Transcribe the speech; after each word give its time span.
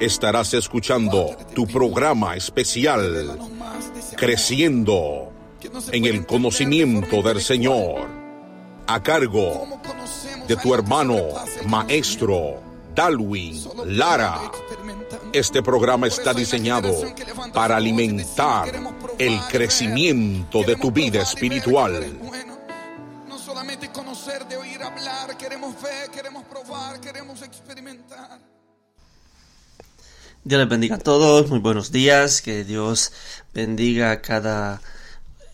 estarás 0.00 0.54
escuchando 0.54 1.36
tu 1.54 1.66
programa 1.66 2.36
especial, 2.36 3.38
Creciendo 4.16 5.32
en 5.92 6.04
el 6.04 6.26
conocimiento 6.26 7.22
del 7.22 7.40
Señor, 7.40 8.06
a 8.86 9.02
cargo 9.02 9.66
de 10.46 10.56
tu 10.56 10.74
hermano, 10.74 11.16
maestro 11.66 12.60
Dalwin 12.94 13.62
Lara. 13.86 14.50
Este 15.32 15.62
programa 15.62 16.06
está 16.06 16.32
diseñado 16.32 16.94
para 17.52 17.76
alimentar 17.76 18.72
el 19.18 19.40
crecimiento 19.48 20.62
de 20.62 20.76
tu 20.76 20.90
vida 20.90 21.20
espiritual. 21.22 22.18
No 23.28 23.38
solamente 23.38 23.90
conocer, 23.90 24.46
de 24.46 24.56
oír 24.56 24.82
hablar, 24.82 25.36
queremos 25.36 25.74
ver, 25.82 26.10
queremos 26.10 26.44
probar, 26.44 27.00
queremos 27.00 27.42
experimentar. 27.42 28.55
Dios 30.46 30.60
les 30.60 30.68
bendiga 30.68 30.94
a 30.94 30.98
todos, 31.00 31.50
muy 31.50 31.58
buenos 31.58 31.90
días, 31.90 32.40
que 32.40 32.62
Dios 32.62 33.10
bendiga 33.52 34.12
a 34.12 34.22
cada 34.22 34.80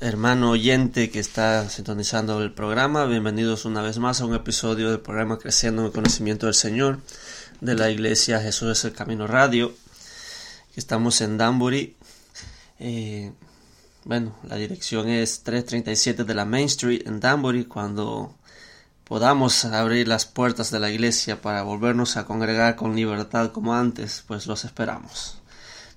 hermano 0.01 0.51
oyente 0.51 1.09
que 1.09 1.19
está 1.19 1.67
sintonizando 1.70 2.42
el 2.42 2.53
programa. 2.53 3.07
Bienvenidos 3.07 3.64
una 3.64 3.80
vez 3.80 3.98
más 3.98 4.20
a 4.20 4.27
un 4.27 4.35
episodio 4.35 4.91
del 4.91 5.01
programa 5.01 5.39
Creciendo 5.39 5.80
en 5.80 5.86
el 5.86 5.92
Conocimiento 5.92 6.45
del 6.45 6.55
Señor 6.55 7.01
de 7.63 7.75
la 7.75 7.89
Iglesia 7.89 8.39
Jesús 8.41 8.70
es 8.70 8.85
el 8.85 8.92
Camino 8.92 9.27
Radio. 9.27 9.73
Estamos 10.77 11.23
en 11.23 11.39
Danbury. 11.39 11.97
Eh, 12.79 13.33
bueno, 14.05 14.36
la 14.47 14.57
dirección 14.57 15.09
es 15.09 15.42
337 15.42 16.24
de 16.24 16.35
la 16.35 16.45
Main 16.45 16.67
Street 16.67 17.07
en 17.07 17.19
Danbury. 17.19 17.64
Cuando 17.64 18.35
podamos 19.12 19.67
abrir 19.67 20.08
las 20.08 20.24
puertas 20.24 20.70
de 20.70 20.80
la 20.80 20.89
iglesia 20.89 21.42
para 21.42 21.64
volvernos 21.64 22.17
a 22.17 22.24
congregar 22.24 22.77
con 22.77 22.96
libertad 22.96 23.52
como 23.52 23.74
antes, 23.74 24.24
pues 24.27 24.46
los 24.46 24.64
esperamos. 24.64 25.36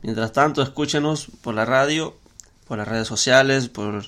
Mientras 0.01 0.33
tanto, 0.33 0.61
escúchenos 0.61 1.27
por 1.41 1.55
la 1.55 1.63
radio, 1.63 2.17
por 2.67 2.77
las 2.77 2.85
redes 2.85 3.07
sociales, 3.07 3.69
por, 3.69 4.03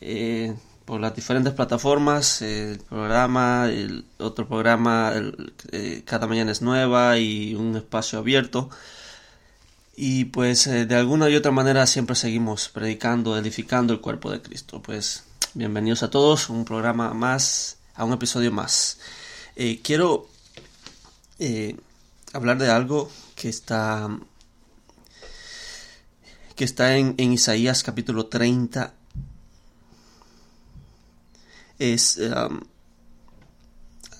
eh, 0.00 0.54
por 0.84 1.00
las 1.00 1.12
diferentes 1.12 1.54
plataformas, 1.54 2.40
el 2.40 2.78
programa, 2.78 3.66
el 3.68 4.04
otro 4.18 4.46
programa, 4.46 5.10
el, 5.12 5.52
eh, 5.72 6.04
cada 6.06 6.28
mañana 6.28 6.52
es 6.52 6.62
nueva 6.62 7.18
y 7.18 7.56
un 7.56 7.74
espacio 7.74 8.20
abierto. 8.20 8.70
Y 9.96 10.26
pues 10.26 10.68
eh, 10.68 10.86
de 10.86 10.94
alguna 10.94 11.28
y 11.28 11.34
otra 11.34 11.50
manera 11.50 11.84
siempre 11.88 12.14
seguimos 12.14 12.68
predicando, 12.68 13.36
edificando 13.36 13.92
el 13.92 14.00
cuerpo 14.00 14.30
de 14.30 14.40
Cristo. 14.40 14.80
Pues 14.80 15.24
bienvenidos 15.54 16.04
a 16.04 16.10
todos, 16.10 16.48
un 16.48 16.64
programa 16.64 17.12
más, 17.12 17.79
a 18.00 18.04
un 18.04 18.14
episodio 18.14 18.50
más. 18.50 18.98
Eh, 19.56 19.80
quiero 19.82 20.26
eh, 21.38 21.76
hablar 22.32 22.56
de 22.56 22.70
algo 22.70 23.10
que 23.36 23.50
está 23.50 24.08
que 26.56 26.64
está 26.64 26.96
en, 26.96 27.14
Isaías 27.18 27.82
capítulo 27.82 28.26
30 28.26 28.94
es 31.78 32.18
um, 32.18 32.60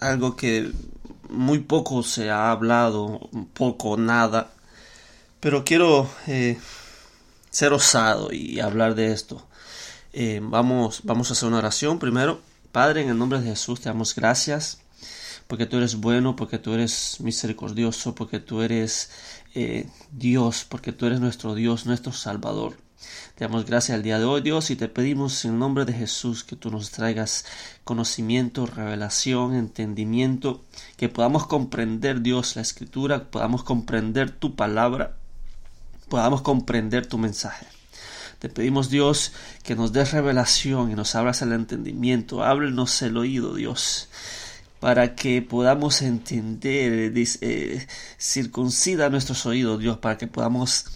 algo 0.00 0.36
que 0.36 0.70
muy 1.30 1.60
poco 1.60 2.02
se 2.02 2.30
ha 2.30 2.50
hablado, 2.50 3.30
poco, 3.54 3.96
nada, 3.96 4.50
pero 5.38 5.64
quiero 5.64 6.10
eh, 6.26 6.58
ser 7.50 7.72
osado 7.72 8.30
y 8.30 8.60
hablar 8.60 8.94
de 8.94 9.12
esto. 9.12 9.46
Vamos, 10.42 11.00
vamos 11.04 11.30
a 11.30 11.32
hacer 11.32 11.48
una 11.48 11.58
oración 11.58 11.98
primero. 11.98 12.49
Padre, 12.72 13.02
en 13.02 13.08
el 13.08 13.18
nombre 13.18 13.40
de 13.40 13.50
Jesús 13.50 13.80
te 13.80 13.88
damos 13.88 14.14
gracias 14.14 14.80
porque 15.48 15.66
tú 15.66 15.78
eres 15.78 15.96
bueno, 15.96 16.36
porque 16.36 16.58
tú 16.60 16.72
eres 16.74 17.16
misericordioso, 17.18 18.14
porque 18.14 18.38
tú 18.38 18.62
eres 18.62 19.10
eh, 19.56 19.88
Dios, 20.12 20.64
porque 20.68 20.92
tú 20.92 21.06
eres 21.06 21.18
nuestro 21.18 21.56
Dios, 21.56 21.86
nuestro 21.86 22.12
Salvador. 22.12 22.76
Te 23.34 23.44
damos 23.44 23.64
gracias 23.64 23.96
al 23.96 24.04
día 24.04 24.20
de 24.20 24.26
hoy, 24.26 24.42
Dios, 24.42 24.70
y 24.70 24.76
te 24.76 24.88
pedimos 24.88 25.44
en 25.44 25.58
nombre 25.58 25.84
de 25.84 25.92
Jesús 25.92 26.44
que 26.44 26.54
tú 26.54 26.70
nos 26.70 26.92
traigas 26.92 27.46
conocimiento, 27.82 28.66
revelación, 28.66 29.56
entendimiento, 29.56 30.62
que 30.96 31.08
podamos 31.08 31.48
comprender, 31.48 32.20
Dios, 32.20 32.54
la 32.54 32.62
escritura, 32.62 33.30
podamos 33.32 33.64
comprender 33.64 34.30
tu 34.30 34.54
palabra, 34.54 35.16
podamos 36.08 36.42
comprender 36.42 37.06
tu 37.06 37.18
mensaje. 37.18 37.66
Te 38.40 38.48
pedimos, 38.48 38.88
Dios, 38.88 39.32
que 39.62 39.76
nos 39.76 39.92
des 39.92 40.12
revelación 40.12 40.90
y 40.90 40.94
nos 40.94 41.14
abras 41.14 41.42
el 41.42 41.52
entendimiento, 41.52 42.42
ábrenos 42.42 43.02
el 43.02 43.18
oído, 43.18 43.54
Dios, 43.54 44.08
para 44.80 45.14
que 45.14 45.42
podamos 45.42 46.00
entender, 46.00 47.12
eh, 47.14 47.86
circuncida 48.18 49.10
nuestros 49.10 49.44
oídos, 49.44 49.78
Dios, 49.78 49.98
para 49.98 50.16
que 50.16 50.26
podamos 50.26 50.86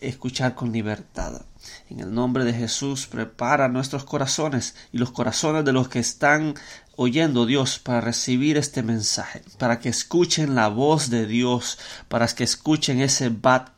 escuchar 0.00 0.56
con 0.56 0.72
libertad. 0.72 1.42
En 1.88 2.00
el 2.00 2.12
nombre 2.12 2.44
de 2.44 2.54
Jesús, 2.54 3.06
prepara 3.06 3.68
nuestros 3.68 4.02
corazones 4.02 4.74
y 4.92 4.98
los 4.98 5.12
corazones 5.12 5.64
de 5.64 5.72
los 5.72 5.88
que 5.88 6.00
están 6.00 6.54
oyendo 6.96 7.46
Dios 7.46 7.78
para 7.78 8.00
recibir 8.00 8.56
este 8.56 8.82
mensaje, 8.82 9.42
para 9.58 9.78
que 9.78 9.90
escuchen 9.90 10.56
la 10.56 10.66
voz 10.66 11.08
de 11.08 11.28
Dios, 11.28 11.78
para 12.08 12.26
que 12.26 12.42
escuchen 12.42 13.00
ese 13.00 13.28
bat 13.28 13.70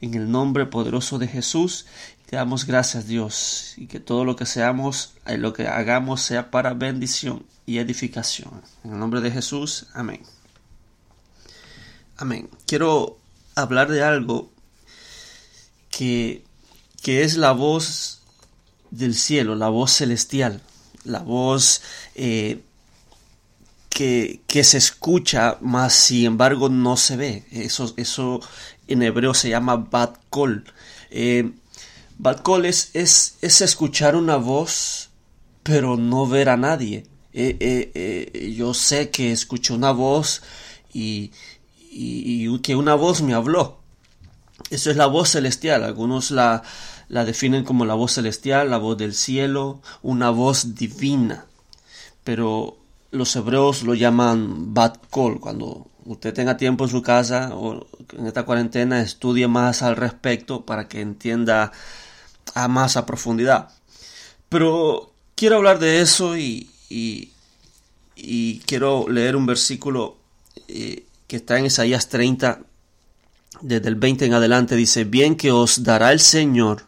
En 0.00 0.14
el 0.14 0.30
nombre 0.30 0.66
poderoso 0.66 1.18
de 1.18 1.26
Jesús, 1.26 1.86
te 2.26 2.36
damos 2.36 2.66
gracias 2.66 3.08
Dios 3.08 3.74
y 3.76 3.86
que 3.86 3.98
todo 3.98 4.24
lo 4.24 4.36
que 4.36 4.46
seamos, 4.46 5.14
y 5.26 5.36
lo 5.38 5.52
que 5.52 5.66
hagamos 5.66 6.22
sea 6.22 6.52
para 6.52 6.72
bendición 6.74 7.44
y 7.66 7.78
edificación. 7.78 8.62
En 8.84 8.92
el 8.92 8.98
nombre 9.00 9.20
de 9.20 9.32
Jesús, 9.32 9.86
amén. 9.92 10.22
Amén. 12.16 12.48
Quiero 12.66 13.18
hablar 13.56 13.90
de 13.90 14.04
algo 14.04 14.52
que, 15.90 16.44
que 17.02 17.24
es 17.24 17.36
la 17.36 17.50
voz 17.50 18.20
del 18.92 19.16
cielo, 19.16 19.56
la 19.56 19.68
voz 19.68 19.90
celestial, 19.90 20.62
la 21.02 21.20
voz 21.20 21.82
eh, 22.14 22.62
que, 23.88 24.42
que, 24.46 24.64
se 24.64 24.78
escucha, 24.78 25.58
más 25.60 25.94
sin 25.94 26.26
embargo 26.26 26.68
no 26.68 26.96
se 26.96 27.16
ve. 27.16 27.44
Eso, 27.50 27.92
eso 27.96 28.40
en 28.86 29.02
hebreo 29.02 29.34
se 29.34 29.50
llama 29.50 29.76
bat 29.76 30.16
kol. 30.30 30.64
Eh, 31.10 31.52
kol 32.42 32.66
es, 32.66 32.90
es, 32.94 33.38
es, 33.40 33.60
escuchar 33.60 34.16
una 34.16 34.36
voz, 34.36 35.10
pero 35.62 35.96
no 35.96 36.26
ver 36.26 36.48
a 36.48 36.56
nadie. 36.56 37.06
Eh, 37.32 37.56
eh, 37.60 38.54
yo 38.56 38.74
sé 38.74 39.10
que 39.10 39.30
escucho 39.32 39.74
una 39.74 39.92
voz 39.92 40.42
y, 40.92 41.30
y, 41.90 42.58
que 42.60 42.76
una 42.76 42.94
voz 42.94 43.22
me 43.22 43.34
habló. 43.34 43.78
Eso 44.70 44.90
es 44.90 44.96
la 44.96 45.06
voz 45.06 45.30
celestial. 45.30 45.84
Algunos 45.84 46.30
la, 46.30 46.62
la 47.08 47.24
definen 47.24 47.64
como 47.64 47.84
la 47.84 47.94
voz 47.94 48.12
celestial, 48.12 48.70
la 48.70 48.78
voz 48.78 48.98
del 48.98 49.14
cielo, 49.14 49.80
una 50.02 50.30
voz 50.30 50.74
divina. 50.74 51.46
Pero 52.24 52.78
los 53.10 53.34
hebreos 53.36 53.82
lo 53.82 53.94
llaman 53.94 54.74
bat 54.74 54.98
kol. 55.10 55.40
Cuando 55.40 55.86
usted 56.04 56.34
tenga 56.34 56.56
tiempo 56.56 56.84
en 56.84 56.90
su 56.90 57.02
casa 57.02 57.50
o 57.54 57.86
en 58.16 58.26
esta 58.26 58.44
cuarentena, 58.44 59.00
estudie 59.00 59.48
más 59.48 59.82
al 59.82 59.96
respecto 59.96 60.64
para 60.64 60.88
que 60.88 61.00
entienda 61.00 61.72
a 62.54 62.68
más 62.68 62.96
a 62.96 63.06
profundidad. 63.06 63.70
Pero 64.48 65.12
quiero 65.34 65.56
hablar 65.56 65.78
de 65.78 66.00
eso 66.00 66.36
y, 66.36 66.70
y, 66.88 67.32
quiero 68.66 69.08
leer 69.08 69.36
un 69.36 69.46
versículo 69.46 70.16
eh, 70.68 71.04
que 71.26 71.36
está 71.36 71.58
en 71.58 71.66
Isaías 71.66 72.08
30, 72.08 72.60
desde 73.60 73.88
el 73.88 73.96
20 73.96 74.26
en 74.26 74.34
adelante. 74.34 74.76
Dice, 74.76 75.04
bien 75.04 75.36
que 75.36 75.52
os 75.52 75.82
dará 75.84 76.12
el 76.12 76.20
Señor 76.20 76.86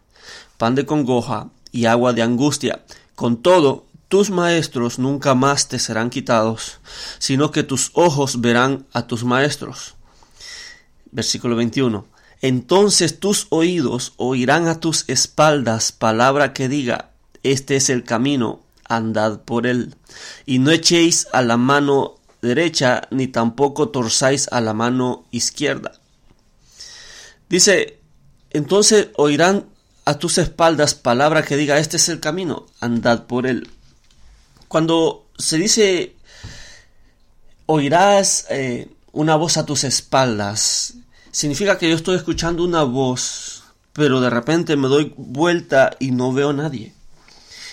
pan 0.56 0.74
de 0.74 0.84
congoja 0.84 1.48
y 1.72 1.86
agua 1.86 2.12
de 2.12 2.22
angustia. 2.22 2.84
Con 3.14 3.42
todo, 3.42 3.86
tus 4.10 4.30
maestros 4.30 4.98
nunca 4.98 5.36
más 5.36 5.68
te 5.68 5.78
serán 5.78 6.10
quitados, 6.10 6.80
sino 7.20 7.52
que 7.52 7.62
tus 7.62 7.92
ojos 7.94 8.40
verán 8.40 8.84
a 8.92 9.06
tus 9.06 9.22
maestros. 9.22 9.94
Versículo 11.12 11.54
21. 11.54 12.04
Entonces 12.42 13.20
tus 13.20 13.46
oídos 13.50 14.14
oirán 14.16 14.66
a 14.66 14.80
tus 14.80 15.08
espaldas 15.08 15.92
palabra 15.92 16.52
que 16.52 16.68
diga, 16.68 17.12
este 17.44 17.76
es 17.76 17.88
el 17.88 18.02
camino, 18.02 18.64
andad 18.84 19.42
por 19.42 19.68
él. 19.68 19.94
Y 20.44 20.58
no 20.58 20.72
echéis 20.72 21.28
a 21.32 21.42
la 21.42 21.56
mano 21.56 22.16
derecha, 22.42 23.02
ni 23.12 23.28
tampoco 23.28 23.90
torzáis 23.90 24.48
a 24.50 24.60
la 24.60 24.74
mano 24.74 25.24
izquierda. 25.30 25.92
Dice, 27.48 28.00
entonces 28.50 29.10
oirán 29.16 29.66
a 30.04 30.14
tus 30.18 30.38
espaldas 30.38 30.96
palabra 30.96 31.44
que 31.44 31.56
diga, 31.56 31.78
este 31.78 31.96
es 31.96 32.08
el 32.08 32.18
camino, 32.18 32.66
andad 32.80 33.26
por 33.28 33.46
él. 33.46 33.70
Cuando 34.70 35.26
se 35.36 35.58
dice 35.58 36.14
oirás 37.66 38.46
eh, 38.50 38.86
una 39.10 39.34
voz 39.34 39.56
a 39.56 39.66
tus 39.66 39.82
espaldas, 39.82 40.94
significa 41.32 41.76
que 41.76 41.90
yo 41.90 41.96
estoy 41.96 42.14
escuchando 42.14 42.62
una 42.62 42.84
voz, 42.84 43.64
pero 43.92 44.20
de 44.20 44.30
repente 44.30 44.76
me 44.76 44.86
doy 44.86 45.12
vuelta 45.16 45.90
y 45.98 46.12
no 46.12 46.32
veo 46.32 46.50
a 46.50 46.52
nadie. 46.52 46.94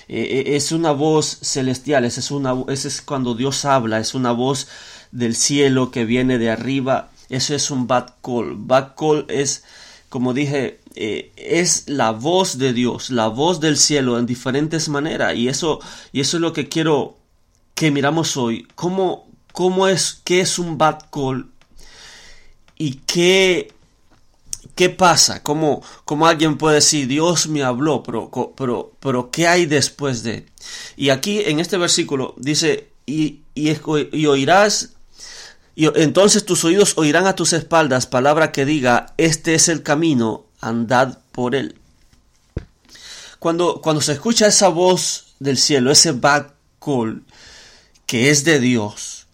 Eh, 0.07 0.23
eh, 0.47 0.55
es 0.55 0.71
una 0.71 0.91
voz 0.91 1.37
celestial, 1.43 2.03
esa 2.03 2.19
es, 2.19 2.31
una, 2.31 2.55
ese 2.67 2.87
es 2.87 3.03
cuando 3.03 3.35
Dios 3.35 3.63
habla, 3.65 3.99
es 3.99 4.15
una 4.15 4.31
voz 4.31 4.67
del 5.11 5.35
cielo 5.35 5.91
que 5.91 6.03
viene 6.03 6.39
de 6.39 6.49
arriba. 6.49 7.11
Eso 7.29 7.53
es 7.53 7.69
un 7.69 7.85
bad 7.85 8.15
call. 8.23 8.55
Bad 8.57 8.95
call 8.97 9.27
es, 9.29 9.63
como 10.09 10.33
dije, 10.33 10.79
eh, 10.99 11.31
es 11.35 11.83
la 11.85 12.09
voz 12.09 12.57
de 12.57 12.73
Dios, 12.73 13.11
la 13.11 13.27
voz 13.27 13.59
del 13.59 13.77
cielo 13.77 14.17
en 14.17 14.25
diferentes 14.25 14.89
maneras. 14.89 15.35
Y 15.35 15.47
eso, 15.47 15.79
y 16.11 16.21
eso 16.21 16.37
es 16.37 16.41
lo 16.41 16.53
que 16.53 16.69
quiero 16.69 17.17
que 17.75 17.91
miramos 17.91 18.35
hoy. 18.35 18.67
¿Cómo, 18.73 19.27
cómo 19.53 19.87
es, 19.87 20.21
qué 20.23 20.41
es 20.41 20.57
un 20.57 20.79
bad 20.79 20.97
call? 21.11 21.51
Y 22.79 22.95
qué, 23.05 23.71
qué 24.73 24.89
pasa? 24.89 25.43
¿Cómo, 25.43 25.83
cómo 26.03 26.25
alguien 26.25 26.57
puede 26.57 26.75
decir, 26.75 27.07
Dios 27.07 27.47
me 27.47 27.61
habló, 27.61 28.01
pero, 28.01 28.31
pero, 28.57 28.93
pero 28.99 29.29
¿qué 29.29 29.47
hay 29.47 29.67
después 29.67 30.23
de? 30.23 30.47
Y 30.95 31.09
aquí 31.09 31.41
en 31.45 31.59
este 31.59 31.77
versículo 31.77 32.33
dice, 32.37 32.89
y, 33.05 33.41
y, 33.53 33.71
y 34.11 34.25
oirás 34.25 34.97
y 35.77 35.85
entonces 36.01 36.43
tus 36.43 36.63
oídos 36.65 36.97
oirán 36.97 37.27
a 37.27 37.35
tus 37.35 37.53
espaldas 37.53 38.07
palabra 38.07 38.51
que 38.51 38.65
diga, 38.65 39.13
este 39.17 39.53
es 39.53 39.69
el 39.69 39.83
camino, 39.83 40.46
andad 40.59 41.19
por 41.31 41.55
él. 41.55 41.79
Cuando, 43.39 43.81
cuando 43.81 44.01
se 44.01 44.13
escucha 44.13 44.47
esa 44.47 44.69
voz 44.69 45.35
del 45.39 45.57
cielo, 45.57 45.91
ese 45.91 46.11
back 46.11 46.53
call, 46.83 47.23
que 48.05 48.29
es 48.29 48.43
de 48.43 48.59
Dios, 48.59 49.27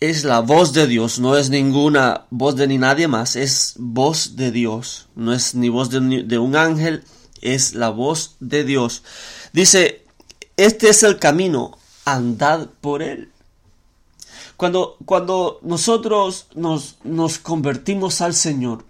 es 0.00 0.24
la 0.24 0.40
voz 0.40 0.72
de 0.72 0.86
Dios, 0.86 1.18
no 1.18 1.36
es 1.36 1.50
ninguna 1.50 2.26
voz 2.30 2.56
de 2.56 2.66
ni 2.66 2.78
nadie 2.78 3.08
más, 3.08 3.36
es 3.36 3.74
voz 3.76 4.36
de 4.36 4.50
Dios, 4.50 5.08
no 5.14 5.32
es 5.32 5.54
ni 5.54 5.68
voz 5.68 5.90
de, 5.90 6.00
de 6.24 6.38
un 6.38 6.56
ángel, 6.56 7.04
es 7.42 7.74
la 7.74 7.90
voz 7.90 8.36
de 8.40 8.64
Dios. 8.64 9.02
Dice, 9.52 10.04
este 10.56 10.88
es 10.88 11.02
el 11.02 11.18
camino, 11.18 11.78
andad 12.04 12.68
por 12.80 13.02
él. 13.02 13.30
Cuando, 14.56 14.96
cuando 15.06 15.58
nosotros 15.62 16.48
nos, 16.54 16.96
nos 17.02 17.38
convertimos 17.38 18.20
al 18.20 18.34
Señor, 18.34 18.84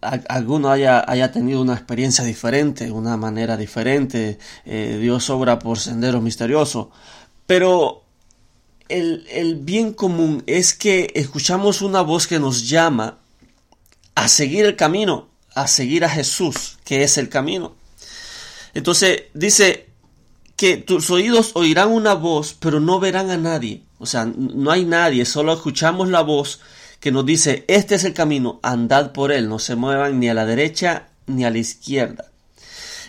alguno 0.00 0.70
haya, 0.70 1.04
haya, 1.06 1.30
tenido 1.30 1.60
una 1.60 1.74
experiencia 1.74 2.24
diferente, 2.24 2.90
una 2.90 3.16
manera 3.16 3.56
diferente, 3.56 4.38
eh, 4.64 4.98
Dios 5.00 5.28
obra 5.30 5.58
por 5.58 5.78
sendero 5.78 6.20
misterioso, 6.20 6.90
pero 7.46 8.04
el, 8.88 9.26
el 9.30 9.56
bien 9.56 9.92
común 9.92 10.42
es 10.46 10.74
que 10.74 11.10
escuchamos 11.14 11.82
una 11.82 12.00
voz 12.00 12.26
que 12.26 12.38
nos 12.38 12.68
llama 12.68 13.18
a 14.14 14.28
seguir 14.28 14.64
el 14.64 14.76
camino, 14.76 15.28
a 15.54 15.66
seguir 15.66 16.04
a 16.04 16.08
Jesús, 16.08 16.78
que 16.84 17.02
es 17.02 17.18
el 17.18 17.28
camino. 17.28 17.74
Entonces 18.74 19.24
dice 19.34 19.86
que 20.56 20.78
tus 20.78 21.10
oídos 21.10 21.52
oirán 21.54 21.90
una 21.90 22.14
voz, 22.14 22.56
pero 22.58 22.80
no 22.80 22.98
verán 22.98 23.30
a 23.30 23.36
nadie. 23.36 23.82
O 23.98 24.06
sea, 24.06 24.24
no 24.24 24.70
hay 24.70 24.84
nadie, 24.84 25.24
solo 25.24 25.52
escuchamos 25.52 26.08
la 26.08 26.22
voz 26.22 26.60
que 27.00 27.12
nos 27.12 27.26
dice, 27.26 27.64
este 27.68 27.94
es 27.94 28.04
el 28.04 28.14
camino, 28.14 28.60
andad 28.62 29.12
por 29.12 29.32
él, 29.32 29.48
no 29.48 29.58
se 29.58 29.76
muevan 29.76 30.18
ni 30.18 30.28
a 30.28 30.34
la 30.34 30.46
derecha 30.46 31.08
ni 31.26 31.44
a 31.44 31.50
la 31.50 31.58
izquierda. 31.58 32.30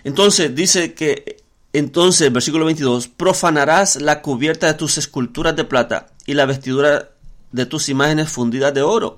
Entonces 0.03 0.53
dice 0.55 0.93
que, 0.93 1.43
entonces, 1.73 2.31
versículo 2.31 2.65
22, 2.65 3.07
profanarás 3.07 3.97
la 3.97 4.21
cubierta 4.21 4.67
de 4.67 4.73
tus 4.73 4.97
esculturas 4.97 5.55
de 5.55 5.63
plata 5.63 6.07
y 6.25 6.33
la 6.33 6.45
vestidura 6.45 7.09
de 7.51 7.65
tus 7.65 7.89
imágenes 7.89 8.29
fundidas 8.29 8.73
de 8.73 8.81
oro. 8.81 9.17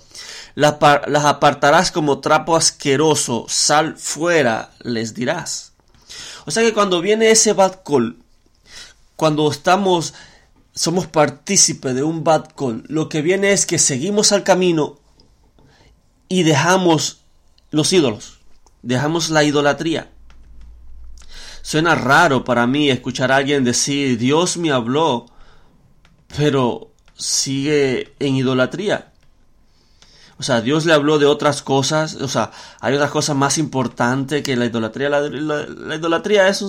Las, 0.56 0.76
las 1.08 1.26
apartarás 1.26 1.92
como 1.92 2.20
trapo 2.20 2.56
asqueroso, 2.56 3.46
sal 3.48 3.98
fuera, 3.98 4.72
les 4.82 5.14
dirás. 5.14 5.74
O 6.46 6.52
sea 6.52 6.64
que 6.64 6.74
cuando 6.74 7.02
viene 7.02 7.32
ese 7.32 7.54
bad 7.54 7.82
call, 7.86 8.18
cuando 9.16 9.52
estamos 9.52 10.14
somos 10.80 11.08
partícipes 11.08 11.94
de 11.94 12.04
un 12.04 12.24
bad 12.24 12.54
call. 12.56 12.86
Lo 12.88 13.10
que 13.10 13.22
viene 13.22 13.52
es 13.52 13.66
que 13.66 13.78
seguimos 13.78 14.32
al 14.32 14.46
camino 14.46 14.98
y 16.30 16.44
dejamos 16.44 17.20
los 17.70 17.92
ídolos, 17.92 18.40
dejamos 18.82 19.30
la 19.30 19.44
idolatría. 19.44 20.10
Suena 21.64 21.96
raro 21.96 22.46
para 22.46 22.66
mí 22.66 22.90
escuchar 22.90 23.30
a 23.34 23.36
alguien 23.36 23.66
decir, 23.66 24.18
Dios 24.18 24.56
me 24.56 24.72
habló, 24.72 25.26
pero 26.38 26.94
sigue 27.14 28.14
en 28.20 28.38
idolatría. 28.38 29.12
O 30.38 30.44
sea, 30.44 30.62
Dios 30.62 30.86
le 30.86 30.94
habló 30.94 31.20
de 31.20 31.26
otras 31.26 31.62
cosas, 31.62 32.16
o 32.16 32.30
sea, 32.30 32.52
hay 32.80 32.94
otras 32.94 33.12
cosas 33.12 33.36
más 33.36 33.58
importantes 33.58 34.44
que 34.44 34.56
la 34.56 34.68
idolatría. 34.68 35.10
La, 35.10 35.96
idolatría 35.96 36.48
es 36.48 36.64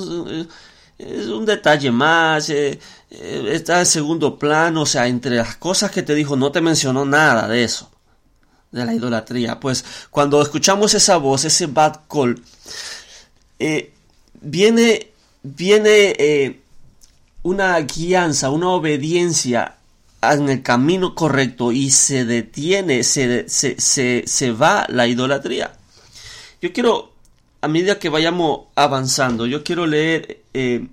es 1.01 1.27
un 1.27 1.47
detalle 1.47 1.91
más, 1.91 2.51
eh, 2.51 2.79
eh, 3.11 3.51
está 3.53 3.81
en 3.81 3.87
segundo 3.87 4.39
plano, 4.39 4.83
o 4.83 4.87
sea, 4.87 5.07
entre 5.07 5.37
las 5.37 5.57
cosas 5.57 5.91
que 5.91 6.03
te 6.03 6.15
dijo 6.15 6.37
no 6.37 6.53
te 6.53 6.61
mencionó 6.61 7.05
nada 7.05 7.49
de 7.49 7.65
eso, 7.65 7.91
de 8.71 8.85
la 8.85 8.95
idolatría. 8.95 9.59
Pues 9.59 9.85
cuando 10.11 10.43
escuchamos 10.43 10.95
esa 10.95 11.17
voz, 11.17 11.45
ese 11.45 11.67
bad 11.67 12.01
call, 12.09 12.43
eh, 13.59 13.93
viene, 14.41 15.13
viene 15.43 16.61
una 17.43 17.81
guianza, 17.81 18.51
una 18.51 18.69
obediencia 18.69 19.77
en 20.23 20.51
el 20.51 20.63
camino 20.63 21.15
correcto 21.15 21.73
y 21.73 21.91
se 21.91 22.27
detiene, 22.27 23.05
se, 23.05 23.49
se, 23.49 23.81
se, 23.81 24.25
se 24.27 24.53
va 24.53 24.87
la 24.89 25.07
idolatría. 25.07 25.73
Yo 26.61 26.73
quiero 26.75 27.11
a 27.63 27.69
medida 27.69 27.99
que 27.99 28.09
vayamos 28.09 28.69
avanzando, 28.75 29.47
yo 29.47 29.63
quiero 29.63 29.87
leer 29.87 30.40
eh, 30.55 30.89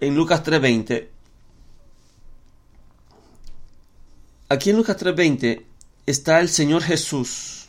en 0.00 0.14
Lucas 0.14 0.42
3:20. 0.42 1.08
Aquí 4.48 4.70
en 4.70 4.76
Lucas 4.76 4.96
3:20 4.96 5.64
está 6.06 6.40
el 6.40 6.48
Señor 6.48 6.82
Jesús. 6.82 7.68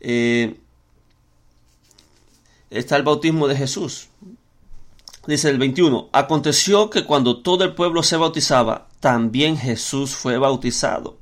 Eh, 0.00 0.58
está 2.70 2.96
el 2.96 3.02
bautismo 3.02 3.48
de 3.48 3.56
Jesús. 3.56 4.08
Dice 5.26 5.50
el 5.50 5.58
21, 5.58 6.08
aconteció 6.12 6.88
que 6.88 7.04
cuando 7.04 7.42
todo 7.42 7.64
el 7.64 7.74
pueblo 7.74 8.04
se 8.04 8.16
bautizaba, 8.16 8.86
también 9.00 9.56
Jesús 9.56 10.14
fue 10.14 10.38
bautizado. 10.38 11.18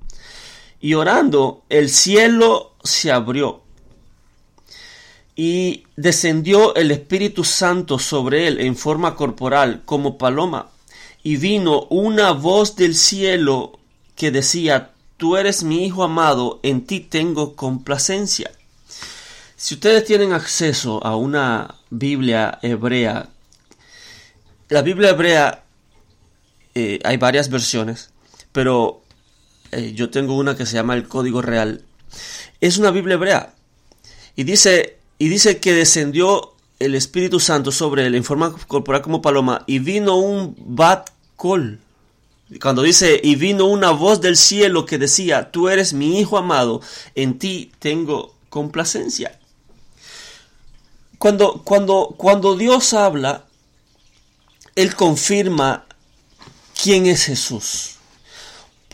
Y 0.78 0.92
orando, 0.92 1.64
el 1.70 1.88
cielo 1.88 2.74
se 2.84 3.10
abrió 3.10 3.63
y 5.36 5.84
descendió 5.96 6.74
el 6.74 6.90
Espíritu 6.90 7.44
Santo 7.44 7.98
sobre 7.98 8.46
él 8.46 8.60
en 8.60 8.76
forma 8.76 9.16
corporal 9.16 9.82
como 9.84 10.16
paloma, 10.18 10.70
y 11.22 11.36
vino 11.36 11.84
una 11.90 12.32
voz 12.32 12.76
del 12.76 12.94
cielo 12.94 13.78
que 14.14 14.30
decía, 14.30 14.92
tú 15.16 15.36
eres 15.36 15.64
mi 15.64 15.84
hijo 15.84 16.04
amado, 16.04 16.60
en 16.62 16.84
ti 16.86 17.00
tengo 17.00 17.56
complacencia. 17.56 18.50
Si 19.56 19.74
ustedes 19.74 20.04
tienen 20.04 20.32
acceso 20.32 21.04
a 21.04 21.16
una 21.16 21.76
Biblia 21.90 22.58
hebrea, 22.62 23.28
la 24.68 24.82
Biblia 24.82 25.10
hebrea 25.10 25.64
eh, 26.74 26.98
hay 27.04 27.16
varias 27.16 27.48
versiones, 27.48 28.10
pero 28.52 29.02
eh, 29.72 29.92
yo 29.94 30.10
tengo 30.10 30.36
una 30.36 30.56
que 30.56 30.66
se 30.66 30.74
llama 30.74 30.94
el 30.94 31.08
Código 31.08 31.40
Real. 31.40 31.82
Es 32.60 32.78
una 32.78 32.90
Biblia 32.90 33.14
hebrea 33.14 33.54
y 34.36 34.44
dice 34.44 34.98
y 35.24 35.30
dice 35.30 35.58
que 35.58 35.72
descendió 35.72 36.52
el 36.78 36.94
Espíritu 36.94 37.40
Santo 37.40 37.72
sobre 37.72 38.04
él 38.04 38.14
en 38.14 38.24
forma 38.24 38.52
corporal 38.68 39.00
como 39.00 39.22
paloma 39.22 39.64
y 39.66 39.78
vino 39.78 40.18
un 40.18 40.54
bat 40.58 41.08
col. 41.34 41.80
Cuando 42.60 42.82
dice 42.82 43.22
y 43.24 43.34
vino 43.36 43.64
una 43.64 43.90
voz 43.90 44.20
del 44.20 44.36
cielo 44.36 44.84
que 44.84 44.98
decía, 44.98 45.50
tú 45.50 45.70
eres 45.70 45.94
mi 45.94 46.20
hijo 46.20 46.36
amado, 46.36 46.82
en 47.14 47.38
ti 47.38 47.72
tengo 47.78 48.34
complacencia. 48.50 49.40
Cuando, 51.16 51.62
cuando, 51.64 52.14
cuando 52.18 52.54
Dios 52.54 52.92
habla, 52.92 53.46
Él 54.76 54.94
confirma 54.94 55.86
quién 56.82 57.06
es 57.06 57.24
Jesús. 57.24 57.93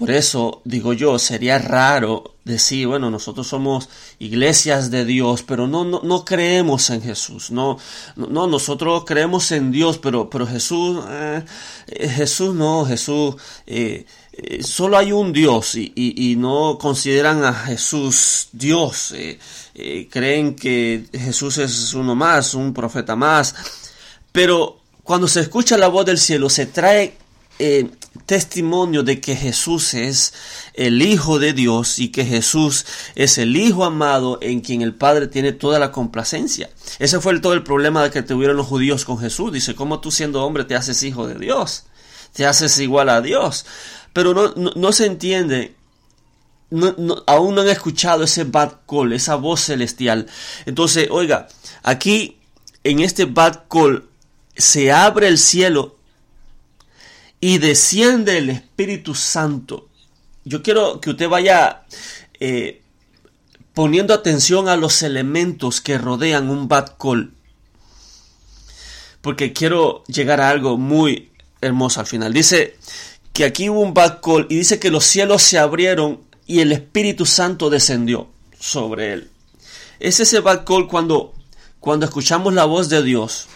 Por 0.00 0.10
eso 0.10 0.62
digo 0.64 0.94
yo, 0.94 1.18
sería 1.18 1.58
raro 1.58 2.36
decir, 2.42 2.86
bueno, 2.86 3.10
nosotros 3.10 3.46
somos 3.46 3.90
iglesias 4.18 4.90
de 4.90 5.04
Dios, 5.04 5.42
pero 5.42 5.66
no, 5.66 5.84
no, 5.84 6.00
no 6.02 6.24
creemos 6.24 6.88
en 6.88 7.02
Jesús. 7.02 7.50
No, 7.50 7.76
no, 8.16 8.46
nosotros 8.46 9.04
creemos 9.06 9.52
en 9.52 9.70
Dios, 9.70 9.98
pero, 9.98 10.30
pero 10.30 10.46
Jesús, 10.46 11.04
eh, 11.06 11.44
eh, 11.88 12.08
Jesús 12.08 12.54
no, 12.54 12.86
Jesús, 12.86 13.34
eh, 13.66 14.06
solo 14.62 14.96
hay 14.96 15.12
un 15.12 15.34
Dios 15.34 15.74
y, 15.74 15.92
y, 15.94 16.34
no 16.36 16.78
consideran 16.80 17.44
a 17.44 17.52
Jesús 17.52 18.48
Dios. 18.52 19.14
creen 20.08 20.56
que 20.56 21.04
Jesús 21.12 21.58
es 21.58 21.92
uno 21.92 22.14
más, 22.14 22.54
un 22.54 22.72
profeta 22.72 23.14
más. 23.16 23.54
Pero 24.32 24.78
cuando 25.04 25.28
se 25.28 25.40
escucha 25.40 25.76
la 25.76 25.88
voz 25.88 26.06
del 26.06 26.16
cielo, 26.16 26.48
se 26.48 26.64
trae 26.64 27.19
eh, 27.60 27.90
testimonio 28.24 29.02
de 29.02 29.20
que 29.20 29.36
Jesús 29.36 29.94
es 29.94 30.32
el 30.74 31.02
Hijo 31.02 31.38
de 31.38 31.52
Dios 31.52 31.98
y 31.98 32.08
que 32.08 32.24
Jesús 32.24 32.86
es 33.14 33.36
el 33.36 33.56
Hijo 33.56 33.84
amado 33.84 34.38
en 34.40 34.60
quien 34.60 34.82
el 34.82 34.94
Padre 34.94 35.26
tiene 35.26 35.52
toda 35.52 35.78
la 35.78 35.92
complacencia. 35.92 36.70
Ese 36.98 37.20
fue 37.20 37.38
todo 37.40 37.52
el 37.52 37.62
problema 37.62 38.10
que 38.10 38.22
tuvieron 38.22 38.56
los 38.56 38.66
judíos 38.66 39.04
con 39.04 39.18
Jesús. 39.18 39.52
Dice, 39.52 39.74
¿cómo 39.74 40.00
tú 40.00 40.10
siendo 40.10 40.42
hombre 40.44 40.64
te 40.64 40.74
haces 40.74 41.02
hijo 41.02 41.26
de 41.26 41.34
Dios? 41.34 41.84
Te 42.32 42.46
haces 42.46 42.78
igual 42.78 43.10
a 43.10 43.20
Dios. 43.20 43.66
Pero 44.12 44.32
no, 44.32 44.54
no, 44.54 44.92
se 44.92 45.06
entiende 45.06 45.76
aún 47.26 47.54
no 47.54 47.60
han 47.60 47.68
escuchado 47.68 48.24
ese 48.24 48.44
bad 48.44 48.72
call, 48.88 49.12
esa 49.12 49.34
voz 49.34 49.60
celestial. 49.60 50.26
Entonces, 50.66 51.08
oiga, 51.10 51.48
aquí 51.82 52.38
en 52.84 53.00
este 53.00 53.26
bad 53.26 53.64
call 53.68 54.08
se 54.56 54.92
abre 54.92 55.28
el 55.28 55.36
cielo 55.36 55.99
y 57.40 57.58
desciende 57.58 58.38
el 58.38 58.50
Espíritu 58.50 59.14
Santo. 59.14 59.88
Yo 60.44 60.62
quiero 60.62 61.00
que 61.00 61.10
usted 61.10 61.28
vaya 61.28 61.82
eh, 62.38 62.82
poniendo 63.72 64.12
atención 64.12 64.68
a 64.68 64.76
los 64.76 65.02
elementos 65.02 65.80
que 65.80 65.98
rodean 65.98 66.50
un 66.50 66.68
bad 66.68 66.96
call. 66.98 67.32
Porque 69.22 69.52
quiero 69.52 70.04
llegar 70.04 70.40
a 70.40 70.50
algo 70.50 70.76
muy 70.76 71.30
hermoso 71.60 72.00
al 72.00 72.06
final. 72.06 72.32
Dice 72.32 72.76
que 73.32 73.44
aquí 73.44 73.68
hubo 73.70 73.80
un 73.80 73.94
bad 73.94 74.20
call 74.20 74.46
y 74.48 74.56
dice 74.56 74.78
que 74.78 74.90
los 74.90 75.04
cielos 75.04 75.42
se 75.42 75.58
abrieron 75.58 76.20
y 76.46 76.60
el 76.60 76.72
Espíritu 76.72 77.26
Santo 77.26 77.70
descendió 77.70 78.28
sobre 78.58 79.12
él. 79.12 79.30
Es 79.98 80.20
ese 80.20 80.40
bad 80.40 80.64
call 80.64 80.88
cuando, 80.88 81.34
cuando 81.78 82.06
escuchamos 82.06 82.54
la 82.54 82.64
voz 82.64 82.88
de 82.88 83.02
Dios 83.02 83.46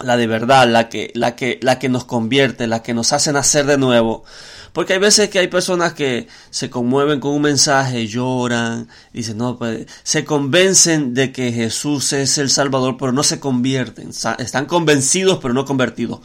la 0.00 0.16
de 0.16 0.26
verdad, 0.26 0.68
la 0.68 0.88
que, 0.88 1.10
la 1.14 1.36
que, 1.36 1.58
la 1.62 1.78
que 1.78 1.88
nos 1.88 2.04
convierte, 2.04 2.66
la 2.66 2.82
que 2.82 2.94
nos 2.94 3.12
hace 3.12 3.32
nacer 3.32 3.66
de 3.66 3.78
nuevo. 3.78 4.24
Porque 4.72 4.92
hay 4.92 4.98
veces 4.98 5.30
que 5.30 5.38
hay 5.38 5.48
personas 5.48 5.94
que 5.94 6.28
se 6.50 6.68
conmueven 6.68 7.18
con 7.18 7.32
un 7.32 7.40
mensaje, 7.40 8.06
lloran, 8.06 8.88
dicen, 9.12 9.38
no, 9.38 9.56
pues, 9.56 9.86
se 10.02 10.24
convencen 10.26 11.14
de 11.14 11.32
que 11.32 11.50
Jesús 11.50 12.12
es 12.12 12.36
el 12.36 12.50
Salvador, 12.50 12.96
pero 12.98 13.10
no 13.10 13.22
se 13.22 13.40
convierten. 13.40 14.10
Están 14.10 14.66
convencidos, 14.66 15.38
pero 15.40 15.54
no 15.54 15.64
convertidos. 15.64 16.20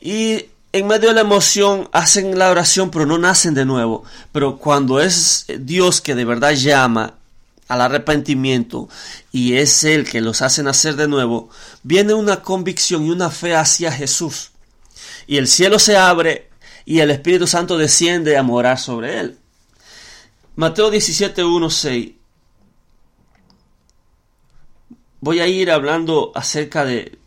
Y 0.00 0.46
en 0.72 0.86
medio 0.86 1.08
de 1.08 1.16
la 1.16 1.20
emoción 1.20 1.90
hacen 1.92 2.38
la 2.38 2.50
oración, 2.50 2.90
pero 2.90 3.04
no 3.04 3.18
nacen 3.18 3.52
de 3.52 3.66
nuevo. 3.66 4.04
Pero 4.32 4.56
cuando 4.56 4.98
es 4.98 5.44
Dios 5.58 6.00
que 6.00 6.14
de 6.14 6.24
verdad 6.24 6.52
llama 6.52 7.17
al 7.68 7.82
arrepentimiento 7.82 8.88
y 9.30 9.54
es 9.58 9.84
Él 9.84 10.08
que 10.08 10.20
los 10.20 10.42
hace 10.42 10.62
nacer 10.62 10.96
de 10.96 11.06
nuevo, 11.06 11.50
viene 11.82 12.14
una 12.14 12.42
convicción 12.42 13.06
y 13.06 13.10
una 13.10 13.30
fe 13.30 13.54
hacia 13.54 13.92
Jesús. 13.92 14.50
Y 15.26 15.36
el 15.36 15.46
cielo 15.46 15.78
se 15.78 15.96
abre 15.96 16.48
y 16.84 17.00
el 17.00 17.10
Espíritu 17.10 17.46
Santo 17.46 17.76
desciende 17.76 18.36
a 18.36 18.42
morar 18.42 18.78
sobre 18.78 19.20
Él. 19.20 19.38
Mateo 20.56 20.90
17, 20.90 21.44
1, 21.44 21.70
6. 21.70 22.10
Voy 25.20 25.40
a 25.40 25.46
ir 25.46 25.70
hablando 25.70 26.32
acerca 26.34 26.84
de, 26.84 27.18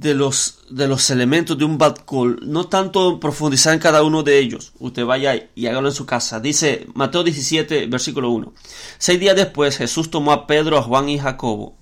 de 0.00 0.14
los, 0.14 0.60
de 0.70 0.86
los 0.86 1.10
elementos 1.10 1.58
de 1.58 1.64
un 1.64 1.76
bad 1.76 1.96
call, 2.08 2.38
no 2.42 2.68
tanto 2.68 3.18
profundizar 3.18 3.74
en 3.74 3.80
cada 3.80 4.04
uno 4.04 4.22
de 4.22 4.38
ellos, 4.38 4.72
usted 4.78 5.04
vaya 5.04 5.48
y 5.56 5.66
hágalo 5.66 5.88
en 5.88 5.94
su 5.94 6.06
casa. 6.06 6.38
Dice 6.38 6.86
Mateo 6.94 7.24
17, 7.24 7.86
versículo 7.86 8.30
1. 8.30 8.52
Seis 8.98 9.18
días 9.18 9.34
después 9.34 9.76
Jesús 9.76 10.08
tomó 10.08 10.30
a 10.30 10.46
Pedro, 10.46 10.78
a 10.78 10.82
Juan 10.82 11.08
y 11.08 11.18
Jacobo, 11.18 11.76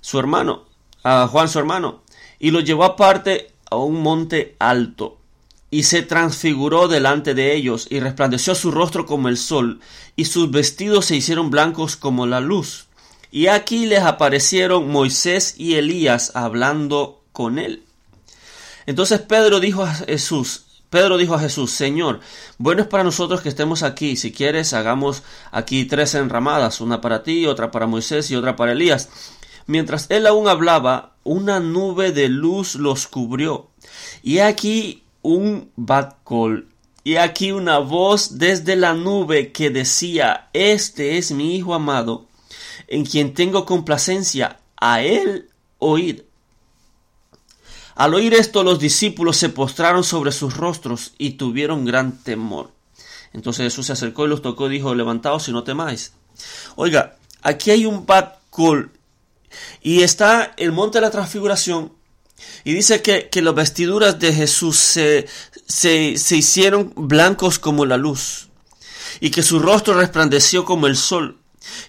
su 0.00 0.18
hermano, 0.18 0.64
a 1.04 1.28
Juan 1.28 1.48
su 1.48 1.60
hermano, 1.60 2.02
y 2.40 2.50
lo 2.50 2.60
llevó 2.60 2.84
aparte 2.84 3.52
a 3.70 3.76
un 3.76 4.02
monte 4.02 4.56
alto, 4.58 5.18
y 5.70 5.84
se 5.84 6.02
transfiguró 6.02 6.88
delante 6.88 7.34
de 7.34 7.54
ellos, 7.54 7.86
y 7.90 8.00
resplandeció 8.00 8.56
su 8.56 8.72
rostro 8.72 9.06
como 9.06 9.28
el 9.28 9.36
sol, 9.36 9.78
y 10.16 10.24
sus 10.24 10.50
vestidos 10.50 11.04
se 11.06 11.14
hicieron 11.14 11.50
blancos 11.50 11.96
como 11.96 12.26
la 12.26 12.40
luz. 12.40 12.87
Y 13.30 13.48
aquí 13.48 13.86
les 13.86 14.00
aparecieron 14.00 14.90
Moisés 14.90 15.54
y 15.58 15.74
Elías 15.74 16.32
hablando 16.34 17.22
con 17.32 17.58
él. 17.58 17.84
Entonces 18.86 19.20
Pedro 19.20 19.60
dijo 19.60 19.82
a 19.82 19.94
Jesús, 19.94 20.64
Pedro 20.90 21.18
dijo 21.18 21.34
a 21.34 21.40
Jesús, 21.40 21.70
Señor, 21.70 22.20
bueno 22.56 22.80
es 22.80 22.88
para 22.88 23.04
nosotros 23.04 23.42
que 23.42 23.50
estemos 23.50 23.82
aquí. 23.82 24.16
Si 24.16 24.32
quieres, 24.32 24.72
hagamos 24.72 25.22
aquí 25.52 25.84
tres 25.84 26.14
enramadas, 26.14 26.80
una 26.80 27.02
para 27.02 27.22
ti, 27.22 27.46
otra 27.46 27.70
para 27.70 27.86
Moisés 27.86 28.30
y 28.30 28.36
otra 28.36 28.56
para 28.56 28.72
Elías. 28.72 29.10
Mientras 29.66 30.06
él 30.08 30.26
aún 30.26 30.48
hablaba, 30.48 31.16
una 31.24 31.60
nube 31.60 32.12
de 32.12 32.30
luz 32.30 32.74
los 32.74 33.06
cubrió. 33.06 33.68
Y 34.22 34.38
aquí 34.38 35.02
un 35.20 35.70
batcol. 35.76 36.68
Y 37.04 37.16
aquí 37.16 37.52
una 37.52 37.78
voz 37.78 38.38
desde 38.38 38.76
la 38.76 38.94
nube 38.94 39.52
que 39.52 39.68
decía, 39.68 40.48
Este 40.54 41.18
es 41.18 41.32
mi 41.32 41.54
Hijo 41.54 41.74
amado, 41.74 42.27
en 42.88 43.04
quien 43.04 43.34
tengo 43.34 43.64
complacencia, 43.64 44.60
a 44.76 45.02
él 45.02 45.50
oíd. 45.78 46.22
Al 47.94 48.14
oír 48.14 48.34
esto 48.34 48.62
los 48.62 48.78
discípulos 48.78 49.36
se 49.36 49.48
postraron 49.48 50.04
sobre 50.04 50.32
sus 50.32 50.56
rostros 50.56 51.12
y 51.18 51.32
tuvieron 51.32 51.84
gran 51.84 52.22
temor. 52.22 52.72
Entonces 53.32 53.64
Jesús 53.64 53.86
se 53.86 53.92
acercó 53.92 54.24
y 54.24 54.28
los 54.28 54.42
tocó 54.42 54.68
y 54.68 54.74
dijo, 54.74 54.94
levantaos 54.94 55.48
y 55.48 55.52
no 55.52 55.64
temáis. 55.64 56.12
Oiga, 56.76 57.16
aquí 57.42 57.70
hay 57.70 57.86
un 57.86 58.06
call 58.06 58.90
y 59.82 60.02
está 60.02 60.54
el 60.56 60.72
monte 60.72 60.98
de 60.98 61.02
la 61.02 61.10
transfiguración 61.10 61.92
y 62.64 62.72
dice 62.72 63.02
que, 63.02 63.28
que 63.28 63.42
las 63.42 63.54
vestiduras 63.54 64.18
de 64.18 64.32
Jesús 64.32 64.76
se, 64.76 65.26
se, 65.66 66.16
se 66.16 66.36
hicieron 66.36 66.92
blancos 66.96 67.58
como 67.58 67.84
la 67.84 67.96
luz 67.96 68.48
y 69.20 69.30
que 69.30 69.42
su 69.42 69.58
rostro 69.58 69.94
resplandeció 69.94 70.64
como 70.64 70.86
el 70.86 70.96
sol. 70.96 71.38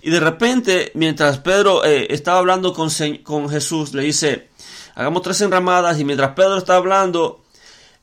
Y 0.01 0.09
de 0.09 0.19
repente, 0.19 0.91
mientras 0.95 1.39
Pedro 1.39 1.83
eh, 1.83 2.07
estaba 2.09 2.39
hablando 2.39 2.73
con, 2.73 2.89
Jesús, 2.89 3.93
le 3.93 4.03
dice, 4.03 4.49
hagamos 4.95 5.21
tres 5.21 5.41
enramadas, 5.41 5.99
y 5.99 6.05
mientras 6.05 6.31
Pedro 6.31 6.57
está 6.57 6.75
hablando, 6.75 7.43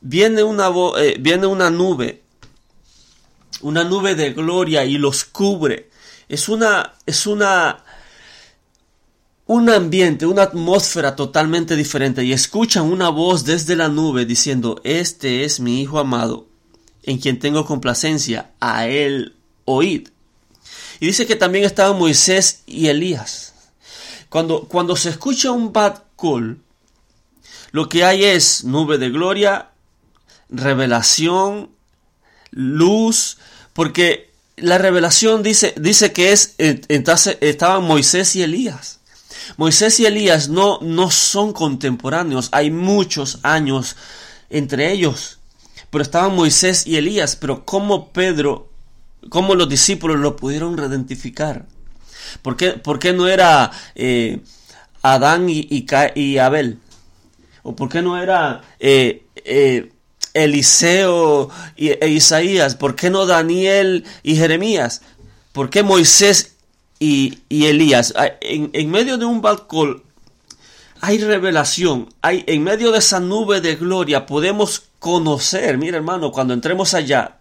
viene 0.01 0.43
una, 0.43 0.69
eh, 0.99 1.17
viene 1.19 1.47
una 1.47 1.69
nube, 1.69 2.23
una 3.61 3.83
nube 3.83 4.15
de 4.15 4.33
gloria 4.33 4.85
y 4.85 4.97
los 4.97 5.25
cubre. 5.25 5.89
Es 6.29 6.49
una, 6.49 6.93
es 7.05 7.25
una, 7.25 7.83
un 9.47 9.69
ambiente, 9.69 10.25
una 10.25 10.43
atmósfera 10.43 11.15
totalmente 11.15 11.75
diferente 11.75 12.23
y 12.23 12.33
escuchan 12.33 12.83
una 12.83 13.09
voz 13.09 13.45
desde 13.45 13.75
la 13.75 13.87
nube 13.87 14.25
diciendo, 14.25 14.81
este 14.83 15.45
es 15.45 15.59
mi 15.59 15.81
Hijo 15.81 15.99
amado, 15.99 16.47
en 17.03 17.17
quien 17.17 17.39
tengo 17.39 17.65
complacencia, 17.65 18.51
a 18.59 18.87
él 18.87 19.35
oíd. 19.65 20.09
Y 20.99 21.07
dice 21.07 21.25
que 21.25 21.35
también 21.35 21.65
estaban 21.65 21.97
Moisés 21.97 22.63
y 22.65 22.87
Elías. 22.87 23.53
Cuando, 24.29 24.67
cuando 24.67 24.95
se 24.95 25.09
escucha 25.09 25.51
un 25.51 25.71
bad 25.71 26.03
call, 26.19 26.59
lo 27.71 27.89
que 27.89 28.03
hay 28.03 28.23
es 28.23 28.63
nube 28.63 28.97
de 28.97 29.09
gloria 29.09 29.69
revelación, 30.49 31.69
luz, 32.51 33.37
porque 33.73 34.31
la 34.55 34.77
revelación 34.77 35.43
dice, 35.43 35.73
dice 35.77 36.13
que 36.13 36.31
es, 36.31 36.55
entonces 36.57 37.37
estaban 37.41 37.83
Moisés 37.83 38.35
y 38.35 38.43
Elías. 38.43 38.99
Moisés 39.55 39.99
y 39.99 40.05
Elías 40.05 40.49
no, 40.49 40.79
no 40.81 41.09
son 41.11 41.53
contemporáneos, 41.53 42.49
hay 42.51 42.71
muchos 42.71 43.39
años 43.43 43.95
entre 44.49 44.91
ellos, 44.91 45.39
pero 45.89 46.01
estaban 46.01 46.35
Moisés 46.35 46.85
y 46.85 46.97
Elías, 46.97 47.35
pero 47.35 47.65
¿cómo 47.65 48.11
Pedro, 48.11 48.69
cómo 49.29 49.55
los 49.55 49.69
discípulos 49.69 50.19
lo 50.19 50.35
pudieron 50.35 50.77
identificar? 50.77 51.65
¿Por 52.41 52.57
qué, 52.57 52.71
por 52.71 52.99
qué 52.99 53.13
no 53.13 53.27
era 53.27 53.71
eh, 53.95 54.39
Adán 55.01 55.49
y, 55.49 55.67
y, 55.69 56.37
Abel? 56.37 56.79
¿O 57.63 57.75
por 57.75 57.89
qué 57.89 58.01
no 58.01 58.21
era 58.21 58.61
eh, 58.79 59.25
eh, 59.45 59.91
Eliseo 60.33 61.49
e 61.75 62.07
Isaías? 62.09 62.75
¿Por 62.75 62.95
qué 62.95 63.09
no 63.09 63.25
Daniel 63.25 64.05
y 64.23 64.35
Jeremías? 64.35 65.01
¿Por 65.51 65.69
qué 65.69 65.83
Moisés 65.83 66.55
y, 66.99 67.39
Elías? 67.49 68.13
En, 68.41 68.69
en, 68.73 68.89
medio 68.91 69.17
de 69.17 69.25
un 69.25 69.41
balcón 69.41 70.03
hay 71.01 71.19
revelación, 71.19 72.09
hay 72.21 72.43
en 72.47 72.63
medio 72.63 72.91
de 72.91 72.99
esa 72.99 73.19
nube 73.19 73.61
de 73.61 73.75
gloria 73.75 74.25
podemos 74.25 74.83
conocer, 74.99 75.77
mira 75.77 75.97
hermano, 75.97 76.31
cuando 76.31 76.53
entremos 76.53 76.93
allá, 76.93 77.36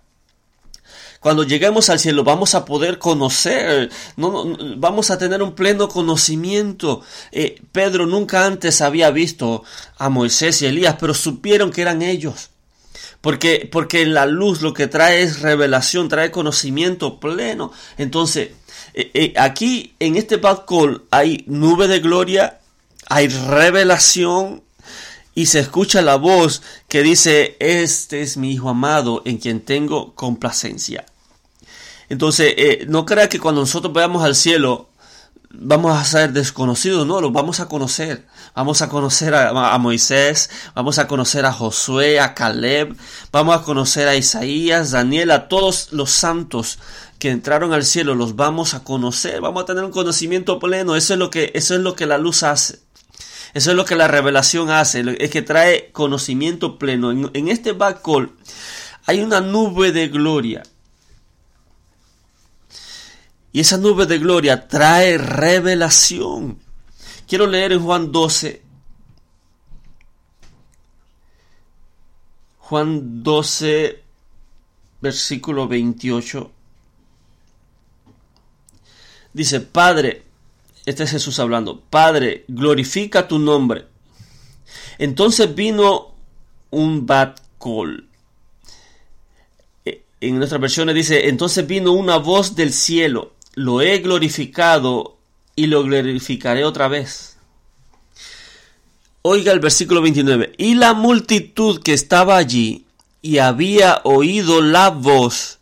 cuando 1.26 1.42
lleguemos 1.42 1.90
al 1.90 1.98
cielo 1.98 2.22
vamos 2.22 2.54
a 2.54 2.64
poder 2.64 3.00
conocer, 3.00 3.90
no, 4.16 4.56
vamos 4.76 5.10
a 5.10 5.18
tener 5.18 5.42
un 5.42 5.56
pleno 5.56 5.88
conocimiento. 5.88 7.02
Eh, 7.32 7.60
Pedro 7.72 8.06
nunca 8.06 8.46
antes 8.46 8.80
había 8.80 9.10
visto 9.10 9.64
a 9.98 10.08
Moisés 10.08 10.62
y 10.62 10.66
Elías, 10.66 10.98
pero 11.00 11.14
supieron 11.14 11.72
que 11.72 11.82
eran 11.82 12.02
ellos. 12.02 12.50
Porque, 13.20 13.68
porque 13.72 14.06
la 14.06 14.24
luz 14.24 14.62
lo 14.62 14.72
que 14.72 14.86
trae 14.86 15.22
es 15.22 15.40
revelación, 15.40 16.08
trae 16.08 16.30
conocimiento 16.30 17.18
pleno. 17.18 17.72
Entonces, 17.98 18.50
eh, 18.94 19.10
eh, 19.12 19.34
aquí 19.36 19.96
en 19.98 20.14
este 20.14 20.36
bad 20.36 20.60
hay 21.10 21.42
nube 21.48 21.88
de 21.88 21.98
gloria, 21.98 22.60
hay 23.08 23.26
revelación 23.26 24.62
y 25.34 25.46
se 25.46 25.58
escucha 25.58 26.02
la 26.02 26.14
voz 26.14 26.62
que 26.86 27.02
dice, 27.02 27.56
este 27.58 28.22
es 28.22 28.36
mi 28.36 28.52
Hijo 28.52 28.68
amado 28.68 29.22
en 29.24 29.38
quien 29.38 29.60
tengo 29.62 30.14
complacencia. 30.14 31.04
Entonces, 32.08 32.54
eh, 32.56 32.86
no 32.88 33.04
crea 33.04 33.28
que 33.28 33.40
cuando 33.40 33.60
nosotros 33.60 33.92
vayamos 33.92 34.24
al 34.24 34.34
cielo 34.34 34.88
vamos 35.58 35.96
a 35.96 36.04
ser 36.04 36.32
desconocidos, 36.32 37.06
no, 37.06 37.20
los 37.20 37.32
vamos 37.32 37.60
a 37.60 37.68
conocer. 37.68 38.26
Vamos 38.54 38.82
a 38.82 38.88
conocer 38.88 39.34
a, 39.34 39.78
Moisés, 39.78 40.50
vamos 40.74 40.98
a 40.98 41.06
conocer 41.06 41.44
a 41.44 41.52
Josué, 41.52 42.20
a 42.20 42.34
Caleb, 42.34 42.96
vamos 43.30 43.56
a 43.56 43.62
conocer 43.62 44.08
a 44.08 44.16
Isaías, 44.16 44.92
Daniel, 44.92 45.30
a 45.30 45.48
todos 45.48 45.92
los 45.92 46.10
santos 46.10 46.78
que 47.18 47.30
entraron 47.30 47.72
al 47.72 47.84
cielo, 47.84 48.14
los 48.14 48.36
vamos 48.36 48.74
a 48.74 48.82
conocer, 48.82 49.40
vamos 49.40 49.62
a 49.62 49.66
tener 49.66 49.84
un 49.84 49.90
conocimiento 49.90 50.58
pleno, 50.58 50.96
eso 50.96 51.14
es 51.14 51.18
lo 51.18 51.30
que, 51.30 51.50
eso 51.54 51.74
es 51.74 51.80
lo 51.80 51.94
que 51.94 52.06
la 52.06 52.18
luz 52.18 52.42
hace. 52.42 52.80
Eso 53.54 53.70
es 53.70 53.76
lo 53.76 53.86
que 53.86 53.96
la 53.96 54.08
revelación 54.08 54.70
hace, 54.70 55.02
es 55.18 55.30
que 55.30 55.40
trae 55.40 55.90
conocimiento 55.92 56.78
pleno. 56.78 57.10
En, 57.10 57.48
este 57.48 57.72
bacol 57.72 58.32
hay 59.06 59.20
una 59.20 59.40
nube 59.40 59.92
de 59.92 60.08
gloria. 60.08 60.62
Y 63.56 63.60
esa 63.60 63.78
nube 63.78 64.04
de 64.04 64.18
gloria 64.18 64.68
trae 64.68 65.16
revelación. 65.16 66.58
Quiero 67.26 67.46
leer 67.46 67.72
en 67.72 67.82
Juan 67.82 68.12
12. 68.12 68.62
Juan 72.58 73.22
12, 73.22 74.02
versículo 75.00 75.66
28. 75.68 76.50
Dice, 79.32 79.60
Padre, 79.62 80.24
este 80.84 81.04
es 81.04 81.12
Jesús 81.12 81.38
hablando. 81.38 81.80
Padre, 81.80 82.44
glorifica 82.48 83.26
tu 83.26 83.38
nombre. 83.38 83.86
Entonces 84.98 85.54
vino 85.54 86.14
un 86.68 87.06
bat 87.06 87.40
call. 87.58 88.06
E, 89.86 90.04
en 90.20 90.36
nuestra 90.36 90.58
versión 90.58 90.92
dice, 90.92 91.30
entonces 91.30 91.66
vino 91.66 91.92
una 91.92 92.18
voz 92.18 92.54
del 92.54 92.74
cielo. 92.74 93.32
Lo 93.56 93.80
he 93.80 93.98
glorificado 93.98 95.16
y 95.56 95.66
lo 95.66 95.82
glorificaré 95.82 96.64
otra 96.64 96.86
vez. 96.86 97.36
Oiga 99.22 99.50
el 99.50 99.58
versículo 99.58 100.00
29. 100.00 100.52
Y 100.56 100.76
la 100.76 100.94
multitud 100.94 101.82
que 101.82 101.92
estaba 101.92 102.36
allí 102.36 102.86
y 103.20 103.38
había 103.38 104.00
oído 104.04 104.60
la 104.62 104.90
voz, 104.90 105.58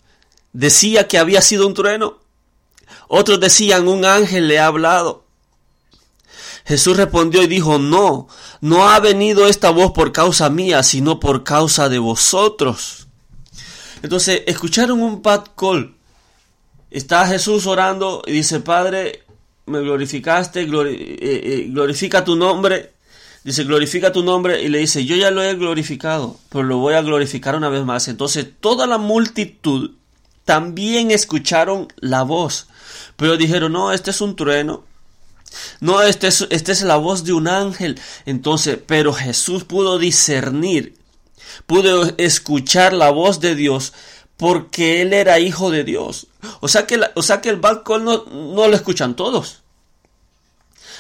decía 0.53 1.09
que 1.09 1.17
había 1.17 1.41
sido 1.41 1.67
un 1.67 1.73
trueno 1.73 2.25
otros 3.09 3.41
decían, 3.41 3.89
un 3.89 4.05
ángel 4.05 4.49
le 4.49 4.59
ha 4.59 4.67
hablado. 4.67 5.25
Jesús 6.65 6.97
respondió 6.97 7.43
y 7.43 7.47
dijo, 7.47 7.79
no, 7.79 8.29
no 8.61 8.89
ha 8.89 8.99
venido 9.01 9.47
esta 9.47 9.71
voz 9.71 9.93
por 9.93 10.13
causa 10.13 10.49
mía, 10.49 10.83
sino 10.83 11.21
por 11.21 11.45
causa 11.45 11.89
de 11.89 11.99
vosotros. 11.99 13.07
Entonces, 14.03 14.43
escucharon 14.47 15.03
un 15.03 15.21
pat 15.23 15.49
call. 15.57 15.94
Está 16.95 17.27
Jesús 17.27 17.67
orando 17.67 18.23
y 18.25 18.31
dice, 18.31 18.61
Padre, 18.61 19.25
me 19.67 19.81
glorificaste, 19.81 20.61
eh, 20.61 20.67
eh, 20.69 21.67
glorifica 21.69 22.25
tu 22.25 22.37
nombre. 22.37 22.93
Dice, 23.43 23.65
glorifica 23.65 24.13
tu 24.13 24.23
nombre 24.23 24.63
y 24.63 24.69
le 24.69 24.79
dice, 24.79 25.05
yo 25.05 25.17
ya 25.17 25.33
lo 25.33 25.43
he 25.43 25.57
glorificado, 25.57 26.39
pero 26.51 26.63
lo 26.63 26.79
voy 26.79 26.95
a 26.95 27.03
glorificar 27.03 27.57
una 27.57 27.69
vez 27.69 27.85
más. 27.85 28.07
Entonces, 28.07 28.47
toda 28.61 28.87
la 28.87 28.99
multitud 28.99 29.91
también 30.45 31.11
escucharon 31.11 31.89
la 31.97 32.23
voz. 32.23 32.69
Pero 33.17 33.37
dijeron, 33.37 33.73
no, 33.73 33.93
este 33.93 34.13
es 34.13 34.21
un 34.21 34.37
trueno. 34.37 34.85
No, 35.81 36.01
este 36.01 36.29
es, 36.29 36.47
este 36.51 36.71
es 36.71 36.83
la 36.83 36.97
voz 36.97 37.25
de 37.25 37.33
un 37.33 37.49
ángel. 37.49 37.99
Entonces, 38.25 38.79
pero 38.87 39.13
Jesús 39.13 39.65
pudo 39.65 39.99
discernir, 39.99 40.95
pudo 41.67 42.15
escuchar 42.19 42.93
la 42.93 43.11
voz 43.11 43.41
de 43.41 43.57
Dios 43.57 43.93
porque 44.37 45.03
él 45.03 45.13
era 45.13 45.41
hijo 45.41 45.73
de 45.73 45.83
Dios. 45.83 46.29
O 46.61 46.69
sea 46.69 46.87
que, 46.87 47.01
o 47.15 47.23
sea 47.23 47.41
que 47.41 47.51
el 47.51 47.57
balcón 47.57 48.05
no, 48.05 48.25
no 48.25 48.69
lo 48.69 48.75
escuchan 48.75 49.15
todos. 49.15 49.63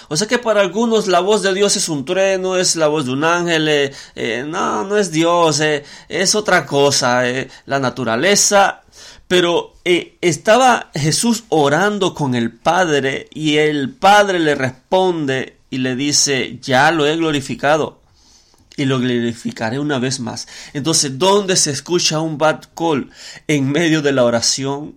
O 0.09 0.17
sea 0.17 0.27
que 0.27 0.39
para 0.39 0.61
algunos 0.61 1.07
la 1.07 1.21
voz 1.21 1.43
de 1.43 1.55
Dios 1.55 1.77
es 1.77 1.89
un 1.89 2.05
trueno, 2.05 2.57
es 2.57 2.77
la 2.77 2.89
voz 2.89 3.07
de 3.07 3.13
un 3.13 3.25
ángel, 3.25 3.69
eh, 3.69 3.93
eh, 4.15 4.45
no, 4.47 4.85
no 4.85 4.99
es 4.99 5.11
Dios, 5.11 5.61
eh, 5.61 5.85
es 6.09 6.35
otra 6.35 6.67
cosa, 6.67 7.23
la 7.67 7.79
naturaleza 7.79 8.83
pero 9.27 9.75
estaba 9.85 10.91
Jesús 10.95 11.45
orando 11.49 12.15
con 12.15 12.35
el 12.35 12.53
Padre 12.53 13.29
y 13.33 13.57
el 13.57 13.91
Padre 13.91 14.39
le 14.39 14.55
responde 14.55 15.57
y 15.71 15.79
le 15.79 15.97
dice, 15.97 16.59
ya 16.61 16.91
lo 16.91 17.07
he 17.07 17.17
glorificado 17.17 18.01
y 18.77 18.85
lo 18.85 18.99
glorificaré 18.99 19.79
una 19.79 19.99
vez 19.99 20.21
más. 20.21 20.47
Entonces, 20.73 21.19
¿dónde 21.19 21.57
se 21.57 21.71
escucha 21.71 22.21
un 22.21 22.39
bad 22.39 22.65
call? 22.77 23.11
En 23.49 23.71
medio 23.71 24.03
de 24.03 24.13
la 24.13 24.25
oración. 24.25 24.97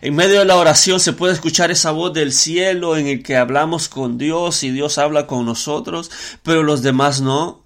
En 0.00 0.14
medio 0.14 0.40
de 0.40 0.44
la 0.44 0.56
oración 0.56 1.00
se 1.00 1.12
puede 1.12 1.34
escuchar 1.34 1.70
esa 1.70 1.90
voz 1.90 2.12
del 2.12 2.32
cielo 2.32 2.96
en 2.96 3.06
el 3.06 3.22
que 3.22 3.36
hablamos 3.36 3.88
con 3.88 4.18
Dios 4.18 4.62
y 4.62 4.70
Dios 4.70 4.98
habla 4.98 5.26
con 5.26 5.44
nosotros, 5.44 6.10
pero 6.42 6.62
los 6.62 6.82
demás 6.82 7.20
no. 7.20 7.64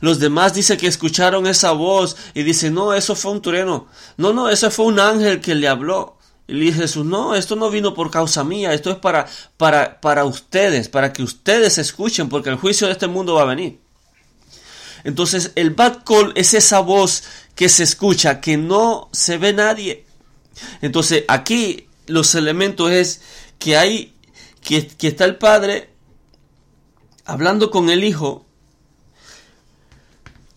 Los 0.00 0.18
demás 0.18 0.54
dicen 0.54 0.78
que 0.78 0.86
escucharon 0.86 1.46
esa 1.46 1.72
voz 1.72 2.16
y 2.34 2.42
dicen, 2.42 2.74
no, 2.74 2.94
eso 2.94 3.14
fue 3.14 3.32
un 3.32 3.42
trueno. 3.42 3.86
No, 4.16 4.32
no, 4.32 4.48
eso 4.48 4.70
fue 4.70 4.86
un 4.86 4.98
ángel 4.98 5.40
que 5.40 5.54
le 5.54 5.68
habló. 5.68 6.18
Y 6.46 6.54
le 6.54 6.64
dice 6.66 6.80
Jesús, 6.80 7.06
no, 7.06 7.34
esto 7.34 7.54
no 7.54 7.70
vino 7.70 7.94
por 7.94 8.10
causa 8.10 8.42
mía, 8.42 8.74
esto 8.74 8.90
es 8.90 8.96
para, 8.96 9.26
para, 9.56 10.00
para 10.00 10.24
ustedes, 10.24 10.88
para 10.88 11.12
que 11.12 11.22
ustedes 11.22 11.78
escuchen, 11.78 12.28
porque 12.28 12.50
el 12.50 12.56
juicio 12.56 12.86
de 12.86 12.94
este 12.94 13.06
mundo 13.06 13.34
va 13.34 13.42
a 13.42 13.46
venir. 13.46 13.80
Entonces, 15.04 15.52
el 15.54 15.70
bad 15.70 16.02
call 16.04 16.32
es 16.34 16.54
esa 16.54 16.80
voz 16.80 17.22
que 17.54 17.68
se 17.68 17.84
escucha, 17.84 18.40
que 18.40 18.56
no 18.56 19.08
se 19.12 19.38
ve 19.38 19.52
nadie. 19.52 20.06
Entonces, 20.80 21.24
aquí 21.28 21.88
los 22.06 22.34
elementos 22.34 22.90
es 22.90 23.22
que 23.58 23.76
hay, 23.76 24.14
que, 24.62 24.86
que 24.86 25.08
está 25.08 25.24
el 25.24 25.36
Padre 25.36 25.90
hablando 27.24 27.70
con 27.70 27.90
el 27.90 28.04
Hijo 28.04 28.46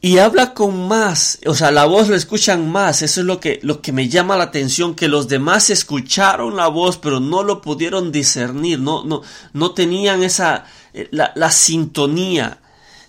y 0.01 0.17
habla 0.17 0.53
con 0.53 0.89
más, 0.89 1.39
o 1.45 1.55
sea, 1.55 1.71
la 1.71 1.85
voz 1.85 2.09
la 2.09 2.17
escuchan 2.17 2.69
más, 2.69 3.01
eso 3.01 3.21
es 3.21 3.25
lo 3.25 3.39
que, 3.39 3.61
lo 3.63 3.81
que 3.81 3.93
me 3.93 4.09
llama 4.09 4.35
la 4.35 4.43
atención, 4.43 4.95
que 4.95 5.07
los 5.07 5.29
demás 5.29 5.69
escucharon 5.69 6.57
la 6.57 6.67
voz, 6.67 6.97
pero 6.97 7.21
no 7.21 7.41
lo 7.41 7.61
pudieron 7.61 8.11
discernir, 8.11 8.81
no, 8.81 9.05
no, 9.05 9.21
no 9.53 9.73
tenían 9.73 10.21
esa, 10.21 10.65
eh, 10.93 11.07
la, 11.11 11.31
la 11.35 11.51
sintonía 11.51 12.59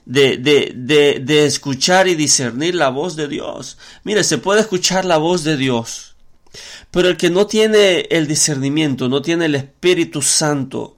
de, 0.06 0.36
de, 0.36 0.72
de, 0.76 1.18
de 1.18 1.46
escuchar 1.46 2.06
y 2.06 2.14
discernir 2.14 2.76
la 2.76 2.90
voz 2.90 3.16
de 3.16 3.26
Dios. 3.26 3.76
Mire, 4.04 4.22
se 4.22 4.38
puede 4.38 4.60
escuchar 4.60 5.04
la 5.04 5.16
voz 5.16 5.42
de 5.42 5.56
Dios, 5.56 6.13
pero 6.90 7.08
el 7.08 7.16
que 7.16 7.30
no 7.30 7.46
tiene 7.46 8.06
el 8.10 8.26
discernimiento, 8.26 9.08
no 9.08 9.22
tiene 9.22 9.46
el 9.46 9.54
Espíritu 9.54 10.22
Santo, 10.22 10.96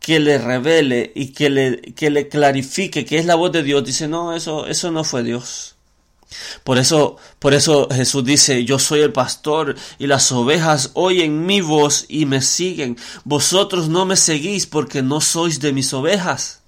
que 0.00 0.20
le 0.20 0.38
revele 0.38 1.12
y 1.14 1.28
que 1.32 1.50
le, 1.50 1.80
que 1.80 2.10
le 2.10 2.28
clarifique 2.28 3.04
que 3.04 3.18
es 3.18 3.26
la 3.26 3.34
voz 3.34 3.52
de 3.52 3.62
Dios, 3.62 3.84
dice, 3.84 4.08
no, 4.08 4.34
eso, 4.34 4.66
eso 4.66 4.90
no 4.90 5.04
fue 5.04 5.22
Dios. 5.22 5.76
Por 6.62 6.78
eso, 6.78 7.16
por 7.38 7.54
eso 7.54 7.88
Jesús 7.90 8.24
dice, 8.24 8.64
yo 8.64 8.78
soy 8.78 9.00
el 9.00 9.12
pastor 9.12 9.76
y 9.98 10.06
las 10.06 10.30
ovejas 10.30 10.90
oyen 10.94 11.46
mi 11.46 11.60
voz 11.60 12.04
y 12.08 12.26
me 12.26 12.42
siguen. 12.42 12.98
Vosotros 13.24 13.88
no 13.88 14.04
me 14.04 14.16
seguís 14.16 14.66
porque 14.66 15.02
no 15.02 15.20
sois 15.20 15.60
de 15.60 15.72
mis 15.72 15.92
ovejas. 15.94 16.60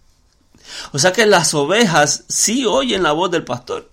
O 0.92 0.98
sea 0.98 1.12
que 1.12 1.26
las 1.26 1.52
ovejas 1.52 2.24
sí 2.28 2.64
oyen 2.64 3.02
la 3.02 3.12
voz 3.12 3.30
del 3.30 3.44
pastor. 3.44 3.90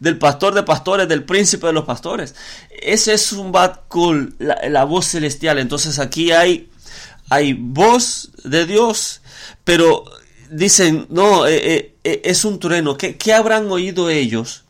Del 0.00 0.18
pastor 0.18 0.54
de 0.54 0.62
pastores, 0.62 1.08
del 1.08 1.24
príncipe 1.24 1.66
de 1.66 1.72
los 1.72 1.84
pastores. 1.84 2.34
Ese 2.70 3.14
es 3.14 3.32
un 3.32 3.52
bad 3.52 3.80
call, 3.88 4.34
la, 4.38 4.84
voz 4.84 5.06
celestial. 5.06 5.58
Entonces 5.58 5.98
aquí 5.98 6.32
hay, 6.32 6.70
hay 7.30 7.54
voz 7.54 8.30
de 8.44 8.66
Dios, 8.66 9.22
pero 9.64 10.04
dicen, 10.50 11.06
no, 11.08 11.46
eh, 11.46 11.74
eh, 11.74 11.94
eh, 12.04 12.20
es 12.24 12.44
un 12.44 12.58
trueno. 12.58 12.96
¿Qué, 12.96 13.32
habrán 13.32 13.70
oído 13.70 14.10
ellos 14.10 14.64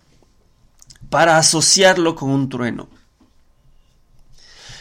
para 1.10 1.38
asociarlo 1.38 2.14
con 2.14 2.30
un 2.30 2.48
trueno? 2.48 2.88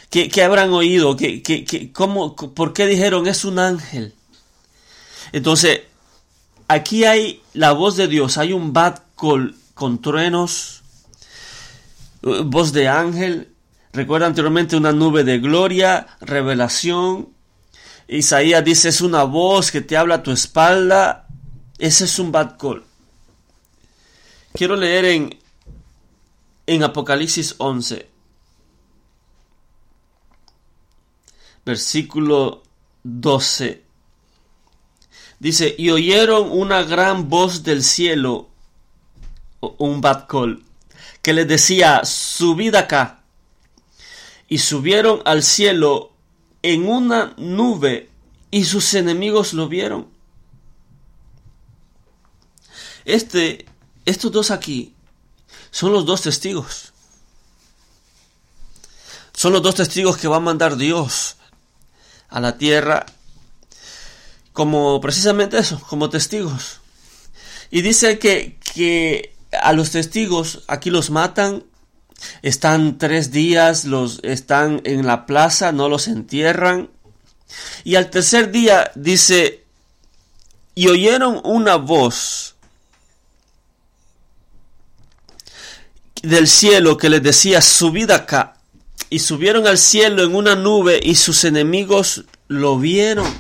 ¿Qué, 0.10 0.43
habrán 0.43 0.71
oído? 0.71 1.17
¿Qué, 1.17 1.41
qué, 1.43 1.91
cómo, 1.91 2.36
¿Por 2.36 2.71
qué 2.71 2.86
dijeron 2.88 3.27
es 3.27 3.43
un 3.43 3.60
ángel? 3.60 4.13
Entonces, 5.34 5.81
aquí 6.67 7.03
hay 7.03 7.41
la 7.53 7.73
voz 7.73 7.97
de 7.97 8.08
Dios, 8.08 8.38
hay 8.38 8.53
un 8.53 8.71
bad 8.71 8.99
call 9.19 9.55
con 9.75 10.01
truenos, 10.01 10.81
voz 12.23 12.73
de 12.73 12.88
ángel. 12.88 13.53
Recuerda 13.93 14.25
anteriormente 14.25 14.75
una 14.75 14.91
nube 14.91 15.23
de 15.23 15.38
gloria, 15.38 16.07
revelación, 16.19 17.35
Isaías 18.07 18.63
dice, 18.63 18.89
es 18.89 19.01
una 19.01 19.23
voz 19.23 19.71
que 19.71 19.81
te 19.81 19.97
habla 19.97 20.15
a 20.15 20.23
tu 20.23 20.31
espalda. 20.31 21.27
Ese 21.77 22.05
es 22.05 22.19
un 22.19 22.31
bad 22.31 22.57
call. 22.57 22.83
Quiero 24.53 24.75
leer 24.75 25.05
en, 25.05 25.39
en 26.67 26.83
Apocalipsis 26.83 27.55
11, 27.57 28.07
versículo 31.65 32.63
12. 33.03 33.83
Dice, 35.39 35.75
y 35.77 35.89
oyeron 35.89 36.49
una 36.51 36.83
gran 36.83 37.27
voz 37.27 37.63
del 37.63 37.83
cielo, 37.83 38.49
un 39.78 40.01
bad 40.01 40.28
que 41.21 41.34
les 41.34 41.47
decía, 41.47 42.06
subid 42.06 42.75
acá. 42.75 43.23
Y 44.47 44.60
subieron 44.60 45.21
al 45.25 45.41
cielo 45.41 46.12
en 46.62 46.88
una 46.88 47.34
nube 47.38 48.10
y 48.51 48.65
sus 48.65 48.93
enemigos 48.93 49.54
lo 49.54 49.67
vieron. 49.67 50.08
Este, 53.06 53.65
estos 54.06 54.32
dos 54.32 54.51
aquí 54.51 54.93
son 55.71 55.93
los 55.93 56.06
dos 56.06 56.21
testigos. 56.21 56.93
Son 59.34 59.51
los 59.51 59.62
dos 59.62 59.75
testigos 59.75 60.17
que 60.17 60.28
va 60.28 60.38
a 60.38 60.39
mandar 60.39 60.78
Dios 60.78 61.36
a 62.30 62.39
la 62.39 62.58
tierra 62.58 63.06
como 64.54 65.01
precisamente 65.01 65.58
eso, 65.58 65.82
como 65.82 66.10
testigos. 66.10 66.80
Y 67.71 67.82
dice 67.82 68.19
que, 68.19 68.58
que 68.73 69.35
a 69.61 69.73
los 69.73 69.91
testigos 69.91 70.63
aquí 70.67 70.89
los 70.89 71.09
matan 71.09 71.63
están 72.41 72.97
tres 72.97 73.31
días, 73.31 73.85
los 73.85 74.19
están 74.23 74.81
en 74.85 75.05
la 75.05 75.25
plaza, 75.25 75.71
no 75.71 75.89
los 75.89 76.07
entierran. 76.07 76.89
Y 77.83 77.95
al 77.95 78.09
tercer 78.09 78.51
día 78.51 78.91
dice, 78.95 79.63
y 80.73 80.87
oyeron 80.87 81.41
una 81.43 81.75
voz 81.75 82.55
del 86.21 86.47
cielo 86.47 86.97
que 86.97 87.09
les 87.09 87.23
decía, 87.23 87.61
subid 87.61 88.11
acá. 88.11 88.57
Y 89.09 89.19
subieron 89.19 89.67
al 89.67 89.77
cielo 89.77 90.23
en 90.23 90.35
una 90.35 90.55
nube 90.55 90.99
y 91.01 91.15
sus 91.15 91.43
enemigos 91.43 92.25
lo 92.47 92.79
vieron. 92.79 93.31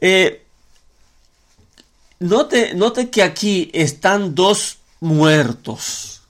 Eh, 0.00 0.43
note, 2.24 2.74
note 2.74 3.10
que 3.10 3.22
aquí 3.22 3.70
están 3.72 4.34
dos 4.34 4.78
muertos. 5.00 6.22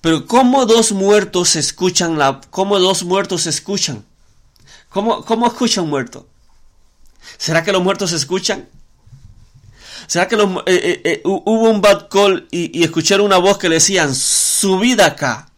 Pero 0.00 0.26
¿cómo 0.26 0.64
dos 0.66 0.92
muertos 0.92 1.56
escuchan 1.56 2.18
la... 2.18 2.40
¿Cómo 2.50 2.78
dos 2.78 3.02
muertos 3.04 3.46
escuchan? 3.46 4.04
¿Cómo, 4.88 5.24
cómo 5.24 5.46
escuchan 5.46 5.84
un 5.84 5.90
muerto? 5.90 6.26
¿Será 7.36 7.62
que 7.64 7.72
los 7.72 7.82
muertos 7.82 8.12
escuchan? 8.12 8.68
¿Será 10.06 10.26
que 10.26 10.36
eh, 10.36 10.62
eh, 10.66 11.00
eh, 11.04 11.22
hubo 11.24 11.68
un 11.68 11.80
bad 11.80 12.08
call 12.08 12.48
y, 12.50 12.82
escucharon 12.82 13.26
una 13.26 13.38
voz 13.38 13.58
que 13.58 13.68
le 13.68 13.76
decían, 13.76 14.14
subid 14.14 15.00
acá? 15.00 15.50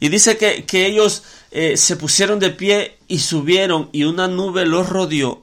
Y 0.00 0.08
dice 0.08 0.36
que 0.36 0.86
ellos 0.86 1.22
se 1.50 1.96
pusieron 1.96 2.38
de 2.38 2.50
pie 2.50 2.98
y 3.06 3.18
subieron 3.18 3.90
y 3.92 4.04
una 4.04 4.28
nube 4.28 4.64
los 4.64 4.88
rodeó 4.88 5.42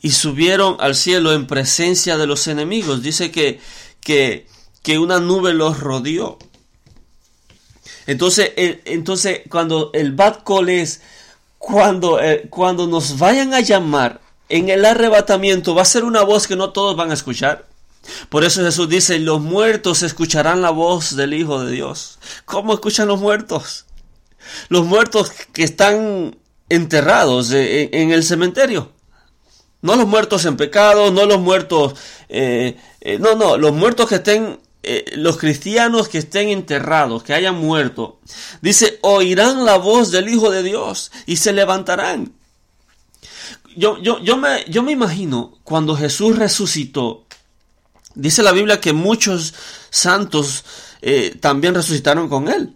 y 0.00 0.10
subieron 0.10 0.76
al 0.80 0.94
cielo 0.94 1.32
en 1.32 1.46
presencia 1.46 2.16
de 2.16 2.26
los 2.26 2.46
enemigos. 2.46 3.02
Dice 3.02 3.30
que, 3.30 3.60
que, 4.00 4.46
que 4.82 4.98
una 4.98 5.20
nube 5.20 5.52
los 5.54 5.80
rodeó. 5.80 6.38
Entonces, 8.06 8.52
entonces 8.56 9.42
cuando 9.48 9.90
el 9.92 10.12
bad 10.12 10.42
call 10.44 10.68
es 10.68 11.02
cuando, 11.58 12.20
eh, 12.20 12.46
cuando 12.48 12.86
nos 12.86 13.18
vayan 13.18 13.52
a 13.52 13.60
llamar 13.60 14.20
en 14.48 14.70
el 14.70 14.84
arrebatamiento, 14.84 15.74
va 15.74 15.82
a 15.82 15.84
ser 15.84 16.04
una 16.04 16.22
voz 16.22 16.46
que 16.46 16.56
no 16.56 16.70
todos 16.70 16.96
van 16.96 17.10
a 17.10 17.14
escuchar. 17.14 17.66
Por 18.28 18.44
eso 18.44 18.64
Jesús 18.64 18.88
dice, 18.88 19.18
los 19.18 19.40
muertos 19.40 20.02
escucharán 20.02 20.62
la 20.62 20.70
voz 20.70 21.16
del 21.16 21.34
Hijo 21.34 21.62
de 21.62 21.72
Dios. 21.72 22.18
¿Cómo 22.46 22.72
escuchan 22.72 23.08
los 23.08 23.20
muertos? 23.20 23.84
Los 24.68 24.86
muertos 24.86 25.30
que 25.52 25.62
están 25.62 26.36
enterrados 26.68 27.52
eh, 27.52 27.90
en, 27.92 28.10
el 28.10 28.24
cementerio. 28.24 28.90
No 29.82 29.96
los 29.96 30.06
muertos 30.06 30.44
en 30.44 30.56
pecado, 30.56 31.10
no 31.10 31.26
los 31.26 31.40
muertos... 31.40 31.94
Eh, 32.28 32.76
no, 33.18 33.34
no, 33.34 33.56
los 33.56 33.72
muertos 33.72 34.08
que 34.08 34.16
estén 34.16 34.58
eh, 34.82 35.12
los 35.16 35.36
cristianos 35.36 36.08
que 36.08 36.16
estén 36.16 36.48
enterrados, 36.48 37.22
que 37.22 37.34
hayan 37.34 37.56
muerto, 37.56 38.18
dice, 38.62 38.98
oirán 39.02 39.66
la 39.66 39.76
voz 39.76 40.10
del 40.10 40.30
Hijo 40.30 40.50
de 40.50 40.62
Dios 40.62 41.12
y 41.26 41.36
se 41.36 41.52
levantarán. 41.52 42.32
Yo, 43.76 43.98
yo, 43.98 44.20
yo, 44.20 44.38
me, 44.38 44.64
yo 44.68 44.82
me 44.82 44.92
imagino 44.92 45.58
cuando 45.64 45.96
Jesús 45.96 46.38
resucitó, 46.38 47.26
dice 48.14 48.42
la 48.42 48.52
Biblia 48.52 48.80
que 48.80 48.94
muchos 48.94 49.52
santos 49.90 50.64
eh, 51.02 51.36
también 51.38 51.74
resucitaron 51.74 52.30
con 52.30 52.48
él. 52.48 52.74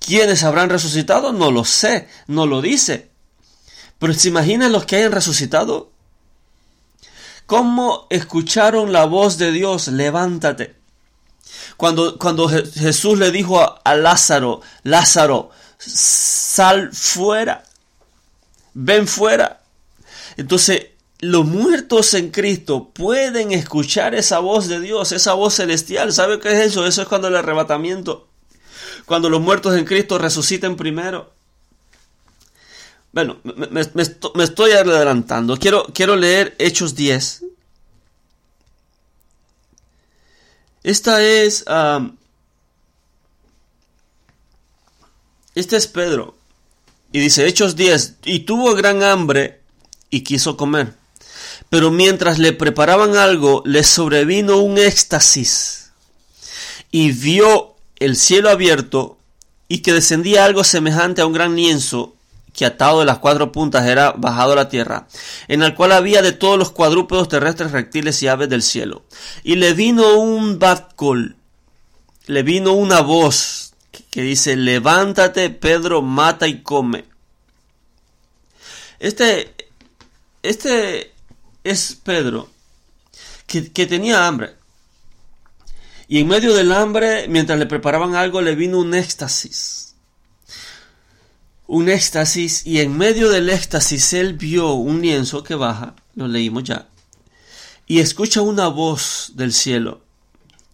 ¿Quiénes 0.00 0.42
habrán 0.42 0.70
resucitado? 0.70 1.32
No 1.32 1.52
lo 1.52 1.64
sé, 1.64 2.08
no 2.26 2.46
lo 2.46 2.60
dice. 2.60 3.10
Pero 4.00 4.12
se 4.12 4.28
imaginan 4.28 4.72
los 4.72 4.86
que 4.86 4.96
hayan 4.96 5.12
resucitado. 5.12 5.92
¿Cómo 7.46 8.08
escucharon 8.10 8.92
la 8.92 9.04
voz 9.04 9.38
de 9.38 9.52
Dios? 9.52 9.88
Levántate. 9.88 10.74
Cuando, 11.76 12.18
cuando 12.18 12.48
Jesús 12.48 13.18
le 13.18 13.30
dijo 13.30 13.60
a, 13.60 13.94
Lázaro, 13.94 14.62
Lázaro, 14.82 15.50
sal 15.78 16.90
fuera, 16.92 17.62
ven 18.74 19.06
fuera. 19.06 19.62
Entonces, 20.36 20.86
los 21.20 21.46
muertos 21.46 22.14
en 22.14 22.30
Cristo 22.30 22.90
pueden 22.92 23.52
escuchar 23.52 24.14
esa 24.14 24.40
voz 24.40 24.66
de 24.66 24.80
Dios, 24.80 25.12
esa 25.12 25.34
voz 25.34 25.54
celestial. 25.54 26.12
¿Sabe 26.12 26.40
qué 26.40 26.52
es 26.52 26.66
eso? 26.72 26.86
Eso 26.86 27.02
es 27.02 27.08
cuando 27.08 27.28
el 27.28 27.36
arrebatamiento, 27.36 28.26
cuando 29.04 29.30
los 29.30 29.40
muertos 29.40 29.76
en 29.76 29.84
Cristo 29.84 30.18
resuciten 30.18 30.76
primero. 30.76 31.35
Bueno, 33.16 33.38
me, 33.44 33.80
estoy 34.44 34.72
adelantando. 34.72 35.56
Quiero, 35.56 36.16
leer 36.16 36.54
Hechos 36.58 36.94
10, 36.94 37.44
Esta 40.82 41.22
es... 41.24 41.64
este 45.54 45.76
es 45.78 45.86
Pedro. 45.86 46.36
Y 47.10 47.20
dice, 47.20 47.46
Hechos 47.46 47.74
10, 47.74 48.16
y 48.26 48.40
tuvo 48.40 48.74
gran 48.74 49.02
hambre 49.02 49.62
y 50.10 50.20
quiso 50.20 50.58
comer. 50.58 50.92
Pero 51.70 51.90
mientras 51.90 52.38
le 52.38 52.52
preparaban 52.52 53.16
algo, 53.16 53.62
le 53.64 53.82
sobrevino 53.82 54.58
un 54.58 54.76
éxtasis. 54.76 55.90
Y 56.90 57.12
vio 57.12 57.76
el 57.98 58.14
cielo 58.14 58.50
abierto 58.50 59.16
y 59.68 59.78
que 59.78 59.94
descendía 59.94 60.44
algo 60.44 60.64
semejante 60.64 61.22
a 61.22 61.26
un 61.26 61.32
gran 61.32 61.56
lienzo 61.56 62.15
que 62.56 62.64
atado 62.64 63.00
de 63.00 63.04
las 63.04 63.18
cuatro 63.18 63.52
puntas 63.52 63.86
era 63.86 64.12
bajado 64.12 64.52
a 64.52 64.56
la 64.56 64.68
tierra, 64.70 65.06
en 65.46 65.62
el 65.62 65.74
cual 65.74 65.92
había 65.92 66.22
de 66.22 66.32
todos 66.32 66.58
los 66.58 66.72
cuadrúpedos 66.72 67.28
terrestres, 67.28 67.70
reptiles 67.70 68.22
y 68.22 68.28
aves 68.28 68.48
del 68.48 68.62
cielo. 68.62 69.04
Y 69.44 69.56
le 69.56 69.74
vino 69.74 70.16
un 70.16 70.58
batcol, 70.58 71.36
le 72.26 72.42
vino 72.42 72.72
una 72.72 73.02
voz 73.02 73.74
que 74.10 74.22
dice, 74.22 74.56
levántate 74.56 75.50
Pedro, 75.50 76.00
mata 76.00 76.48
y 76.48 76.62
come. 76.62 77.04
Este, 78.98 79.54
este 80.42 81.12
es 81.62 81.98
Pedro, 82.02 82.48
que, 83.46 83.70
que 83.70 83.86
tenía 83.86 84.26
hambre. 84.26 84.54
Y 86.08 86.20
en 86.20 86.28
medio 86.28 86.54
del 86.54 86.72
hambre, 86.72 87.28
mientras 87.28 87.58
le 87.58 87.66
preparaban 87.66 88.14
algo, 88.14 88.40
le 88.40 88.54
vino 88.54 88.78
un 88.78 88.94
éxtasis. 88.94 89.85
Un 91.68 91.88
éxtasis 91.88 92.66
y 92.66 92.80
en 92.80 92.96
medio 92.96 93.28
del 93.30 93.50
éxtasis 93.50 94.12
él 94.12 94.34
vio 94.34 94.74
un 94.74 95.02
lienzo 95.02 95.42
que 95.42 95.54
baja, 95.54 95.94
lo 96.14 96.28
leímos 96.28 96.64
ya, 96.64 96.88
y 97.86 98.00
escucha 98.00 98.40
una 98.40 98.68
voz 98.68 99.32
del 99.34 99.52
cielo 99.52 100.00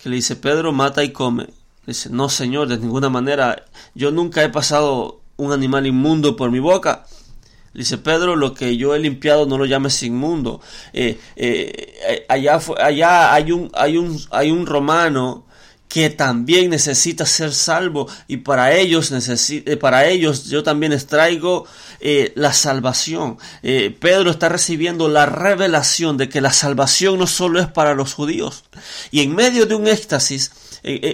que 0.02 0.08
le 0.08 0.16
dice, 0.16 0.34
Pedro, 0.34 0.72
mata 0.72 1.04
y 1.04 1.12
come. 1.12 1.46
Dice, 1.86 2.10
no 2.10 2.28
señor, 2.28 2.68
de 2.68 2.78
ninguna 2.78 3.08
manera, 3.08 3.64
yo 3.94 4.10
nunca 4.10 4.42
he 4.42 4.48
pasado 4.48 5.20
un 5.36 5.52
animal 5.52 5.86
inmundo 5.86 6.34
por 6.34 6.50
mi 6.50 6.58
boca. 6.58 7.06
Dice 7.72 7.98
Pedro, 7.98 8.36
lo 8.36 8.52
que 8.52 8.76
yo 8.76 8.94
he 8.94 8.98
limpiado 8.98 9.46
no 9.46 9.56
lo 9.58 9.64
llames 9.64 10.02
inmundo. 10.02 10.60
Eh, 10.92 11.18
eh, 11.36 12.26
allá, 12.28 12.60
allá 12.78 13.32
hay, 13.32 13.52
un, 13.52 13.70
hay, 13.74 13.96
un, 13.96 14.20
hay 14.30 14.50
un 14.50 14.66
romano 14.66 15.46
que 15.92 16.08
también 16.08 16.70
necesita 16.70 17.26
ser 17.26 17.52
salvo 17.52 18.08
y 18.26 18.38
para 18.38 18.72
ellos, 18.72 19.12
eh, 19.12 19.76
para 19.76 20.06
ellos 20.06 20.46
yo 20.46 20.62
también 20.62 20.92
les 20.92 21.06
traigo 21.06 21.66
la 22.34 22.52
salvación. 22.52 23.38
Pedro 23.62 24.30
está 24.30 24.48
recibiendo 24.48 25.08
la 25.08 25.26
revelación 25.26 26.16
de 26.16 26.28
que 26.28 26.40
la 26.40 26.52
salvación 26.52 27.18
no 27.18 27.28
solo 27.28 27.60
es 27.60 27.68
para 27.68 27.94
los 27.94 28.14
judíos. 28.14 28.64
Y 29.12 29.20
en 29.20 29.36
medio 29.36 29.66
de 29.66 29.76
un 29.76 29.86
éxtasis, 29.86 30.50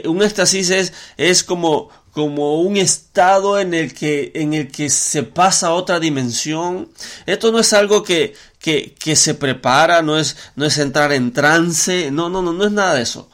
un 0.07 0.23
éxtasis 0.23 0.71
es, 0.71 0.93
es 1.19 1.43
como, 1.43 1.91
como 2.13 2.61
un 2.63 2.77
estado 2.77 3.59
en 3.59 3.75
el 3.75 3.95
que, 3.95 4.33
en 4.35 4.55
el 4.55 4.73
que 4.73 4.91
se 4.91 5.23
pasa 5.23 5.69
a 5.69 5.73
otra 5.73 6.01
dimensión. 6.01 6.89
Esto 7.27 7.53
no 7.53 7.59
es 7.59 7.73
algo 7.73 8.03
que, 8.03 8.35
que, 8.59 8.95
que 8.99 9.15
se 9.15 9.35
prepara, 9.35 10.03
no 10.03 10.19
es, 10.19 10.37
no 10.57 10.65
es 10.65 10.79
entrar 10.79 11.13
en 11.13 11.33
trance, 11.33 12.11
no, 12.11 12.29
no, 12.29 12.43
no, 12.43 12.53
no 12.53 12.65
es 12.65 12.73
nada 12.73 12.95
de 12.95 13.03
eso. 13.03 13.29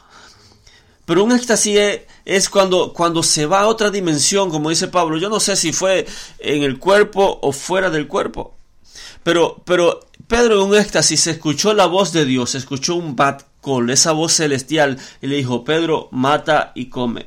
Pero 1.07 1.25
un 1.25 1.33
éxtasis 1.33 1.79
es, 2.25 2.49
cuando, 2.49 2.93
cuando 2.93 3.23
se 3.23 3.47
va 3.47 3.61
a 3.61 3.67
otra 3.67 3.91
dimensión, 3.91 4.51
como 4.51 4.71
dice 4.71 4.89
Pablo. 4.89 5.19
Yo 5.19 5.29
no 5.29 5.41
sé 5.41 5.57
si 5.57 5.73
fue 5.73 6.07
en 6.39 6.63
el 6.63 6.79
cuerpo 6.79 7.39
o 7.43 7.53
fuera 7.53 7.91
del 7.91 8.07
cuerpo. 8.07 8.55
Pero, 9.23 9.63
pero 9.65 10.01
Pedro 10.27 10.63
en 10.63 10.69
un 10.69 10.77
éxtasis 10.77 11.27
escuchó 11.27 11.75
la 11.75 11.87
voz 11.87 12.13
de 12.13 12.25
Dios, 12.25 12.55
escuchó 12.55 12.95
un 12.95 13.17
bat 13.17 13.43
call, 13.63 13.91
esa 13.91 14.13
voz 14.13 14.35
celestial, 14.35 14.99
y 15.21 15.27
le 15.27 15.37
dijo, 15.37 15.65
Pedro, 15.65 16.09
mata 16.11 16.73
y 16.75 16.87
come. 16.87 17.27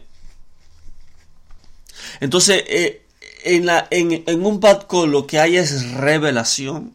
Entonces, 2.20 2.64
eh, 2.68 3.06
en, 3.44 3.66
la, 3.66 3.88
en, 3.92 4.24
en, 4.26 4.46
un 4.46 4.60
call 4.60 5.12
lo 5.12 5.28
que 5.28 5.40
hay 5.40 5.58
es 5.58 5.92
revelación 5.92 6.94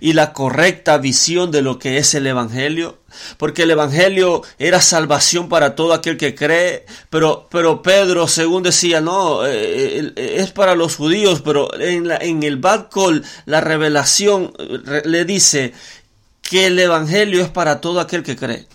y 0.00 0.12
la 0.12 0.32
correcta 0.32 0.98
visión 0.98 1.50
de 1.50 1.62
lo 1.62 1.78
que 1.78 1.98
es 1.98 2.14
el 2.14 2.26
Evangelio. 2.26 2.98
Porque 3.38 3.62
el 3.62 3.70
Evangelio 3.70 4.42
era 4.58 4.80
salvación 4.80 5.48
para 5.48 5.74
todo 5.74 5.94
aquel 5.94 6.16
que 6.16 6.34
cree. 6.34 6.84
Pero, 7.10 7.48
pero 7.50 7.82
Pedro, 7.82 8.28
según 8.28 8.62
decía, 8.62 9.00
no, 9.00 9.46
eh, 9.46 10.12
eh, 10.16 10.36
es 10.38 10.52
para 10.52 10.74
los 10.74 10.96
judíos. 10.96 11.42
Pero 11.42 11.72
en, 11.80 12.08
la, 12.08 12.16
en 12.16 12.42
el 12.42 12.60
call 12.60 13.24
la 13.46 13.60
revelación 13.60 14.52
le 15.04 15.24
dice 15.24 15.72
que 16.42 16.66
el 16.66 16.78
Evangelio 16.78 17.42
es 17.42 17.48
para 17.48 17.80
todo 17.80 18.00
aquel 18.00 18.22
que 18.22 18.36
cree. 18.36 18.66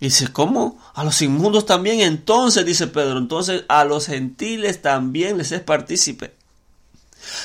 Y 0.00 0.06
dice, 0.06 0.28
¿cómo? 0.28 0.78
A 0.94 1.04
los 1.04 1.20
inmundos 1.20 1.66
también. 1.66 2.00
Entonces, 2.00 2.64
dice 2.64 2.86
Pedro, 2.86 3.18
entonces 3.18 3.64
a 3.68 3.84
los 3.84 4.06
gentiles 4.06 4.80
también 4.80 5.36
les 5.36 5.52
es 5.52 5.60
partícipe. 5.60 6.39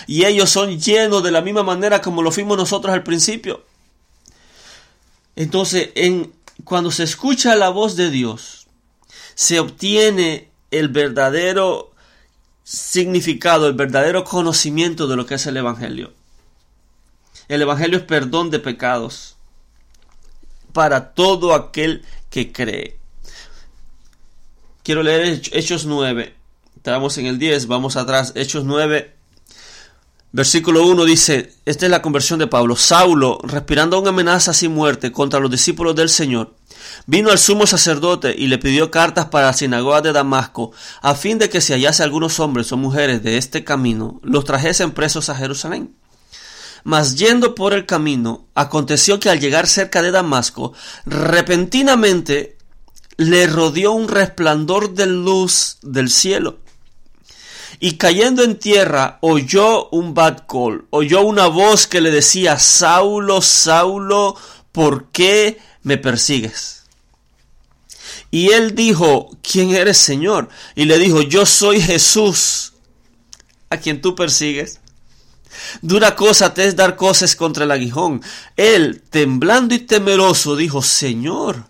Y 0.07 0.25
ellos 0.25 0.49
son 0.49 0.79
llenos 0.79 1.23
de 1.23 1.31
la 1.31 1.41
misma 1.41 1.63
manera 1.63 2.01
como 2.01 2.21
lo 2.21 2.31
fuimos 2.31 2.57
nosotros 2.57 2.93
al 2.93 3.03
principio. 3.03 3.63
Entonces, 5.35 5.89
en, 5.95 6.33
cuando 6.63 6.91
se 6.91 7.03
escucha 7.03 7.55
la 7.55 7.69
voz 7.69 7.95
de 7.95 8.09
Dios, 8.09 8.67
se 9.35 9.59
obtiene 9.59 10.49
el 10.71 10.87
verdadero 10.87 11.91
significado, 12.63 13.67
el 13.67 13.73
verdadero 13.73 14.23
conocimiento 14.23 15.07
de 15.07 15.15
lo 15.15 15.25
que 15.25 15.35
es 15.35 15.45
el 15.45 15.57
Evangelio. 15.57 16.13
El 17.47 17.61
Evangelio 17.61 17.99
es 17.99 18.03
perdón 18.03 18.49
de 18.49 18.59
pecados 18.59 19.35
para 20.73 21.13
todo 21.13 21.53
aquel 21.53 22.03
que 22.29 22.51
cree. 22.51 22.97
Quiero 24.83 25.03
leer 25.03 25.41
Hechos 25.51 25.85
9. 25.85 26.35
Estamos 26.75 27.17
en 27.17 27.27
el 27.27 27.39
10, 27.39 27.67
vamos 27.67 27.95
atrás. 27.95 28.33
Hechos 28.35 28.65
9, 28.65 29.14
versículo 30.35 30.85
1 30.85 31.05
dice, 31.05 31.53
esta 31.63 31.85
es 31.85 31.89
la 31.89 32.01
conversión 32.01 32.39
de 32.39 32.47
Pablo. 32.47 32.75
Saulo, 32.75 33.39
respirando 33.43 33.97
una 33.97 34.09
amenaza 34.09 34.53
sin 34.53 34.73
muerte 34.73 35.13
contra 35.13 35.39
los 35.39 35.49
discípulos 35.49 35.95
del 35.95 36.09
Señor, 36.09 36.53
vino 37.07 37.31
al 37.31 37.39
sumo 37.39 37.65
sacerdote 37.65 38.35
y 38.37 38.47
le 38.47 38.57
pidió 38.57 38.91
cartas 38.91 39.27
para 39.27 39.45
la 39.45 39.53
sinagoga 39.53 40.01
de 40.01 40.11
Damasco, 40.11 40.73
a 41.01 41.15
fin 41.15 41.37
de 41.37 41.49
que 41.49 41.61
si 41.61 41.71
hallase 41.71 42.03
algunos 42.03 42.41
hombres 42.41 42.69
o 42.73 42.77
mujeres 42.77 43.23
de 43.23 43.37
este 43.37 43.63
camino, 43.63 44.19
los 44.23 44.43
trajesen 44.43 44.91
presos 44.91 45.29
a 45.29 45.35
Jerusalén. 45.35 45.95
Mas 46.83 47.15
yendo 47.15 47.55
por 47.55 47.73
el 47.73 47.85
camino, 47.85 48.45
aconteció 48.55 49.21
que 49.21 49.29
al 49.29 49.39
llegar 49.39 49.67
cerca 49.67 50.01
de 50.01 50.11
Damasco, 50.11 50.73
repentinamente 51.05 52.57
le 53.15 53.47
rodeó 53.47 53.93
un 53.93 54.09
resplandor 54.09 54.95
de 54.95 55.05
luz 55.05 55.77
del 55.81 56.09
cielo. 56.09 56.59
Y 57.79 57.93
cayendo 57.93 58.43
en 58.43 58.57
tierra, 58.57 59.17
oyó 59.21 59.89
un 59.89 60.13
bad 60.13 60.43
call, 60.47 60.85
oyó 60.89 61.21
una 61.21 61.47
voz 61.47 61.87
que 61.87 62.01
le 62.01 62.11
decía, 62.11 62.57
Saulo, 62.57 63.41
Saulo, 63.41 64.35
¿por 64.71 65.11
qué 65.11 65.59
me 65.83 65.97
persigues? 65.97 66.83
Y 68.31 68.49
él 68.49 68.75
dijo, 68.75 69.29
¿quién 69.41 69.71
eres, 69.71 69.97
Señor? 69.97 70.49
Y 70.75 70.85
le 70.85 70.97
dijo, 70.97 71.21
yo 71.21 71.45
soy 71.45 71.81
Jesús, 71.81 72.73
a 73.69 73.77
quien 73.77 74.01
tú 74.01 74.15
persigues. 74.15 74.79
Dura 75.81 76.15
cosa 76.15 76.53
te 76.53 76.65
es 76.65 76.75
dar 76.75 76.95
cosas 76.95 77.35
contra 77.35 77.63
el 77.63 77.71
aguijón. 77.71 78.21
Él, 78.57 79.03
temblando 79.09 79.73
y 79.73 79.79
temeroso, 79.79 80.55
dijo, 80.55 80.81
Señor, 80.81 81.65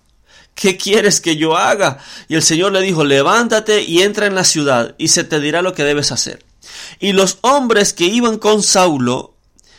¿qué 0.55 0.77
quieres 0.77 1.21
que 1.21 1.35
yo 1.35 1.55
haga? 1.55 1.99
Y 2.27 2.35
el 2.35 2.41
Señor 2.41 2.71
le 2.71 2.81
dijo, 2.81 3.03
levántate 3.03 3.83
y 3.83 4.01
entra 4.01 4.25
en 4.25 4.33
la 4.33 4.43
ciudad, 4.43 4.95
y 4.97 5.09
se 5.09 5.23
te 5.23 5.39
dirá 5.39 5.61
lo 5.61 5.75
que 5.75 5.83
debes 5.83 6.11
hacer. 6.11 6.43
Y 6.99 7.11
los 7.11 7.37
hombres 7.41 7.93
que 7.93 8.05
iban 8.05 8.39
con 8.39 8.63
Saulo 8.63 9.35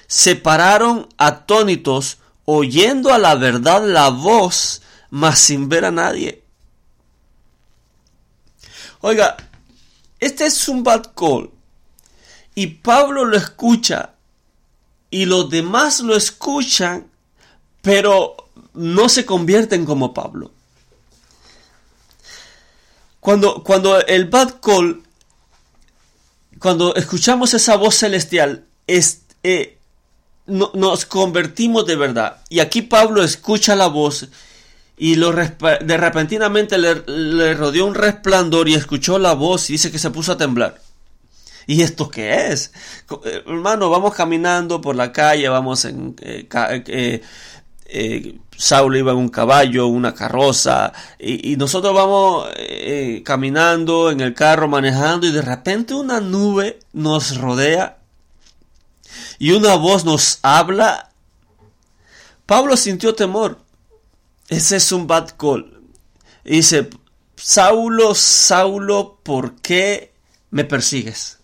se 0.06 0.36
pararon 0.36 1.08
atónitos, 1.16 2.18
oyendo 2.44 3.12
a 3.12 3.18
la 3.18 3.34
verdad 3.34 3.84
la 3.84 4.10
voz, 4.10 4.82
mas 5.10 5.40
sin 5.40 5.68
ver 5.68 5.84
a 5.84 5.90
nadie. 5.90 6.44
Oiga, 9.00 9.36
este 10.20 10.46
es 10.46 10.68
un 10.68 10.84
bad 10.84 11.12
call. 11.14 11.50
Y 12.54 12.66
Pablo 12.68 13.24
lo 13.24 13.36
escucha 13.36 14.14
y 15.10 15.24
los 15.26 15.50
demás 15.50 16.00
lo 16.00 16.16
escuchan, 16.16 17.06
pero 17.82 18.36
no 18.74 19.08
se 19.08 19.26
convierten 19.26 19.84
como 19.84 20.14
Pablo. 20.14 20.52
Cuando, 23.26 23.64
cuando 23.64 24.06
el 24.06 24.26
bad 24.26 24.60
call, 24.62 25.02
cuando 26.60 26.94
escuchamos 26.94 27.54
esa 27.54 27.74
voz 27.74 27.96
celestial, 27.96 28.66
es, 28.86 29.22
eh, 29.42 29.78
nos 30.46 31.06
convertimos 31.06 31.86
de 31.86 31.96
verdad. 31.96 32.36
Y 32.48 32.60
aquí 32.60 32.82
Pablo 32.82 33.24
escucha 33.24 33.74
la 33.74 33.88
voz 33.88 34.28
y 34.96 35.16
lo 35.16 35.32
de 35.32 35.96
repentinamente 35.96 36.78
le, 36.78 37.54
rodeó 37.54 37.86
un 37.86 37.96
resplandor 37.96 38.68
y 38.68 38.74
escuchó 38.74 39.18
la 39.18 39.32
voz 39.32 39.70
y 39.70 39.72
dice 39.72 39.90
que 39.90 39.98
se 39.98 40.10
puso 40.10 40.30
a 40.30 40.38
temblar. 40.38 40.80
¿Y 41.66 41.82
esto 41.82 42.08
qué 42.08 42.52
es? 42.52 42.70
Eh, 43.24 43.42
hermano, 43.44 43.90
vamos 43.90 44.14
caminando 44.14 44.80
por 44.80 44.94
la 44.94 45.10
calle, 45.10 45.48
vamos 45.48 45.84
en... 45.84 46.14
Eh, 46.22 47.22
eh, 47.88 48.38
Saulo 48.56 48.98
iba 48.98 49.12
en 49.12 49.18
un 49.18 49.28
caballo, 49.28 49.86
una 49.86 50.14
carroza, 50.14 50.92
y, 51.18 51.56
nosotros 51.56 51.94
vamos 51.94 52.48
caminando 53.24 54.10
en 54.10 54.20
el 54.20 54.34
carro, 54.34 54.68
manejando, 54.68 55.26
y 55.26 55.32
de 55.32 55.42
repente 55.42 55.94
una 55.94 56.20
nube 56.20 56.78
nos 56.92 57.36
rodea 57.38 57.98
y 59.38 59.52
una 59.52 59.74
voz 59.76 60.04
nos 60.04 60.38
habla. 60.42 61.10
Pablo 62.46 62.76
sintió 62.76 63.14
temor. 63.14 63.60
Ese 64.48 64.76
es 64.76 64.92
un 64.92 65.06
bad 65.06 65.30
call. 65.36 65.82
Dice, 66.44 66.88
Saulo, 67.36 68.14
Saulo, 68.14 69.18
¿por 69.22 69.56
qué 69.56 70.12
me 70.50 70.64
persigues? 70.64 71.38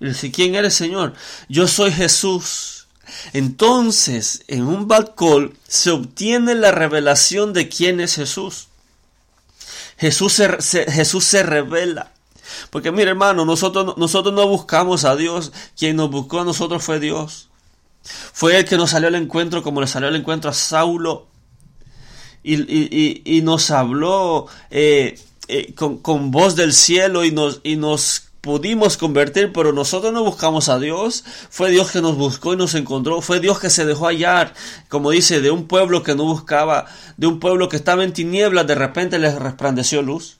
Y 0.00 0.06
dice, 0.06 0.32
¿quién 0.32 0.54
eres, 0.54 0.74
Señor? 0.74 1.14
Yo 1.48 1.68
soy 1.68 1.92
Jesús. 1.92 2.83
Entonces, 3.32 4.44
en 4.48 4.64
un 4.64 4.88
balcón 4.88 5.56
se 5.66 5.90
obtiene 5.90 6.54
la 6.54 6.72
revelación 6.72 7.52
de 7.52 7.68
quién 7.68 8.00
es 8.00 8.16
Jesús. 8.16 8.68
Jesús 9.96 10.32
se, 10.32 10.90
Jesús 10.90 11.24
se 11.24 11.42
revela. 11.42 12.12
Porque 12.70 12.92
mire 12.92 13.10
hermano, 13.10 13.44
nosotros, 13.44 13.96
nosotros 13.96 14.34
no 14.34 14.46
buscamos 14.46 15.04
a 15.04 15.16
Dios. 15.16 15.52
Quien 15.76 15.96
nos 15.96 16.10
buscó 16.10 16.40
a 16.40 16.44
nosotros 16.44 16.82
fue 16.82 17.00
Dios. 17.00 17.48
Fue 18.02 18.58
el 18.58 18.64
que 18.64 18.76
nos 18.76 18.90
salió 18.90 19.08
al 19.08 19.14
encuentro 19.14 19.62
como 19.62 19.80
le 19.80 19.86
salió 19.86 20.08
al 20.08 20.16
encuentro 20.16 20.50
a 20.50 20.54
Saulo. 20.54 21.28
y, 22.42 23.40
nos 23.42 23.70
habló 23.70 24.46
eh, 24.70 25.18
eh, 25.48 25.74
con, 25.74 25.98
con, 25.98 26.30
voz 26.30 26.56
del 26.56 26.72
cielo 26.72 27.24
y 27.24 27.30
nos, 27.30 27.60
y 27.62 27.76
nos 27.76 28.28
pudimos 28.44 28.98
convertir, 28.98 29.54
pero 29.54 29.72
nosotros 29.72 30.12
no 30.12 30.22
buscamos 30.22 30.68
a 30.68 30.78
Dios. 30.78 31.24
Fue 31.48 31.70
Dios 31.70 31.90
que 31.90 32.02
nos 32.02 32.14
buscó 32.16 32.52
y 32.52 32.58
nos 32.58 32.74
encontró. 32.74 33.22
Fue 33.22 33.40
Dios 33.40 33.58
que 33.58 33.70
se 33.70 33.86
dejó 33.86 34.06
hallar, 34.06 34.52
como 34.90 35.10
dice, 35.10 35.40
de 35.40 35.50
un 35.50 35.66
pueblo 35.66 36.02
que 36.02 36.14
no 36.14 36.24
buscaba, 36.24 36.84
de 37.16 37.26
un 37.26 37.40
pueblo 37.40 37.70
que 37.70 37.76
estaba 37.76 38.04
en 38.04 38.12
tinieblas, 38.12 38.66
de 38.66 38.74
repente 38.74 39.18
les 39.18 39.34
resplandeció 39.34 40.02
luz. 40.02 40.36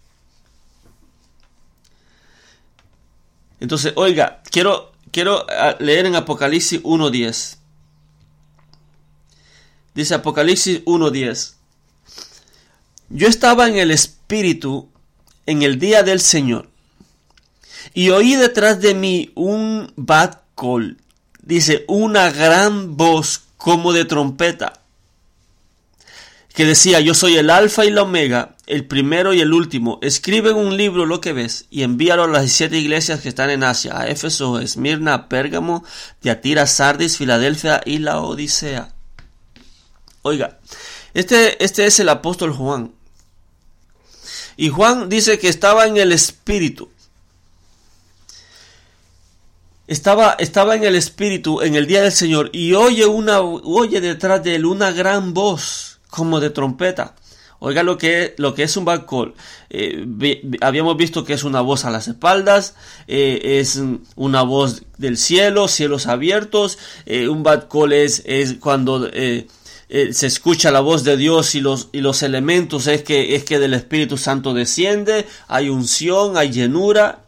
Entonces, 3.59 3.95
oiga, 3.97 4.43
quiero, 4.51 4.93
quiero 5.11 5.47
ah, 5.49 5.77
leer 5.81 6.05
en 6.05 6.15
Apocalipsis 6.15 6.83
1.10. 6.83 7.57
Dice 9.95 10.15
Apocalipsis 10.15 10.85
1.10. 10.85 11.55
Yo 13.09 13.29
estaba 13.29 13.67
en 13.67 13.79
el 13.79 13.91
Espíritu 13.91 14.91
en 15.47 15.63
el 15.63 15.79
día 15.79 16.03
del 16.03 16.21
Señor 16.21 16.74
y 17.95 18.11
oí 18.11 18.35
detrás 18.35 18.81
de 18.81 18.95
mí 18.95 19.31
un 19.37 19.93
bad 19.97 20.41
call. 20.57 20.99
Dice, 21.41 21.85
una 21.87 22.31
gran 22.31 22.97
voz 22.97 23.45
como 23.57 23.93
de 23.93 24.05
trompeta. 24.05 24.81
Que 26.53 26.65
decía, 26.65 27.01
yo 27.01 27.15
soy 27.15 27.37
el 27.37 27.51
alfa 27.51 27.85
y 27.85 27.91
la 27.91 28.03
omega, 28.03 28.57
el 28.67 28.87
primero 28.87 29.33
y 29.33 29.41
el 29.41 29.53
último. 29.53 29.99
Escribe 30.03 30.51
en 30.51 30.57
un 30.57 30.77
libro 30.77 31.07
lo 31.07 31.21
que 31.21 31.33
ves 31.33 31.67
y 31.71 31.83
envíalo 31.83 32.25
a 32.25 32.29
las 32.29 32.51
siete 32.51 32.79
iglesias 32.79 33.21
que 33.21 33.29
están 33.29 33.51
en 33.51 33.63
Asia, 33.63 33.99
a 33.99 34.09
Éfeso, 34.09 34.59
Esmirna, 34.61 35.29
Pérgamo, 35.29 35.85
Tiatira, 36.21 36.67
Sardis, 36.67 37.17
Filadelfia 37.17 37.81
y 37.85 37.99
la 37.99 38.21
Odisea. 38.21 38.93
Oiga, 40.23 40.59
este, 41.13 41.63
este 41.63 41.87
es 41.87 42.01
el 42.01 42.09
apóstol 42.09 42.53
Juan. 42.53 42.93
Y 44.57 44.69
Juan 44.69 45.09
dice 45.09 45.39
que 45.39 45.49
estaba 45.49 45.87
en 45.87 45.97
el 45.97 46.13
Espíritu. 46.13 46.91
Estaba, 49.87 50.35
estaba 50.39 50.77
en 50.77 50.85
el 50.85 50.97
Espíritu 50.97 51.61
en 51.61 51.75
el 51.75 51.87
día 51.87 52.03
del 52.03 52.13
Señor 52.13 52.49
y 52.55 52.73
oye, 52.73 53.05
una, 53.05 53.41
oye 53.41 54.01
detrás 54.01 54.43
de 54.43 54.55
él 54.55 54.65
una 54.65 54.93
gran 54.93 55.35
voz 55.35 56.01
como 56.09 56.41
de 56.41 56.49
trompeta. 56.49 57.15
Oiga 57.59 57.83
lo 57.83 57.99
que, 57.99 58.35
lo 58.39 58.55
que 58.55 58.63
es 58.63 58.77
un 58.79 58.87
bad 58.87 59.05
call. 59.07 59.35
Eh, 59.69 60.07
habíamos 60.63 60.97
visto 60.97 61.25
que 61.25 61.35
es 61.35 61.45
una 61.45 61.61
voz 61.61 61.85
a 61.85 61.91
las 61.91 62.09
espaldas, 62.09 62.75
eh, 63.09 63.59
es 63.61 63.81
una 64.17 64.43
voz 64.43 64.83
del 64.97 65.19
cielo, 65.19 65.69
cielos 65.69 66.07
abiertos. 66.07 66.79
Eh, 67.05 67.29
un 67.29 67.43
bad 67.43 67.69
call 67.69 67.93
es, 67.93 68.23
es 68.27 68.55
cuando 68.55 69.09
se 69.11 70.27
escucha 70.27 70.71
la 70.71 70.81
voz 70.81 71.05
de 71.05 71.17
Dios 71.17 71.55
y 71.55 71.61
los, 71.61 71.89
y 71.93 72.01
los 72.01 72.23
elementos 72.23 72.87
es 72.87 73.03
que, 73.03 73.35
es 73.35 73.45
que 73.45 73.59
del 73.59 73.75
Espíritu 73.75 74.17
Santo 74.17 74.55
desciende, 74.55 75.27
hay 75.47 75.69
unción, 75.69 76.39
hay 76.39 76.51
llenura. 76.51 77.24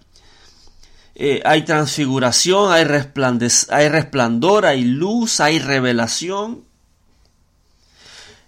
Eh, 1.18 1.40
hay 1.46 1.62
transfiguración, 1.62 2.70
hay, 2.70 2.84
resplandor, 2.84 4.66
hay 4.66 4.84
luz, 4.84 5.40
hay 5.40 5.58
revelación. 5.58 6.62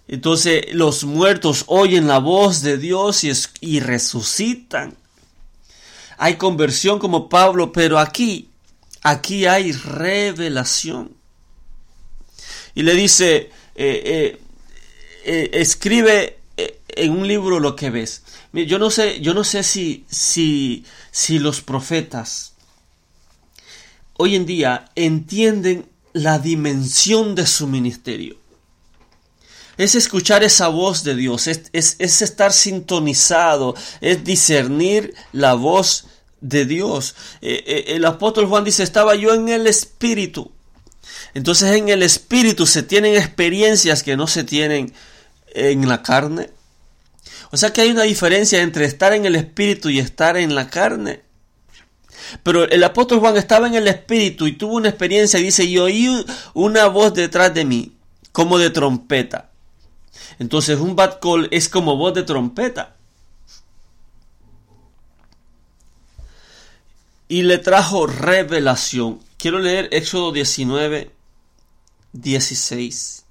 Entonces 0.07 0.71
los 0.73 1.03
muertos 1.03 1.63
oyen 1.65 2.07
la 2.07 2.19
voz 2.19 2.61
de 2.61 2.77
Dios 2.77 3.23
y, 3.23 3.31
y 3.61 3.79
resucitan. 3.79 4.95
Hay 6.19 6.35
conversión 6.35 6.99
como 6.99 7.27
Pablo, 7.27 7.71
pero 7.71 7.97
aquí, 7.97 8.49
aquí 9.01 9.47
hay 9.47 9.71
revelación. 9.71 11.15
Y 12.75 12.83
le 12.83 12.93
dice, 12.93 13.49
eh, 13.73 14.39
eh, 15.25 15.49
escribe 15.53 16.37
en 16.89 17.11
un 17.13 17.27
libro 17.27 17.59
lo 17.59 17.75
que 17.75 17.89
ves. 17.89 18.21
Yo 18.53 18.77
no 18.77 18.91
sé, 18.91 19.21
yo 19.21 19.33
no 19.33 19.43
sé 19.43 19.63
si, 19.63 20.05
si, 20.07 20.85
si 21.09 21.39
los 21.39 21.61
profetas 21.61 22.53
hoy 24.21 24.35
en 24.35 24.45
día 24.45 24.91
entienden 24.95 25.89
la 26.11 26.39
dimensión 26.39 27.35
de 27.35 27.47
su 27.47 27.67
ministerio. 27.67 28.37
Es 29.77 29.95
escuchar 29.95 30.43
esa 30.43 30.67
voz 30.67 31.05
de 31.05 31.15
Dios, 31.15 31.47
es, 31.47 31.69
estar 31.71 32.51
sintonizado, 32.51 33.75
es 34.01 34.25
discernir 34.25 35.13
la 35.31 35.53
voz 35.53 36.07
de 36.41 36.65
Dios. 36.65 37.15
Eh, 37.41 37.63
eh, 37.65 37.83
el 37.95 38.03
apóstol 38.03 38.47
Juan 38.47 38.65
dice, 38.65 38.83
estaba 38.83 39.15
yo 39.15 39.33
en 39.33 39.47
el 39.47 39.67
Espíritu. 39.67 40.51
Entonces 41.33 41.71
en 41.71 41.87
el 41.87 42.03
Espíritu 42.03 42.67
se 42.67 42.83
tienen 42.83 43.15
experiencias 43.15 44.03
que 44.03 44.17
no 44.17 44.27
se 44.27 44.43
tienen 44.43 44.93
en 45.47 45.87
la 45.87 46.03
carne. 46.03 46.49
O 47.51 47.57
sea 47.57 47.71
que 47.71 47.81
hay 47.81 47.91
una 47.91 48.03
diferencia 48.03 48.61
entre 48.61 48.83
estar 48.83 49.13
en 49.13 49.25
el 49.25 49.37
Espíritu 49.37 49.89
y 49.89 49.99
estar 49.99 50.35
en 50.35 50.55
la 50.55 50.69
carne. 50.69 51.21
Pero 52.43 52.69
el 52.69 52.83
apóstol 52.83 53.19
Juan 53.19 53.37
estaba 53.37 53.67
en 53.67 53.75
el 53.75 53.87
Espíritu 53.87 54.47
y 54.47 54.53
tuvo 54.53 54.75
una 54.75 54.89
experiencia 54.89 55.39
y 55.39 55.43
dice, 55.43 55.63
y 55.63 55.77
oí 55.77 56.25
una 56.53 56.87
voz 56.87 57.13
detrás 57.13 57.53
de 57.53 57.65
mí, 57.65 57.93
como 58.31 58.57
de 58.57 58.69
trompeta. 58.69 59.51
Entonces 60.39 60.79
un 60.79 60.95
bad 60.95 61.19
call 61.19 61.47
es 61.51 61.69
como 61.69 61.97
voz 61.97 62.13
de 62.13 62.23
trompeta. 62.23 62.95
Y 67.27 67.43
le 67.43 67.59
trajo 67.59 68.07
revelación. 68.07 69.19
Quiero 69.37 69.59
leer 69.59 69.87
Éxodo 69.91 70.31
19, 70.31 71.11
16. 72.13 73.25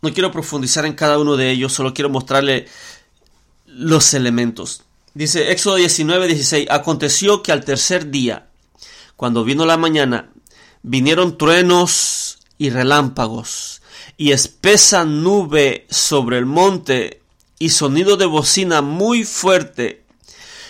No 0.00 0.12
quiero 0.12 0.30
profundizar 0.30 0.86
en 0.86 0.94
cada 0.94 1.18
uno 1.18 1.36
de 1.36 1.50
ellos, 1.50 1.72
solo 1.72 1.92
quiero 1.92 2.08
mostrarle 2.08 2.66
los 3.66 4.14
elementos. 4.14 4.84
Dice 5.18 5.50
Éxodo 5.50 5.74
19, 5.74 6.28
16. 6.28 6.68
Aconteció 6.70 7.42
que 7.42 7.50
al 7.50 7.64
tercer 7.64 8.12
día, 8.12 8.50
cuando 9.16 9.42
vino 9.42 9.66
la 9.66 9.76
mañana, 9.76 10.30
vinieron 10.84 11.36
truenos 11.36 12.38
y 12.56 12.70
relámpagos, 12.70 13.82
y 14.16 14.30
espesa 14.30 15.04
nube 15.04 15.88
sobre 15.90 16.38
el 16.38 16.46
monte, 16.46 17.20
y 17.58 17.70
sonido 17.70 18.16
de 18.16 18.26
bocina 18.26 18.80
muy 18.80 19.24
fuerte, 19.24 20.04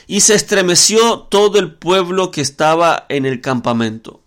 y 0.07 0.23
se 0.23 0.35
estremeció 0.35 1.19
todo 1.31 1.59
el 1.59 1.75
pueblo 1.75 2.31
que 2.31 2.41
estaba 2.41 3.05
en 3.11 3.27
el 3.27 3.43
campamento. 3.43 4.23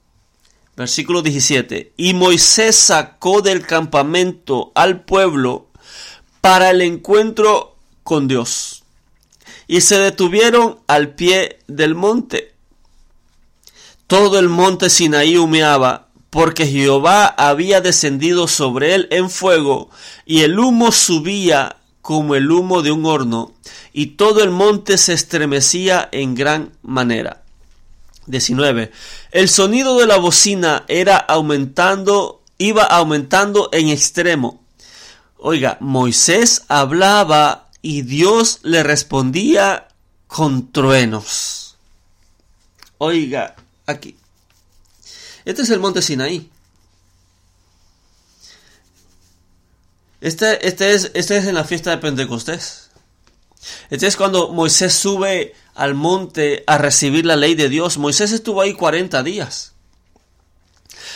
Versículo 0.78 1.24
17. 1.24 1.94
Y 1.98 2.14
Moisés 2.14 2.76
sacó 2.76 3.42
del 3.42 3.66
campamento 3.66 4.72
al 4.76 5.02
pueblo 5.02 5.70
para 6.42 6.70
el 6.70 6.82
encuentro 6.82 7.76
con 8.04 8.28
Dios 8.28 8.81
y 9.72 9.80
se 9.80 9.98
detuvieron 9.98 10.80
al 10.88 11.16
pie 11.16 11.60
del 11.68 11.96
monte. 11.96 12.52
Todo 14.06 14.38
el 14.38 14.50
monte 14.50 14.90
Sinaí 14.90 15.38
humeaba, 15.38 16.10
porque 16.30 16.68
Jehová 16.68 17.26
había 17.26 17.80
descendido 17.80 18.50
sobre 18.50 18.96
él 18.96 19.08
en 19.12 19.30
fuego, 19.30 19.90
y 20.26 20.42
el 20.42 20.60
humo 20.60 20.92
subía 20.92 21.78
como 22.02 22.36
el 22.36 22.52
humo 22.52 22.82
de 22.82 22.92
un 22.92 23.06
horno, 23.06 23.54
y 23.94 24.08
todo 24.18 24.44
el 24.44 24.50
monte 24.50 24.98
se 24.98 25.14
estremecía 25.14 26.10
en 26.12 26.36
gran 26.36 26.74
manera. 26.82 27.42
19. 28.26 28.92
El 29.32 29.48
sonido 29.48 29.98
de 30.00 30.06
la 30.06 30.18
bocina 30.18 30.84
era 30.90 31.16
aumentando, 31.16 32.42
iba 32.58 32.84
aumentando 32.84 33.70
en 33.72 33.88
extremo. 33.88 34.66
Oiga, 35.38 35.78
Moisés 35.80 36.64
hablaba 36.68 37.71
y 37.82 38.04
Dios 38.04 38.60
le 38.64 38.84
respondía 38.84 39.88
con 40.28 40.72
truenos. 40.72 41.78
Oiga, 42.98 43.56
aquí. 43.86 44.16
Este 45.46 45.64
es 45.64 45.70
el 45.72 45.80
monte 45.80 46.02
Sinaí. 46.02 46.50
Este, 50.22 50.68
este, 50.68 50.94
es, 50.94 51.12
este 51.16 51.38
es 51.38 51.46
en 51.46 51.56
la 51.56 51.64
fiesta 51.64 51.90
de 51.90 51.98
Pentecostés. 51.98 52.92
Este 53.90 54.08
es 54.08 54.16
cuando 54.16 54.50
Moisés 54.50 54.94
sube 54.94 55.56
al 55.74 55.96
monte 55.96 56.64
a 56.68 56.78
recibir 56.78 57.26
la 57.26 57.36
ley 57.36 57.56
de 57.56 57.70
Dios. 57.70 57.98
Moisés 57.98 58.32
estuvo 58.32 58.62
ahí 58.62 58.74
40 58.74 59.24
días. 59.24 59.71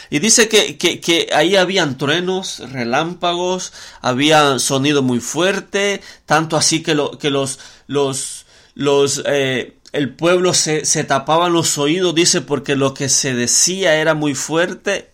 Y 0.10 0.20
dice 0.20 0.48
que, 0.48 1.30
ahí 1.34 1.56
habían 1.56 1.98
truenos, 1.98 2.60
relámpagos, 2.72 3.74
había 4.02 4.60
sonido 4.60 5.02
muy 5.02 5.20
fuerte, 5.20 6.02
tanto 6.26 6.58
así 6.58 6.84
que, 6.84 6.96
lo, 6.96 7.18
que 7.18 7.30
los, 7.30 7.60
los, 7.88 8.46
los, 8.76 9.24
eh, 9.26 9.76
el 9.92 10.14
pueblo 10.14 10.54
se, 10.54 10.86
se 10.86 11.04
tapaban 11.04 11.54
los 11.54 11.78
oídos, 11.78 12.14
dice, 12.14 12.42
porque 12.42 12.76
lo 12.76 12.94
que 12.94 13.10
se 13.10 13.34
decía 13.34 13.96
era 13.96 14.14
muy 14.14 14.36
fuerte. 14.36 15.12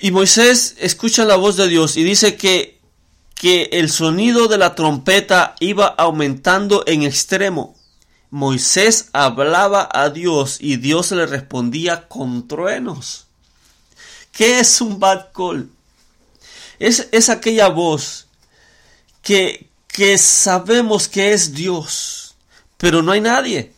Y 0.00 0.10
Moisés 0.10 0.76
escucha 0.78 1.24
la 1.24 1.36
voz 1.36 1.56
de 1.56 1.68
Dios 1.68 1.96
y 1.96 2.04
dice 2.04 2.36
que, 2.36 2.78
que 3.34 3.70
el 3.72 3.90
sonido 3.90 4.48
de 4.48 4.58
la 4.58 4.74
trompeta 4.74 5.54
iba 5.60 5.86
aumentando 5.86 6.84
en 6.86 7.04
extremo. 7.04 7.76
Moisés 8.34 9.10
hablaba 9.12 9.88
a 9.92 10.10
Dios 10.10 10.56
y 10.58 10.76
Dios 10.78 11.12
le 11.12 11.24
respondía 11.24 12.08
con 12.08 12.48
truenos. 12.48 13.26
¿Qué 14.32 14.58
es 14.58 14.80
un 14.80 14.98
bad 14.98 15.26
call? 15.32 15.70
Es, 16.80 17.06
es 17.12 17.28
aquella 17.28 17.68
voz 17.68 18.26
que, 19.22 19.68
que 19.86 20.18
sabemos 20.18 21.06
que 21.06 21.32
es 21.32 21.54
Dios, 21.54 22.34
pero 22.76 23.02
no 23.02 23.12
hay 23.12 23.20
nadie. 23.20 23.72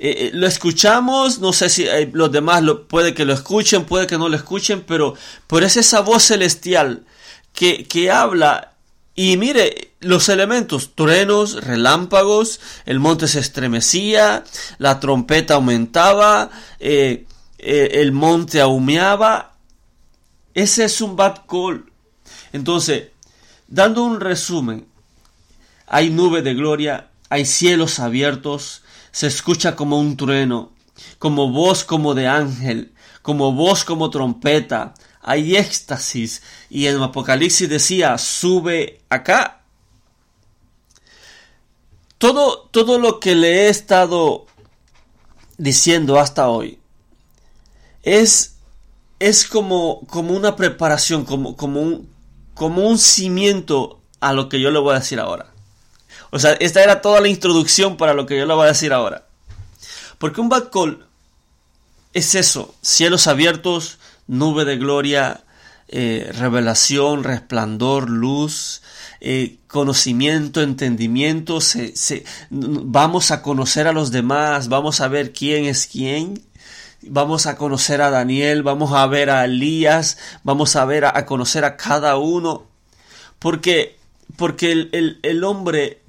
Eh, 0.00 0.10
eh, 0.18 0.30
lo 0.34 0.48
escuchamos, 0.48 1.38
no 1.38 1.52
sé 1.52 1.68
si 1.68 1.84
eh, 1.84 2.10
los 2.12 2.32
demás 2.32 2.60
lo, 2.60 2.88
puede 2.88 3.14
que 3.14 3.24
lo 3.24 3.34
escuchen, 3.34 3.84
puede 3.84 4.08
que 4.08 4.18
no 4.18 4.28
lo 4.28 4.34
escuchen, 4.34 4.82
pero, 4.82 5.14
pero 5.46 5.64
es 5.64 5.76
esa 5.76 6.00
voz 6.00 6.24
celestial 6.24 7.06
que, 7.52 7.84
que 7.84 8.10
habla 8.10 8.73
y 9.14 9.36
mire, 9.36 9.92
los 10.00 10.28
elementos, 10.28 10.94
truenos, 10.94 11.64
relámpagos, 11.64 12.60
el 12.84 12.98
monte 13.00 13.28
se 13.28 13.40
estremecía, 13.40 14.44
la 14.78 14.98
trompeta 15.00 15.54
aumentaba, 15.54 16.50
el 16.78 18.12
monte 18.12 18.60
ahumeaba. 18.60 19.54
Ese 20.52 20.84
es 20.84 21.00
un 21.00 21.16
bad 21.16 21.42
call. 21.48 21.90
Entonces, 22.52 23.08
dando 23.68 24.02
un 24.04 24.20
resumen, 24.20 24.86
hay 25.86 26.10
nube 26.10 26.42
de 26.42 26.54
gloria, 26.54 27.08
hay 27.28 27.44
cielos 27.44 27.98
abiertos, 28.00 28.82
se 29.10 29.26
escucha 29.26 29.76
como 29.76 29.98
un 29.98 30.16
trueno, 30.16 30.72
como 31.18 31.50
voz 31.50 31.84
como 31.84 32.14
de 32.14 32.26
ángel, 32.26 32.92
como 33.22 33.52
voz 33.52 33.84
como 33.84 34.10
trompeta, 34.10 34.94
hay 35.24 35.56
éxtasis 35.56 36.42
y 36.68 36.86
en 36.86 37.02
Apocalipsis 37.02 37.68
decía, 37.68 38.18
sube 38.18 39.00
acá. 39.08 39.62
Todo, 42.18 42.68
todo 42.70 42.98
lo 42.98 43.20
que 43.20 43.34
le 43.34 43.62
he 43.62 43.68
estado 43.68 44.46
diciendo 45.58 46.20
hasta 46.20 46.48
hoy 46.48 46.78
es, 48.02 48.56
es 49.18 49.46
como, 49.46 50.06
como 50.08 50.34
una 50.34 50.56
preparación, 50.56 51.24
como, 51.24 51.56
como, 51.56 51.80
un, 51.80 52.08
como 52.54 52.86
un 52.86 52.98
cimiento 52.98 54.00
a 54.20 54.32
lo 54.32 54.48
que 54.48 54.60
yo 54.60 54.70
le 54.70 54.78
voy 54.78 54.94
a 54.94 55.00
decir 55.00 55.20
ahora. 55.20 55.46
O 56.30 56.38
sea, 56.38 56.52
esta 56.52 56.82
era 56.82 57.00
toda 57.00 57.20
la 57.20 57.28
introducción 57.28 57.96
para 57.96 58.12
lo 58.12 58.26
que 58.26 58.38
yo 58.38 58.44
le 58.44 58.54
voy 58.54 58.64
a 58.64 58.72
decir 58.72 58.92
ahora. 58.92 59.26
Porque 60.18 60.40
un 60.40 60.48
bad 60.48 60.68
es 62.12 62.34
eso, 62.34 62.74
cielos 62.80 63.26
abiertos, 63.26 63.98
nube 64.26 64.64
de 64.64 64.76
gloria, 64.76 65.44
eh, 65.88 66.30
revelación, 66.38 67.24
resplandor, 67.24 68.08
luz, 68.08 68.82
eh, 69.20 69.58
conocimiento, 69.68 70.62
entendimiento, 70.62 71.58
vamos 72.50 73.30
a 73.30 73.42
conocer 73.42 73.86
a 73.86 73.92
los 73.92 74.10
demás, 74.10 74.68
vamos 74.68 75.00
a 75.00 75.08
ver 75.08 75.32
quién 75.32 75.66
es 75.66 75.86
quién, 75.86 76.42
vamos 77.02 77.46
a 77.46 77.56
conocer 77.56 78.00
a 78.02 78.10
Daniel, 78.10 78.62
vamos 78.62 78.92
a 78.92 79.06
ver 79.06 79.30
a 79.30 79.44
Elías, 79.44 80.18
vamos 80.42 80.76
a 80.76 80.84
ver 80.84 81.04
a, 81.04 81.26
conocer 81.26 81.64
a 81.64 81.76
cada 81.76 82.16
uno, 82.16 82.66
porque, 83.38 83.98
porque 84.36 84.72
el, 84.72 85.20
el 85.22 85.44
hombre 85.44 86.04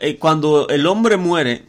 eh, 0.00 0.18
cuando 0.18 0.68
el 0.68 0.86
hombre 0.86 1.16
muere, 1.18 1.66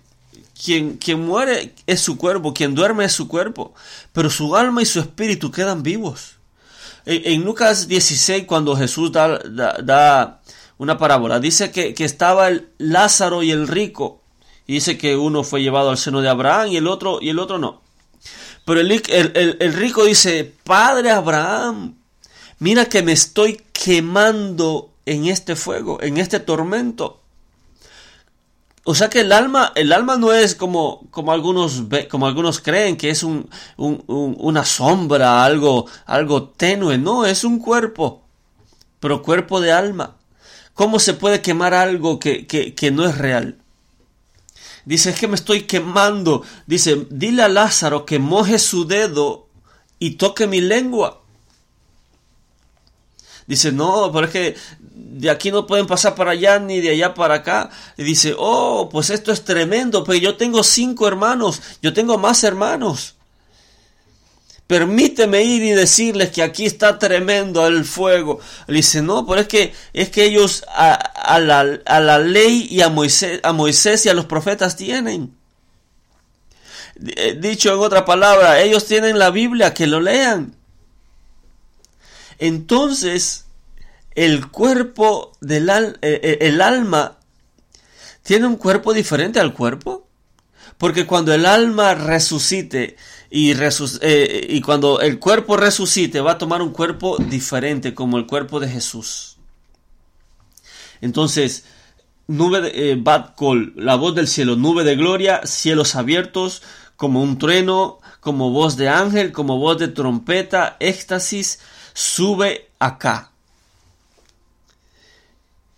quien, 0.63 1.25
muere 1.25 1.75
es 1.85 2.01
su 2.01 2.17
cuerpo, 2.17 2.53
quien 2.53 2.75
duerme 2.75 3.05
es 3.05 3.13
su 3.13 3.27
cuerpo, 3.27 3.73
pero 4.11 4.29
su 4.29 4.55
alma 4.55 4.81
y 4.81 4.85
su 4.85 4.99
espíritu 4.99 5.51
quedan 5.51 5.83
vivos. 5.83 6.35
En, 7.05 7.43
Lucas 7.43 7.87
16, 7.87 8.45
cuando 8.45 8.75
Jesús 8.75 9.11
da, 9.11 10.41
una 10.77 10.97
parábola, 10.97 11.39
dice 11.39 11.71
que, 11.71 11.95
estaba 12.03 12.49
el 12.49 12.69
Lázaro 12.77 13.43
y 13.43 13.51
el 13.51 13.67
rico, 13.67 14.21
y 14.65 14.73
dice 14.73 14.97
que 14.97 15.15
uno 15.15 15.43
fue 15.43 15.61
llevado 15.61 15.89
al 15.89 15.97
seno 15.97 16.21
de 16.21 16.29
Abraham 16.29 16.67
y 16.67 16.77
el 16.77 16.87
otro, 16.87 17.19
y 17.21 17.29
el 17.29 17.39
otro 17.39 17.57
no. 17.57 17.81
Pero 18.65 18.81
el, 18.81 18.91
el, 18.91 19.57
el 19.59 19.73
rico 19.73 20.03
dice, 20.03 20.53
Padre 20.63 21.11
Abraham, 21.11 21.95
mira 22.59 22.85
que 22.85 23.01
me 23.01 23.13
estoy 23.13 23.61
quemando 23.71 24.91
en 25.05 25.27
este 25.27 25.55
fuego, 25.55 26.01
en 26.01 26.17
este 26.17 26.41
tormento. 26.41 27.21
O 28.89 28.95
sea 28.95 29.09
que 29.09 29.19
el 29.19 29.33
alma, 29.33 29.73
el 29.75 29.91
alma 29.91 30.15
no 30.15 30.31
es 30.31 30.55
como, 30.55 31.09
como, 31.11 31.33
algunos, 31.33 31.83
como 32.09 32.25
algunos 32.25 32.61
creen, 32.61 32.95
que 32.95 33.09
es 33.09 33.21
un, 33.21 33.49
una 33.75 34.63
sombra, 34.63 35.43
algo, 35.43 35.87
algo 36.05 36.47
tenue. 36.47 36.97
No, 36.97 37.25
es 37.25 37.43
un 37.43 37.59
cuerpo, 37.59 38.23
pero 39.01 39.23
cuerpo 39.23 39.59
de 39.59 39.73
alma. 39.73 40.15
¿Cómo 40.73 40.99
se 40.99 41.13
puede 41.13 41.41
quemar 41.41 41.73
algo 41.73 42.17
que, 42.17 42.47
que, 42.47 42.75
que 42.75 42.89
no 42.89 43.03
es 43.03 43.17
real? 43.17 43.57
Dice, 44.85 45.09
es 45.09 45.19
que 45.19 45.27
me 45.27 45.35
estoy 45.35 45.63
quemando. 45.63 46.43
Dice, 46.65 47.07
dile 47.09 47.43
a 47.43 47.49
Lázaro 47.49 48.05
que 48.05 48.19
moje 48.19 48.57
su 48.57 48.87
dedo 48.87 49.49
y 49.99 50.11
toque 50.11 50.47
mi 50.47 50.61
lengua. 50.61 51.23
Dice, 53.47 53.71
no, 53.73 54.11
pero 54.13 54.27
es 54.27 54.31
que 54.31 54.55
de 54.97 55.29
aquí 55.29 55.51
no 55.51 55.67
pueden 55.67 55.87
pasar 55.87 56.15
para 56.15 56.31
allá 56.31 56.59
ni 56.59 56.79
de 56.81 56.89
allá 56.89 57.13
para 57.13 57.35
acá. 57.35 57.69
Y 57.97 58.03
dice, 58.03 58.35
oh, 58.37 58.89
pues 58.91 59.09
esto 59.09 59.31
es 59.31 59.43
tremendo, 59.43 60.03
pero 60.03 60.17
yo 60.17 60.35
tengo 60.35 60.63
cinco 60.63 61.07
hermanos, 61.07 61.61
yo 61.81 61.93
tengo 61.93 62.17
más 62.17 62.43
hermanos. 62.43 63.15
Permíteme 64.67 65.43
ir 65.43 65.63
y 65.63 65.69
decirles 65.71 66.29
que 66.31 66.43
aquí 66.43 66.65
está 66.65 66.99
tremendo 66.99 67.65
el 67.65 67.85
fuego. 67.85 68.39
Le 68.67 68.77
dice, 68.77 69.01
no, 69.01 69.25
pero 69.25 69.39
es 69.39 69.47
que, 69.47 69.73
es 69.93 70.09
que 70.09 70.25
ellos 70.25 70.65
a, 70.67 71.39
la, 71.39 71.79
a 71.85 71.99
la, 72.01 72.19
ley 72.19 72.67
y 72.69 72.81
a 72.81 72.89
Moisés, 72.89 73.39
a 73.43 73.53
Moisés 73.53 74.05
y 74.05 74.09
a 74.09 74.13
los 74.13 74.25
profetas 74.25 74.75
tienen. 74.75 75.33
Eh, 77.15 77.37
dicho 77.39 77.73
en 77.73 77.79
otra 77.79 78.03
palabra, 78.03 78.59
ellos 78.59 78.85
tienen 78.85 79.17
la 79.17 79.29
Biblia, 79.29 79.73
que 79.73 79.87
lo 79.87 80.01
lean. 80.01 80.53
Entonces, 82.37 83.46
el 84.17 84.49
cuerpo 84.49 85.33
del 85.41 85.69
eh, 85.69 85.93
eh, 86.01 86.37
el 86.41 86.59
alma 86.59 87.19
tiene 88.23 88.47
un 88.47 88.55
cuerpo 88.55 88.91
diferente 88.91 89.39
al 89.39 89.53
cuerpo. 89.53 90.07
Porque 90.79 91.05
cuando 91.05 91.33
el 91.33 91.45
alma 91.45 91.93
resucite 91.93 92.97
y, 93.29 93.51
eh, 93.51 94.47
y 94.49 94.61
cuando 94.61 95.01
el 95.01 95.19
cuerpo 95.19 95.55
resucite 95.55 96.21
va 96.21 96.31
a 96.33 96.37
tomar 96.37 96.61
un 96.61 96.71
cuerpo 96.71 97.17
diferente 97.17 97.93
como 97.93 98.17
el 98.17 98.25
cuerpo 98.25 98.59
de 98.59 98.69
Jesús. 98.69 99.37
Entonces, 100.99 101.65
nube 102.27 102.61
de 102.61 102.95
bad 102.95 103.35
call, 103.35 103.73
la 103.75 103.95
voz 103.95 104.15
del 104.15 104.27
cielo, 104.27 104.55
nube 104.55 104.83
de 104.83 104.95
gloria, 104.95 105.41
cielos 105.45 105.95
abiertos, 105.95 106.63
como 106.95 107.21
un 107.21 107.37
trueno, 107.37 107.99
como 108.19 108.49
voz 108.49 108.77
de 108.77 108.89
ángel, 108.89 109.31
como 109.31 109.59
voz 109.59 109.77
de 109.77 109.87
trompeta, 109.87 110.77
éxtasis, 110.79 111.59
sube 111.93 112.69
acá. 112.79 113.31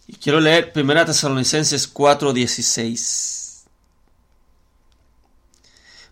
Y 0.09 0.15
quiero 0.15 0.39
leer 0.39 0.71
1 0.73 1.05
Tesalonicenses 1.05 1.93
4:16. 1.93 3.65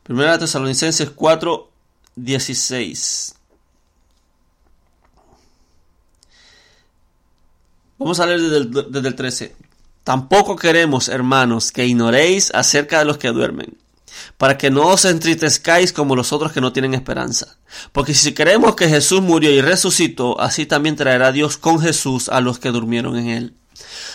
1 0.07 0.37
Tesalonicenses 0.37 1.09
4:16. 1.15 3.33
Vamos 7.97 8.19
a 8.19 8.27
leer 8.27 8.39
desde 8.39 8.57
el, 8.57 8.69
desde 8.91 9.07
el 9.07 9.15
13. 9.15 9.55
Tampoco 10.03 10.55
queremos, 10.55 11.09
hermanos, 11.09 11.71
que 11.71 11.87
ignoréis 11.87 12.53
acerca 12.53 12.99
de 12.99 13.05
los 13.05 13.17
que 13.17 13.29
duermen 13.29 13.79
para 14.37 14.59
que 14.59 14.69
no 14.69 14.89
os 14.89 15.05
entristezcáis 15.05 15.91
como 15.91 16.15
los 16.15 16.31
otros 16.33 16.51
que 16.51 16.61
no 16.61 16.71
tienen 16.71 16.93
esperanza. 16.93 17.57
Porque 17.93 18.13
si 18.13 18.35
creemos 18.35 18.75
que 18.75 18.89
Jesús 18.89 19.23
murió 19.23 19.49
y 19.49 19.61
resucitó, 19.61 20.39
así 20.39 20.67
también 20.67 20.95
traerá 20.95 21.31
Dios 21.31 21.57
con 21.57 21.79
Jesús 21.79 22.29
a 22.29 22.41
los 22.41 22.59
que 22.59 22.69
durmieron 22.69 23.17
en 23.17 23.29
él. 23.29 23.55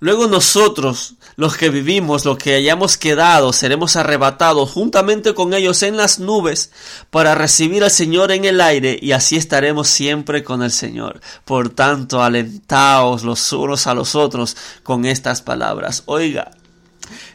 Luego 0.00 0.28
nosotros, 0.28 1.16
los 1.36 1.58
que 1.58 1.68
vivimos, 1.68 2.24
los 2.24 2.38
que 2.38 2.54
hayamos 2.54 2.96
quedado, 2.96 3.52
seremos 3.52 3.96
arrebatados 3.96 4.70
juntamente 4.70 5.34
con 5.34 5.52
ellos 5.52 5.82
en 5.82 5.98
las 5.98 6.18
nubes 6.18 6.72
para 7.10 7.34
recibir 7.34 7.84
al 7.84 7.90
Señor 7.90 8.32
en 8.32 8.46
el 8.46 8.62
aire 8.62 8.98
y 9.00 9.12
así 9.12 9.36
estaremos 9.36 9.88
siempre 9.88 10.42
con 10.42 10.62
el 10.62 10.70
Señor. 10.70 11.20
Por 11.44 11.68
tanto, 11.68 12.22
alentaos 12.22 13.24
los 13.24 13.52
unos 13.52 13.86
a 13.86 13.94
los 13.94 14.14
otros 14.14 14.56
con 14.82 15.04
estas 15.04 15.42
palabras. 15.42 16.02
Oiga, 16.06 16.50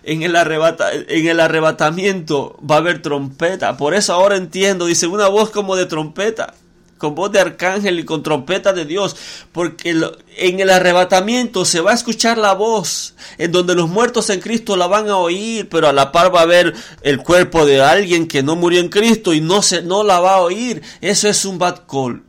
en 0.01 0.23
el, 0.23 0.35
en 0.35 1.27
el 1.27 1.39
arrebatamiento 1.39 2.59
va 2.67 2.75
a 2.75 2.79
haber 2.79 3.03
trompeta. 3.03 3.77
Por 3.77 3.93
eso 3.93 4.13
ahora 4.13 4.37
entiendo, 4.37 4.87
dice 4.87 5.05
una 5.05 5.27
voz 5.27 5.51
como 5.51 5.75
de 5.75 5.85
trompeta. 5.85 6.55
Con 6.97 7.13
voz 7.13 7.31
de 7.31 7.39
arcángel 7.39 7.99
y 7.99 8.05
con 8.05 8.23
trompeta 8.23 8.73
de 8.73 8.85
Dios, 8.85 9.15
porque 9.51 9.95
en 10.37 10.59
el 10.59 10.69
arrebatamiento 10.69 11.65
se 11.65 11.81
va 11.81 11.91
a 11.91 11.95
escuchar 11.95 12.37
la 12.37 12.53
voz, 12.53 13.15
en 13.37 13.51
donde 13.51 13.75
los 13.75 13.89
muertos 13.89 14.29
en 14.29 14.39
Cristo 14.39 14.75
la 14.77 14.87
van 14.87 15.09
a 15.09 15.17
oír, 15.17 15.67
pero 15.69 15.87
a 15.89 15.93
la 15.93 16.11
par 16.11 16.33
va 16.33 16.41
a 16.41 16.45
ver 16.45 16.73
el 17.01 17.21
cuerpo 17.21 17.65
de 17.65 17.81
alguien 17.81 18.27
que 18.27 18.43
no 18.43 18.55
murió 18.55 18.79
en 18.79 18.89
Cristo 18.89 19.33
y 19.33 19.41
no, 19.41 19.61
se, 19.61 19.81
no 19.81 20.03
la 20.03 20.19
va 20.19 20.35
a 20.35 20.41
oír. 20.41 20.81
Eso 21.01 21.27
es 21.27 21.43
un 21.45 21.57
bad 21.57 21.81
call. 21.89 22.23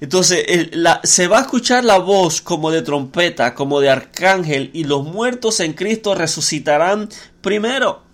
Entonces 0.00 0.44
se 1.04 1.26
va 1.26 1.38
a 1.38 1.42
escuchar 1.42 1.84
la 1.84 1.98
voz 1.98 2.42
como 2.42 2.70
de 2.70 2.82
trompeta, 2.82 3.54
como 3.54 3.80
de 3.80 3.88
arcángel, 3.88 4.70
y 4.74 4.84
los 4.84 5.04
muertos 5.04 5.60
en 5.60 5.72
Cristo 5.72 6.14
resucitarán 6.14 7.08
primero. 7.40 8.05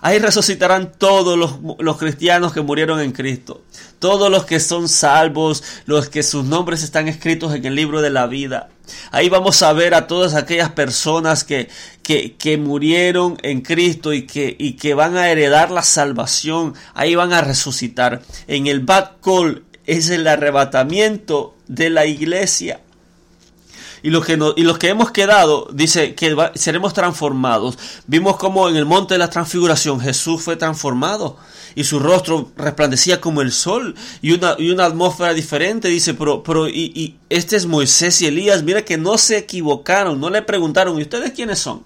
Ahí 0.00 0.18
resucitarán 0.18 0.92
todos 0.92 1.38
los, 1.78 1.96
cristianos 1.96 2.52
que 2.52 2.60
murieron 2.60 3.00
en 3.00 3.12
Cristo. 3.12 3.62
Todos 3.98 4.30
los 4.30 4.44
que 4.44 4.60
son 4.60 4.88
salvos, 4.88 5.64
los 5.86 6.08
que 6.08 6.22
sus 6.22 6.44
nombres 6.44 6.82
están 6.82 7.08
escritos 7.08 7.54
en 7.54 7.64
el 7.64 7.74
libro 7.74 8.00
de 8.00 8.10
la 8.10 8.26
vida. 8.26 8.68
Ahí 9.10 9.28
vamos 9.28 9.62
a 9.62 9.72
ver 9.72 9.94
a 9.94 10.06
todas 10.06 10.34
aquellas 10.34 10.70
personas 10.70 11.44
que, 11.44 11.68
que, 12.02 12.58
murieron 12.58 13.36
en 13.42 13.60
Cristo 13.60 14.12
y 14.12 14.26
que, 14.26 14.54
y 14.58 14.74
que 14.74 14.94
van 14.94 15.16
a 15.16 15.28
heredar 15.28 15.70
la 15.70 15.82
salvación. 15.82 16.74
Ahí 16.94 17.14
van 17.14 17.32
a 17.32 17.42
resucitar. 17.42 18.22
En 18.46 18.66
el 18.66 18.80
Bad 18.80 19.16
Call 19.22 19.64
es 19.86 20.10
el 20.10 20.26
arrebatamiento 20.26 21.56
de 21.66 21.90
la 21.90 22.06
iglesia. 22.06 22.80
Y 24.02 24.10
los, 24.10 24.24
que 24.24 24.38
y 24.56 24.62
los 24.62 24.78
que 24.78 24.88
hemos 24.88 25.10
quedado, 25.10 25.68
dice 25.72 26.14
que 26.14 26.36
seremos 26.54 26.94
transformados. 26.94 27.78
Vimos 28.06 28.36
como 28.36 28.68
en 28.68 28.76
el 28.76 28.84
monte 28.84 29.14
de 29.14 29.18
la 29.18 29.30
transfiguración 29.30 30.00
Jesús 30.00 30.42
fue 30.42 30.56
transformado 30.56 31.36
y 31.74 31.84
su 31.84 31.98
rostro 31.98 32.50
resplandecía 32.56 33.20
como 33.20 33.42
el 33.42 33.52
sol 33.52 33.94
y 34.22 34.32
una, 34.32 34.56
y 34.58 34.70
una 34.70 34.84
atmósfera 34.86 35.34
diferente. 35.34 35.88
Dice, 35.88 36.14
pero, 36.14 36.42
pero 36.42 36.68
y, 36.68 36.92
y 36.94 37.18
este 37.28 37.56
es 37.56 37.66
Moisés 37.66 38.20
y 38.22 38.26
Elías, 38.26 38.62
mira 38.62 38.84
que 38.84 38.98
no 38.98 39.18
se 39.18 39.38
equivocaron, 39.38 40.20
no 40.20 40.30
le 40.30 40.42
preguntaron, 40.42 40.98
¿y 40.98 41.02
ustedes 41.02 41.32
quiénes 41.32 41.58
son? 41.58 41.84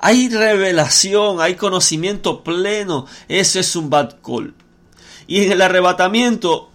Hay 0.00 0.28
revelación, 0.28 1.40
hay 1.40 1.54
conocimiento 1.54 2.44
pleno. 2.44 3.06
Eso 3.28 3.58
es 3.58 3.74
un 3.76 3.90
bad 3.90 4.16
call. 4.24 4.54
Y 5.26 5.44
en 5.44 5.52
el 5.52 5.62
arrebatamiento 5.62 6.70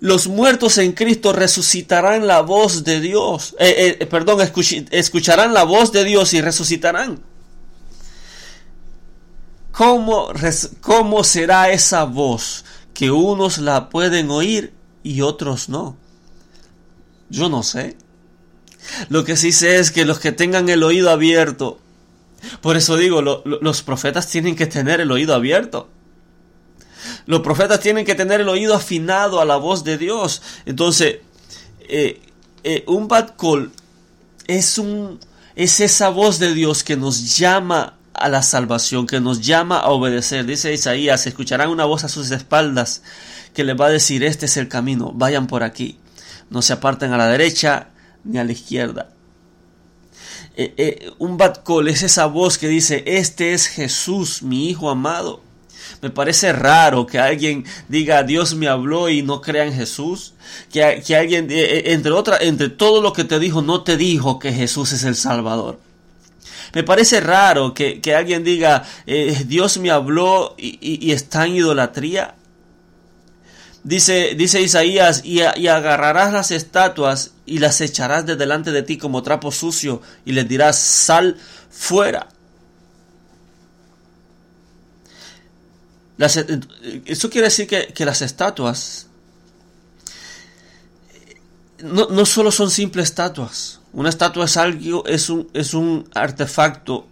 los 0.00 0.28
muertos 0.28 0.78
en 0.78 0.92
Cristo 0.92 1.32
resucitarán 1.32 2.26
la 2.26 2.40
voz 2.40 2.84
de 2.84 3.00
Dios, 3.00 3.54
eh, 3.58 3.98
eh, 4.00 4.06
perdón, 4.06 4.40
escucharán 4.40 5.52
la 5.52 5.64
voz 5.64 5.92
de 5.92 6.04
Dios 6.04 6.32
y 6.32 6.40
resucitarán. 6.40 7.20
¿Cómo, 9.72 10.32
¿Cómo 10.80 11.22
será 11.22 11.70
esa 11.70 12.04
voz 12.04 12.64
que 12.94 13.10
unos 13.10 13.58
la 13.58 13.88
pueden 13.88 14.30
oír 14.30 14.72
y 15.02 15.20
otros 15.20 15.68
no? 15.68 15.96
Yo 17.28 17.48
no 17.48 17.62
sé. 17.62 17.96
Lo 19.10 19.24
que 19.24 19.36
sí 19.36 19.52
sé 19.52 19.78
es 19.78 19.90
que 19.90 20.04
los 20.04 20.18
que 20.18 20.32
tengan 20.32 20.68
el 20.70 20.82
oído 20.82 21.10
abierto, 21.10 21.78
por 22.62 22.76
eso 22.76 22.96
digo, 22.96 23.20
los 23.22 23.82
profetas 23.82 24.28
tienen 24.28 24.56
que 24.56 24.66
tener 24.66 25.00
el 25.00 25.12
oído 25.12 25.34
abierto. 25.34 25.88
Los 27.30 27.42
profetas 27.42 27.78
tienen 27.78 28.04
que 28.04 28.16
tener 28.16 28.40
el 28.40 28.48
oído 28.48 28.74
afinado 28.74 29.40
a 29.40 29.44
la 29.44 29.54
voz 29.54 29.84
de 29.84 29.96
Dios. 29.96 30.42
Entonces, 30.66 31.18
eh, 31.78 32.20
eh, 32.64 32.82
un 32.88 33.06
call 33.06 33.70
es, 34.48 34.78
un, 34.78 35.20
es 35.54 35.78
esa 35.78 36.08
voz 36.08 36.40
de 36.40 36.52
Dios 36.54 36.82
que 36.82 36.96
nos 36.96 37.36
llama 37.36 37.94
a 38.14 38.28
la 38.28 38.42
salvación, 38.42 39.06
que 39.06 39.20
nos 39.20 39.42
llama 39.42 39.78
a 39.78 39.90
obedecer. 39.90 40.44
Dice 40.44 40.72
Isaías, 40.72 41.24
escucharán 41.24 41.70
una 41.70 41.84
voz 41.84 42.02
a 42.02 42.08
sus 42.08 42.32
espaldas 42.32 43.04
que 43.54 43.62
les 43.62 43.80
va 43.80 43.86
a 43.86 43.90
decir, 43.90 44.24
este 44.24 44.46
es 44.46 44.56
el 44.56 44.66
camino, 44.66 45.12
vayan 45.14 45.46
por 45.46 45.62
aquí. 45.62 46.00
No 46.50 46.62
se 46.62 46.72
aparten 46.72 47.12
a 47.12 47.16
la 47.16 47.28
derecha 47.28 47.90
ni 48.24 48.38
a 48.38 48.44
la 48.44 48.50
izquierda. 48.50 49.10
Eh, 50.56 51.12
un 51.20 51.36
bad 51.36 51.62
call 51.62 51.86
es 51.86 52.02
esa 52.02 52.26
voz 52.26 52.58
que 52.58 52.66
dice, 52.66 53.04
este 53.06 53.52
es 53.52 53.68
Jesús, 53.68 54.42
mi 54.42 54.68
Hijo 54.68 54.90
amado. 54.90 55.48
Me 56.02 56.08
parece 56.08 56.52
raro 56.52 57.06
que 57.06 57.18
alguien 57.18 57.64
diga 57.88 58.22
Dios 58.22 58.54
me 58.54 58.68
habló 58.68 59.10
y 59.10 59.22
no 59.22 59.42
crea 59.42 59.64
en 59.64 59.74
Jesús. 59.74 60.32
Que, 60.72 61.02
que 61.06 61.16
alguien, 61.16 61.50
eh, 61.50 61.60
eh, 61.60 61.82
entre 61.92 62.12
otra, 62.12 62.38
entre 62.40 62.70
todo 62.70 63.02
lo 63.02 63.12
que 63.12 63.24
te 63.24 63.38
dijo, 63.38 63.60
no 63.60 63.82
te 63.82 63.96
dijo 63.96 64.38
que 64.38 64.52
Jesús 64.52 64.92
es 64.92 65.04
el 65.04 65.14
Salvador. 65.14 65.78
Me 66.72 66.84
parece 66.84 67.20
raro 67.20 67.74
que, 67.74 68.00
alguien 68.16 68.44
diga 68.44 68.84
eh, 69.06 69.44
Dios 69.46 69.78
me 69.78 69.90
habló 69.90 70.54
y, 70.56 71.10
está 71.12 71.46
en 71.46 71.56
idolatría. 71.56 72.34
Dice, 73.82 74.34
dice 74.36 74.60
Isaías, 74.60 75.22
y, 75.24 75.40
y, 75.56 75.68
agarrarás 75.68 76.32
las 76.32 76.50
estatuas 76.50 77.32
y 77.46 77.58
las 77.58 77.80
echarás 77.80 78.26
de 78.26 78.36
delante 78.36 78.72
de 78.72 78.82
ti 78.82 78.98
como 78.98 79.22
trapo 79.22 79.50
sucio 79.50 80.00
y 80.24 80.32
les 80.32 80.48
dirás, 80.48 80.78
sal 80.78 81.36
fuera. 81.70 82.28
Eso 86.26 87.30
quiere 87.30 87.46
decir 87.46 87.66
que, 87.66 88.04
las 88.04 88.22
estatuas 88.22 89.06
no, 91.82 92.08
no, 92.08 92.26
solo 92.26 92.52
son 92.52 92.70
simples 92.70 93.04
estatuas. 93.06 93.80
Una 93.94 94.10
estatua 94.10 94.44
es 94.44 94.56
algo, 94.58 95.06
es 95.06 95.30
un, 95.30 95.48
es 95.54 95.72
un 95.72 96.06
artefacto 96.14 97.06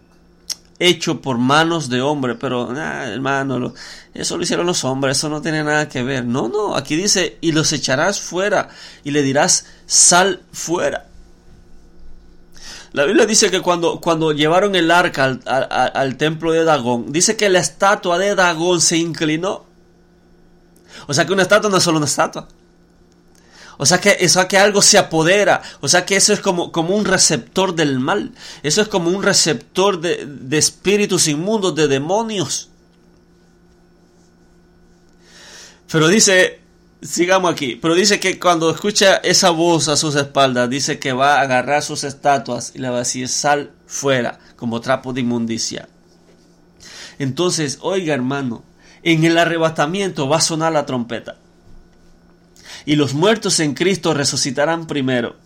hecho 0.79 1.21
por 1.21 1.39
manos 1.39 1.89
de 1.89 2.01
hombre, 2.03 2.35
pero 2.37 2.71
hermano, 2.71 3.75
eso 4.15 4.37
lo 4.37 4.43
hicieron 4.43 4.67
los 4.67 4.85
hombres, 4.85 5.19
eso 5.19 5.29
no 5.29 5.43
tiene 5.43 5.65
nada 5.65 5.89
que 5.89 6.03
ver. 6.03 6.25
No, 6.25 6.49
no, 6.49 6.77
aquí 6.77 6.95
dice, 6.97 7.39
y 7.41 7.53
los 7.53 7.73
echarás 7.73 8.21
fuera 8.21 8.69
y 9.05 9.11
le 9.11 9.23
dirás, 9.23 9.67
sal 9.87 10.43
fuera. 10.53 11.08
La 12.93 13.05
Biblia 13.05 13.27
dice 13.27 13.51
que 13.51 13.61
cuando, 13.61 14.01
cuando 14.01 14.33
llevaron 14.33 14.75
el 14.75 14.91
arca 14.91 15.39
al, 15.45 16.17
templo 16.17 16.53
de 16.53 16.65
Dagón, 16.65 17.13
dice 17.13 17.37
que 17.37 17.49
la 17.49 17.59
estatua 17.59 18.19
de 18.19 18.35
Dagón 18.35 18.81
se 18.81 18.97
inclinó. 18.97 19.67
O 21.07 21.15
sea 21.15 21.27
que 21.27 21.33
una 21.33 21.43
estatua 21.43 21.71
no 21.71 21.77
es 21.77 21.83
solo 21.83 21.99
una 21.99 22.07
estatua. 22.07 22.49
O 23.77 23.87
sea 23.87 24.01
que, 24.01 24.17
eso 24.21 24.47
que 24.49 24.59
algo 24.59 24.83
se 24.83 24.99
apodera. 24.99 25.63
O 25.81 25.89
sea 25.89 26.05
que 26.05 26.17
eso 26.17 26.33
es 26.33 26.41
como, 26.41 26.73
como 26.73 26.97
un 26.97 27.05
receptor 27.05 27.75
del 27.75 28.01
mal. 28.01 28.33
Eso 28.63 28.83
es 28.83 28.89
como 28.89 29.11
un 29.11 29.23
receptor 29.23 30.01
de, 30.01 30.27
de 30.27 30.59
espíritus 30.59 31.29
inmundos, 31.29 31.75
de 31.75 31.89
demonios. 31.89 32.71
Pero 35.91 36.09
dice 36.09 36.61
Sigamos 37.01 37.53
aquí, 37.53 37.77
pero 37.77 37.95
dice 37.95 38.19
que 38.19 38.41
cuando 38.41 38.71
escucha 38.71 39.17
esa 39.17 39.51
voz 39.51 39.89
a 39.89 39.97
sus 39.97 40.17
espaldas, 40.17 40.69
dice 40.69 40.99
que 40.99 41.13
va 41.13 41.37
a 41.37 41.43
agarrar 41.43 41.83
sus 41.83 42.03
estatuas 42.03 42.73
y 42.75 42.81
le 42.81 42.89
va 42.89 42.97
a 42.97 43.01
decir 43.01 43.29
sal 43.29 43.71
fuera 43.87 44.41
como 44.57 44.81
trapo 44.81 45.13
de 45.13 45.21
inmundicia. 45.21 45.89
Entonces, 47.21 47.79
oiga 47.83 48.15
hermano, 48.15 48.65
en 49.03 49.25
el 49.25 49.39
arrebatamiento 49.39 50.29
va 50.29 50.39
a 50.39 50.41
sonar 50.41 50.73
la 50.73 50.87
trompeta. 50.87 51.37
Y 52.85 52.97
los 52.97 53.15
muertos 53.15 53.61
en 53.61 53.75
Cristo 53.75 54.13
resucitarán 54.13 54.87
primero. 54.87 55.37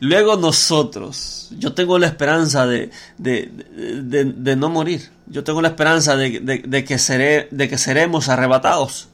Luego 0.00 0.36
nosotros, 0.36 1.48
yo 1.58 1.74
tengo 1.74 1.98
la 1.98 2.06
esperanza 2.06 2.66
de, 2.66 2.90
de, 3.18 3.50
de, 3.74 4.56
no 4.56 4.70
morir. 4.70 5.10
Yo 5.26 5.44
tengo 5.44 5.60
la 5.60 5.68
esperanza 5.68 6.16
de, 6.16 6.84
que 6.84 6.98
seré, 6.98 7.48
de 7.50 7.68
que 7.68 7.76
seremos 7.76 8.28
arrebatados. 8.28 9.08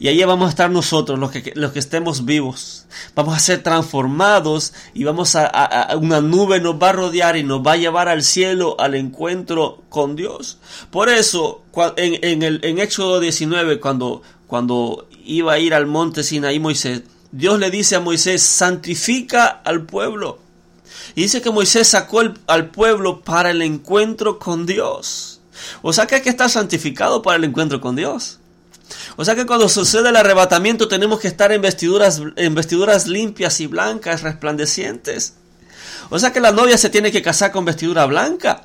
Y 0.00 0.08
ahí 0.08 0.24
vamos 0.24 0.46
a 0.46 0.50
estar 0.50 0.70
nosotros, 0.70 1.18
los 1.18 1.30
que, 1.30 1.52
los 1.54 1.72
que 1.72 1.78
estemos 1.78 2.24
vivos. 2.24 2.86
Vamos 3.14 3.36
a 3.36 3.38
ser 3.38 3.62
transformados 3.62 4.72
y 4.94 5.04
vamos 5.04 5.36
a, 5.36 5.90
una 6.00 6.22
nube 6.22 6.58
nos 6.58 6.82
va 6.82 6.88
a 6.88 6.92
rodear 6.92 7.36
y 7.36 7.42
nos 7.42 7.60
va 7.60 7.72
a 7.72 7.76
llevar 7.76 8.08
al 8.08 8.22
cielo, 8.22 8.80
al 8.80 8.94
encuentro 8.94 9.82
con 9.90 10.16
Dios. 10.16 10.56
Por 10.90 11.10
eso, 11.10 11.62
en, 11.98 12.18
en, 12.24 12.42
el, 12.42 12.60
en 12.64 12.78
Éxodo 12.78 13.20
19, 13.20 13.78
cuando, 13.78 14.22
cuando 14.46 15.06
iba 15.22 15.52
a 15.52 15.58
ir 15.58 15.74
al 15.74 15.86
monte 15.86 16.24
Sinaí 16.24 16.58
Moisés, 16.58 17.02
Dios 17.30 17.58
le 17.58 17.70
dice 17.70 17.96
a 17.96 18.00
Moisés, 18.00 18.42
santifica 18.42 19.48
al 19.48 19.84
pueblo. 19.84 20.38
Y 21.14 21.24
dice 21.24 21.42
que 21.42 21.50
Moisés 21.50 21.88
sacó 21.88 22.22
al 22.46 22.70
pueblo 22.70 23.20
para 23.20 23.50
el 23.50 23.60
encuentro 23.60 24.38
con 24.38 24.64
Dios. 24.64 25.42
O 25.82 25.92
sea 25.92 26.06
que 26.06 26.14
hay 26.14 26.22
que 26.22 26.30
estar 26.30 26.48
santificado 26.48 27.20
para 27.20 27.36
el 27.36 27.44
encuentro 27.44 27.82
con 27.82 27.96
Dios. 27.96 28.39
O 29.16 29.24
sea 29.24 29.34
que 29.34 29.46
cuando 29.46 29.68
sucede 29.68 30.08
el 30.08 30.16
arrebatamiento 30.16 30.88
tenemos 30.88 31.20
que 31.20 31.28
estar 31.28 31.52
en 31.52 31.62
vestiduras, 31.62 32.20
en 32.36 32.54
vestiduras 32.54 33.06
limpias 33.06 33.60
y 33.60 33.66
blancas, 33.66 34.22
resplandecientes. 34.22 35.34
O 36.10 36.18
sea 36.18 36.32
que 36.32 36.40
la 36.40 36.52
novia 36.52 36.76
se 36.76 36.90
tiene 36.90 37.12
que 37.12 37.22
casar 37.22 37.52
con 37.52 37.64
vestidura 37.64 38.06
blanca. 38.06 38.62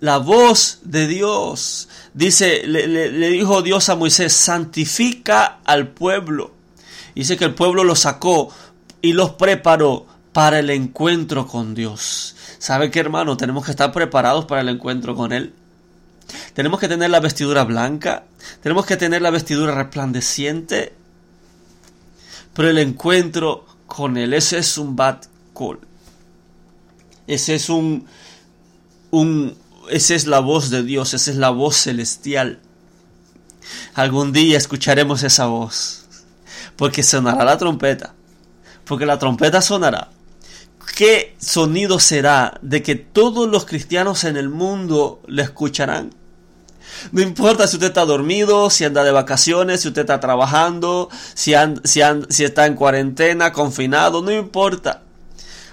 La 0.00 0.18
voz 0.18 0.80
de 0.82 1.06
Dios, 1.06 1.88
dice, 2.12 2.66
le, 2.66 3.30
dijo 3.30 3.62
Dios 3.62 3.88
a 3.88 3.96
Moisés, 3.96 4.34
santifica 4.34 5.60
al 5.64 5.88
pueblo. 5.88 6.52
Dice 7.14 7.36
que 7.36 7.44
el 7.46 7.54
pueblo 7.54 7.84
lo 7.84 7.96
sacó 7.96 8.50
y 9.00 9.12
los 9.14 9.30
preparó 9.30 10.06
para 10.32 10.58
el 10.58 10.68
encuentro 10.68 11.46
con 11.46 11.74
Dios. 11.74 12.36
¿Sabe 12.58 12.90
qué 12.90 13.00
hermano? 13.00 13.36
Tenemos 13.36 13.64
que 13.64 13.70
estar 13.70 13.92
preparados 13.92 14.44
para 14.44 14.60
el 14.60 14.68
encuentro 14.68 15.14
con 15.14 15.32
Él. 15.32 15.54
Tenemos 16.54 16.80
que 16.80 16.88
tener 16.88 17.10
la 17.10 17.20
vestidura 17.20 17.64
blanca, 17.64 18.24
tenemos 18.62 18.86
que 18.86 18.96
tener 18.96 19.22
la 19.22 19.30
vestidura 19.30 19.74
resplandeciente, 19.74 20.94
pero 22.54 22.70
el 22.70 22.78
encuentro 22.78 23.66
con 23.86 24.16
Él, 24.16 24.34
ese 24.34 24.58
es 24.58 24.78
un 24.78 24.96
bad 24.96 25.18
call. 25.56 25.80
Ese 27.26 27.54
es 27.54 27.68
un, 27.68 28.06
un, 29.10 29.56
esa 29.90 30.14
es 30.14 30.26
la 30.26 30.40
voz 30.40 30.70
de 30.70 30.82
Dios, 30.82 31.14
esa 31.14 31.30
es 31.30 31.36
la 31.36 31.50
voz 31.50 31.76
celestial. 31.76 32.60
Algún 33.94 34.32
día 34.32 34.58
escucharemos 34.58 35.22
esa 35.22 35.46
voz, 35.46 36.04
porque 36.76 37.02
sonará 37.02 37.44
la 37.44 37.58
trompeta, 37.58 38.14
porque 38.84 39.06
la 39.06 39.18
trompeta 39.18 39.62
sonará. 39.62 40.10
¿Qué 40.96 41.34
sonido 41.38 41.98
será 41.98 42.58
de 42.62 42.82
que 42.82 42.94
todos 42.94 43.48
los 43.48 43.64
cristianos 43.64 44.24
en 44.24 44.36
el 44.36 44.48
mundo 44.48 45.22
le 45.26 45.42
escucharán? 45.42 46.10
No 47.12 47.20
importa 47.20 47.66
si 47.66 47.76
usted 47.76 47.88
está 47.88 48.04
dormido, 48.04 48.70
si 48.70 48.84
anda 48.84 49.04
de 49.04 49.10
vacaciones, 49.10 49.80
si 49.80 49.88
usted 49.88 50.02
está 50.02 50.20
trabajando, 50.20 51.08
si, 51.34 51.52
si, 51.84 52.44
está 52.44 52.66
en 52.66 52.74
cuarentena, 52.74 53.52
confinado, 53.52 54.22
no 54.22 54.32
importa. 54.32 55.03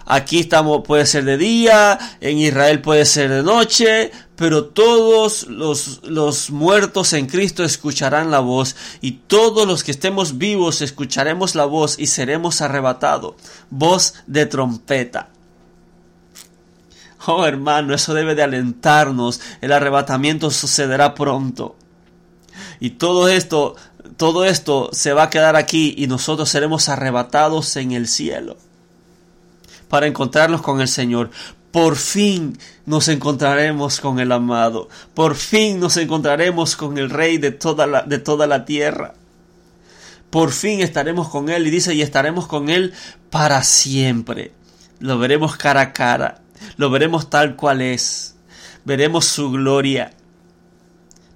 Aquí 0.06 0.40
estamos, 0.40 0.82
puede 0.86 1.06
ser 1.06 1.26
de 1.26 1.38
día, 1.38 2.00
en 2.22 2.38
Israel 2.38 2.82
puede 2.82 3.06
ser 3.06 3.30
de 3.30 3.44
noche, 3.44 4.12
pero 4.36 4.66
todos 4.66 5.48
los, 5.48 6.02
los, 6.04 6.50
muertos 6.50 7.14
en 7.14 7.28
Cristo 7.28 7.64
escucharán 7.64 8.32
la 8.32 8.40
voz 8.40 8.76
y 9.02 9.12
todos 9.12 9.68
los 9.68 9.84
que 9.84 9.92
estemos 9.92 10.38
vivos 10.38 10.82
escucharemos 10.82 11.54
la 11.56 11.66
voz 11.66 12.00
y 12.00 12.08
seremos 12.08 12.62
arrebatados. 12.62 13.36
Voz 13.70 14.16
de 14.26 14.48
trompeta. 14.48 15.30
Oh 17.28 17.46
hermano, 17.46 17.94
eso 17.94 18.16
debe 18.16 18.34
de 18.34 18.42
alentarnos. 18.42 19.40
El 19.62 19.72
arrebatamiento 19.72 20.50
sucederá 20.50 21.14
pronto. 21.14 21.76
Y 22.80 22.92
todo 22.92 23.28
esto, 23.28 23.76
todo 24.18 24.46
esto 24.46 24.90
se 24.92 25.14
va 25.14 25.24
a 25.24 25.30
quedar 25.30 25.56
aquí 25.56 25.94
y 25.96 26.08
nosotros 26.08 26.50
seremos 26.50 26.90
arrebatados 26.90 27.76
en 27.76 27.92
el 27.92 28.08
cielo 28.08 28.58
para 29.92 30.08
encontrarnos 30.08 30.62
con 30.62 30.80
el 30.80 30.88
Señor. 30.88 31.32
Por 31.72 31.98
fin 31.98 32.58
nos 32.86 33.10
encontraremos 33.10 34.00
con 34.00 34.20
el 34.20 34.32
amado. 34.32 34.88
Por 35.14 35.36
fin 35.36 35.82
nos 35.82 35.98
encontraremos 35.98 36.78
con 36.78 36.98
el 36.98 37.10
Rey 37.10 37.38
de 37.38 37.52
toda 37.52 37.86
la, 37.88 38.02
de 38.04 38.18
toda 38.18 38.48
la 38.48 38.64
tierra. 38.64 39.16
Por 40.30 40.52
fin 40.52 40.80
estaremos 40.80 41.28
con 41.28 41.50
Él 41.50 41.68
y 41.68 41.72
dice, 41.72 41.94
y 41.94 42.02
estaremos 42.02 42.48
con 42.48 42.70
Él 42.70 42.94
para 43.30 43.64
siempre. 43.64 44.54
Lo 45.00 45.20
veremos 45.20 45.58
cara 45.58 45.82
a 45.82 45.94
cara. 45.94 46.40
Lo 46.78 46.90
veremos 46.90 47.30
tal 47.30 47.58
cual 47.58 47.82
es. 47.82 48.38
Veremos 48.86 49.26
su 49.26 49.52
gloria. 49.52 50.14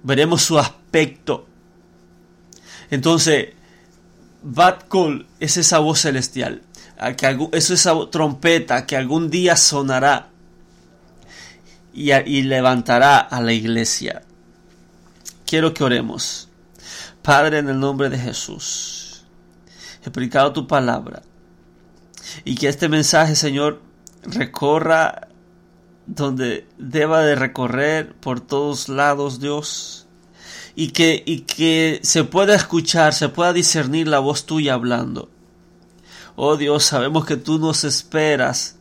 Veremos 0.02 0.40
su 0.40 0.58
aspecto. 0.58 1.46
Entonces, 2.90 3.48
Bad 4.42 4.88
Call 4.88 5.26
es 5.40 5.58
esa 5.58 5.78
voz 5.78 6.00
celestial 6.00 6.62
que 7.16 7.48
esa 7.52 7.94
trompeta 8.10 8.86
que 8.86 8.96
algún 8.96 9.30
día 9.30 9.56
sonará 9.56 10.30
y, 11.92 12.12
y 12.12 12.42
levantará 12.42 13.18
a 13.18 13.40
la 13.40 13.52
iglesia. 13.52 14.22
Quiero 15.44 15.72
que 15.74 15.84
oremos. 15.84 16.48
Padre, 17.22 17.58
en 17.58 17.68
el 17.68 17.78
nombre 17.78 18.08
de 18.08 18.18
Jesús, 18.18 19.24
he 20.04 20.10
predicado 20.10 20.52
tu 20.52 20.66
palabra 20.66 21.22
y 22.44 22.54
que 22.54 22.68
este 22.68 22.88
mensaje, 22.88 23.34
Señor, 23.34 23.82
recorra 24.22 25.28
donde 26.06 26.66
deba 26.78 27.22
de 27.22 27.34
recorrer 27.34 28.14
por 28.14 28.40
todos 28.40 28.88
lados, 28.88 29.40
Dios, 29.40 30.06
y 30.74 30.90
que, 30.90 31.22
y 31.26 31.40
que 31.40 32.00
se 32.02 32.24
pueda 32.24 32.54
escuchar, 32.54 33.12
se 33.12 33.28
pueda 33.28 33.52
discernir 33.52 34.06
la 34.08 34.20
voz 34.20 34.46
tuya 34.46 34.74
hablando. 34.74 35.30
Oh 36.38 36.58
Dios, 36.58 36.84
sabemos 36.84 37.24
que 37.24 37.38
tú 37.38 37.58
nos 37.58 37.82
esperas 37.84 38.76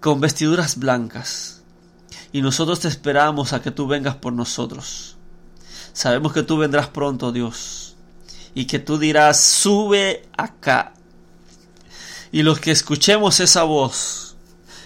con 0.00 0.18
vestiduras 0.18 0.78
blancas 0.78 1.60
y 2.32 2.40
nosotros 2.40 2.80
te 2.80 2.88
esperamos 2.88 3.52
a 3.52 3.60
que 3.60 3.70
tú 3.70 3.86
vengas 3.86 4.16
por 4.16 4.32
nosotros. 4.32 5.16
Sabemos 5.92 6.32
que 6.32 6.42
tú 6.42 6.56
vendrás 6.56 6.88
pronto, 6.88 7.32
Dios, 7.32 7.96
y 8.54 8.64
que 8.64 8.78
tú 8.78 8.96
dirás, 8.96 9.38
sube 9.42 10.26
acá. 10.38 10.94
Y 12.32 12.42
los 12.42 12.60
que 12.60 12.70
escuchemos 12.70 13.38
esa 13.40 13.64
voz, 13.64 14.34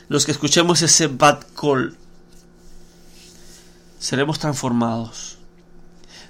los 0.08 0.26
que 0.26 0.32
escuchemos 0.32 0.82
ese 0.82 1.06
bad 1.06 1.44
call, 1.54 1.96
seremos 4.00 4.40
transformados 4.40 5.36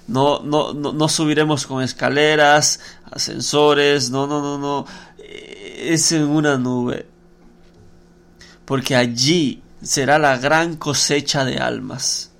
no, 0.07 0.39
no, 0.39 0.73
no, 0.73 0.93
no 0.93 1.09
subiremos 1.09 1.67
con 1.67 1.83
escaleras, 1.83 2.79
ascensores, 3.11 4.09
no, 4.09 4.27
no, 4.27 4.41
no, 4.41 4.57
no, 4.57 4.85
es 5.17 6.11
en 6.11 6.23
una 6.23 6.57
nube. 6.57 7.07
Porque 8.65 8.95
allí 8.95 9.61
será 9.81 10.19
la 10.19 10.37
gran 10.37 10.75
cosecha 10.75 11.45
de 11.45 11.57
almas. 11.57 12.31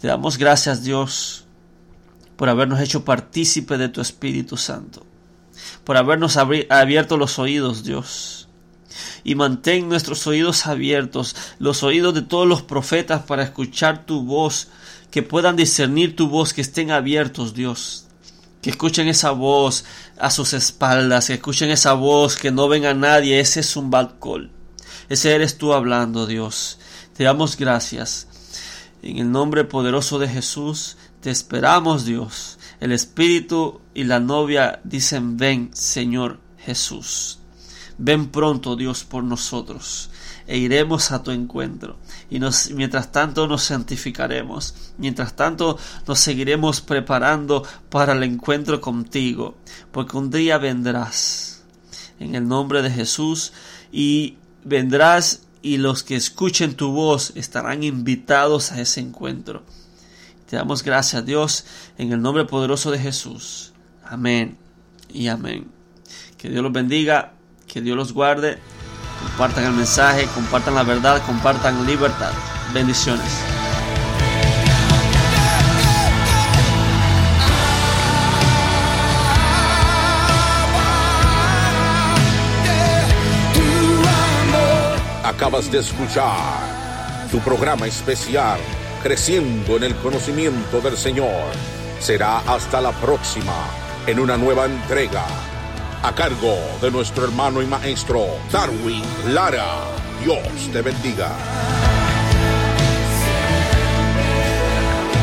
Te 0.00 0.08
damos 0.08 0.38
gracias 0.38 0.82
Dios 0.82 1.44
por 2.36 2.48
habernos 2.48 2.80
hecho 2.80 3.04
partícipe 3.04 3.78
de 3.78 3.88
tu 3.88 4.00
Espíritu 4.00 4.56
Santo, 4.56 5.04
por 5.84 5.96
habernos 5.96 6.36
abierto 6.36 7.16
los 7.16 7.38
oídos 7.38 7.84
Dios. 7.84 8.48
Y 9.24 9.36
mantén 9.36 9.88
nuestros 9.88 10.26
oídos 10.26 10.66
abiertos, 10.66 11.36
los 11.58 11.82
oídos 11.82 12.14
de 12.14 12.22
todos 12.22 12.46
los 12.46 12.62
profetas 12.62 13.22
para 13.22 13.44
escuchar 13.44 14.04
tu 14.04 14.22
voz 14.22 14.68
que 15.12 15.22
puedan 15.22 15.56
discernir 15.56 16.16
tu 16.16 16.28
voz, 16.28 16.52
que 16.52 16.62
estén 16.62 16.90
abiertos, 16.90 17.54
Dios. 17.54 18.08
Que 18.62 18.70
escuchen 18.70 19.08
esa 19.08 19.32
voz 19.32 19.84
a 20.18 20.30
sus 20.30 20.54
espaldas, 20.54 21.26
que 21.26 21.34
escuchen 21.34 21.70
esa 21.70 21.92
voz, 21.92 22.36
que 22.36 22.50
no 22.50 22.68
venga 22.68 22.94
nadie. 22.94 23.40
Ese 23.40 23.60
es 23.60 23.76
un 23.76 23.90
bad 23.90 24.12
call. 24.18 24.50
Ese 25.10 25.34
eres 25.34 25.58
tú 25.58 25.74
hablando, 25.74 26.26
Dios. 26.26 26.78
Te 27.14 27.24
damos 27.24 27.58
gracias. 27.58 28.28
En 29.02 29.18
el 29.18 29.30
nombre 29.30 29.64
poderoso 29.64 30.18
de 30.18 30.28
Jesús, 30.28 30.96
te 31.20 31.30
esperamos, 31.30 32.06
Dios. 32.06 32.58
El 32.80 32.92
Espíritu 32.92 33.82
y 33.92 34.04
la 34.04 34.20
novia 34.20 34.80
dicen, 34.84 35.36
ven, 35.36 35.70
Señor 35.74 36.40
Jesús. 36.56 37.40
Ven 37.98 38.28
pronto, 38.30 38.76
Dios, 38.76 39.04
por 39.04 39.22
nosotros 39.22 40.08
e 40.46 40.58
iremos 40.58 41.12
a 41.12 41.22
tu 41.22 41.30
encuentro. 41.30 41.96
Y 42.32 42.38
nos, 42.38 42.70
mientras 42.70 43.12
tanto 43.12 43.46
nos 43.46 43.64
santificaremos, 43.64 44.74
mientras 44.96 45.36
tanto 45.36 45.78
nos 46.08 46.18
seguiremos 46.18 46.80
preparando 46.80 47.62
para 47.90 48.14
el 48.14 48.22
encuentro 48.22 48.80
contigo, 48.80 49.58
porque 49.90 50.16
un 50.16 50.30
día 50.30 50.56
vendrás 50.56 51.62
en 52.18 52.34
el 52.34 52.48
nombre 52.48 52.80
de 52.80 52.90
Jesús 52.90 53.52
y 53.92 54.38
vendrás 54.64 55.42
y 55.60 55.76
los 55.76 56.02
que 56.02 56.16
escuchen 56.16 56.74
tu 56.74 56.92
voz 56.92 57.32
estarán 57.34 57.82
invitados 57.82 58.72
a 58.72 58.80
ese 58.80 59.00
encuentro. 59.00 59.62
Te 60.48 60.56
damos 60.56 60.82
gracias, 60.82 61.26
Dios, 61.26 61.66
en 61.98 62.12
el 62.12 62.22
nombre 62.22 62.46
poderoso 62.46 62.90
de 62.90 62.98
Jesús. 62.98 63.74
Amén 64.06 64.56
y 65.12 65.28
amén. 65.28 65.66
Que 66.38 66.48
Dios 66.48 66.62
los 66.62 66.72
bendiga, 66.72 67.34
que 67.66 67.82
Dios 67.82 67.94
los 67.94 68.14
guarde 68.14 68.58
compartan 69.22 69.64
el 69.64 69.72
mensaje, 69.72 70.26
compartan 70.34 70.74
la 70.74 70.82
verdad, 70.82 71.22
compartan 71.26 71.86
libertad. 71.86 72.32
Bendiciones. 72.72 73.26
Acabas 85.24 85.70
de 85.70 85.78
escuchar 85.78 86.36
tu 87.30 87.38
programa 87.40 87.86
especial, 87.86 88.60
Creciendo 89.02 89.76
en 89.76 89.84
el 89.84 89.96
Conocimiento 89.96 90.80
del 90.80 90.96
Señor. 90.96 91.52
Será 91.98 92.38
hasta 92.40 92.80
la 92.80 92.92
próxima, 92.92 93.54
en 94.06 94.20
una 94.20 94.36
nueva 94.36 94.66
entrega 94.66 95.24
a 96.02 96.12
cargo 96.14 96.56
de 96.80 96.90
nuestro 96.90 97.24
hermano 97.24 97.62
y 97.62 97.66
maestro 97.66 98.26
Darwin 98.50 99.02
Lara. 99.28 99.84
Dios 100.22 100.70
te 100.72 100.82
bendiga. 100.82 101.30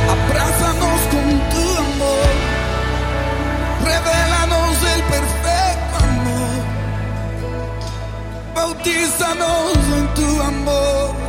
Abrázanos 0.09 1.01
con 1.11 1.29
tu 1.49 1.77
amor, 1.77 2.31
revelanos 3.83 4.77
el 4.95 5.01
perfecto 5.03 5.97
amor, 6.03 6.63
bautízanos 8.55 9.77
en 9.97 10.13
tu 10.15 10.41
amor. 10.41 11.28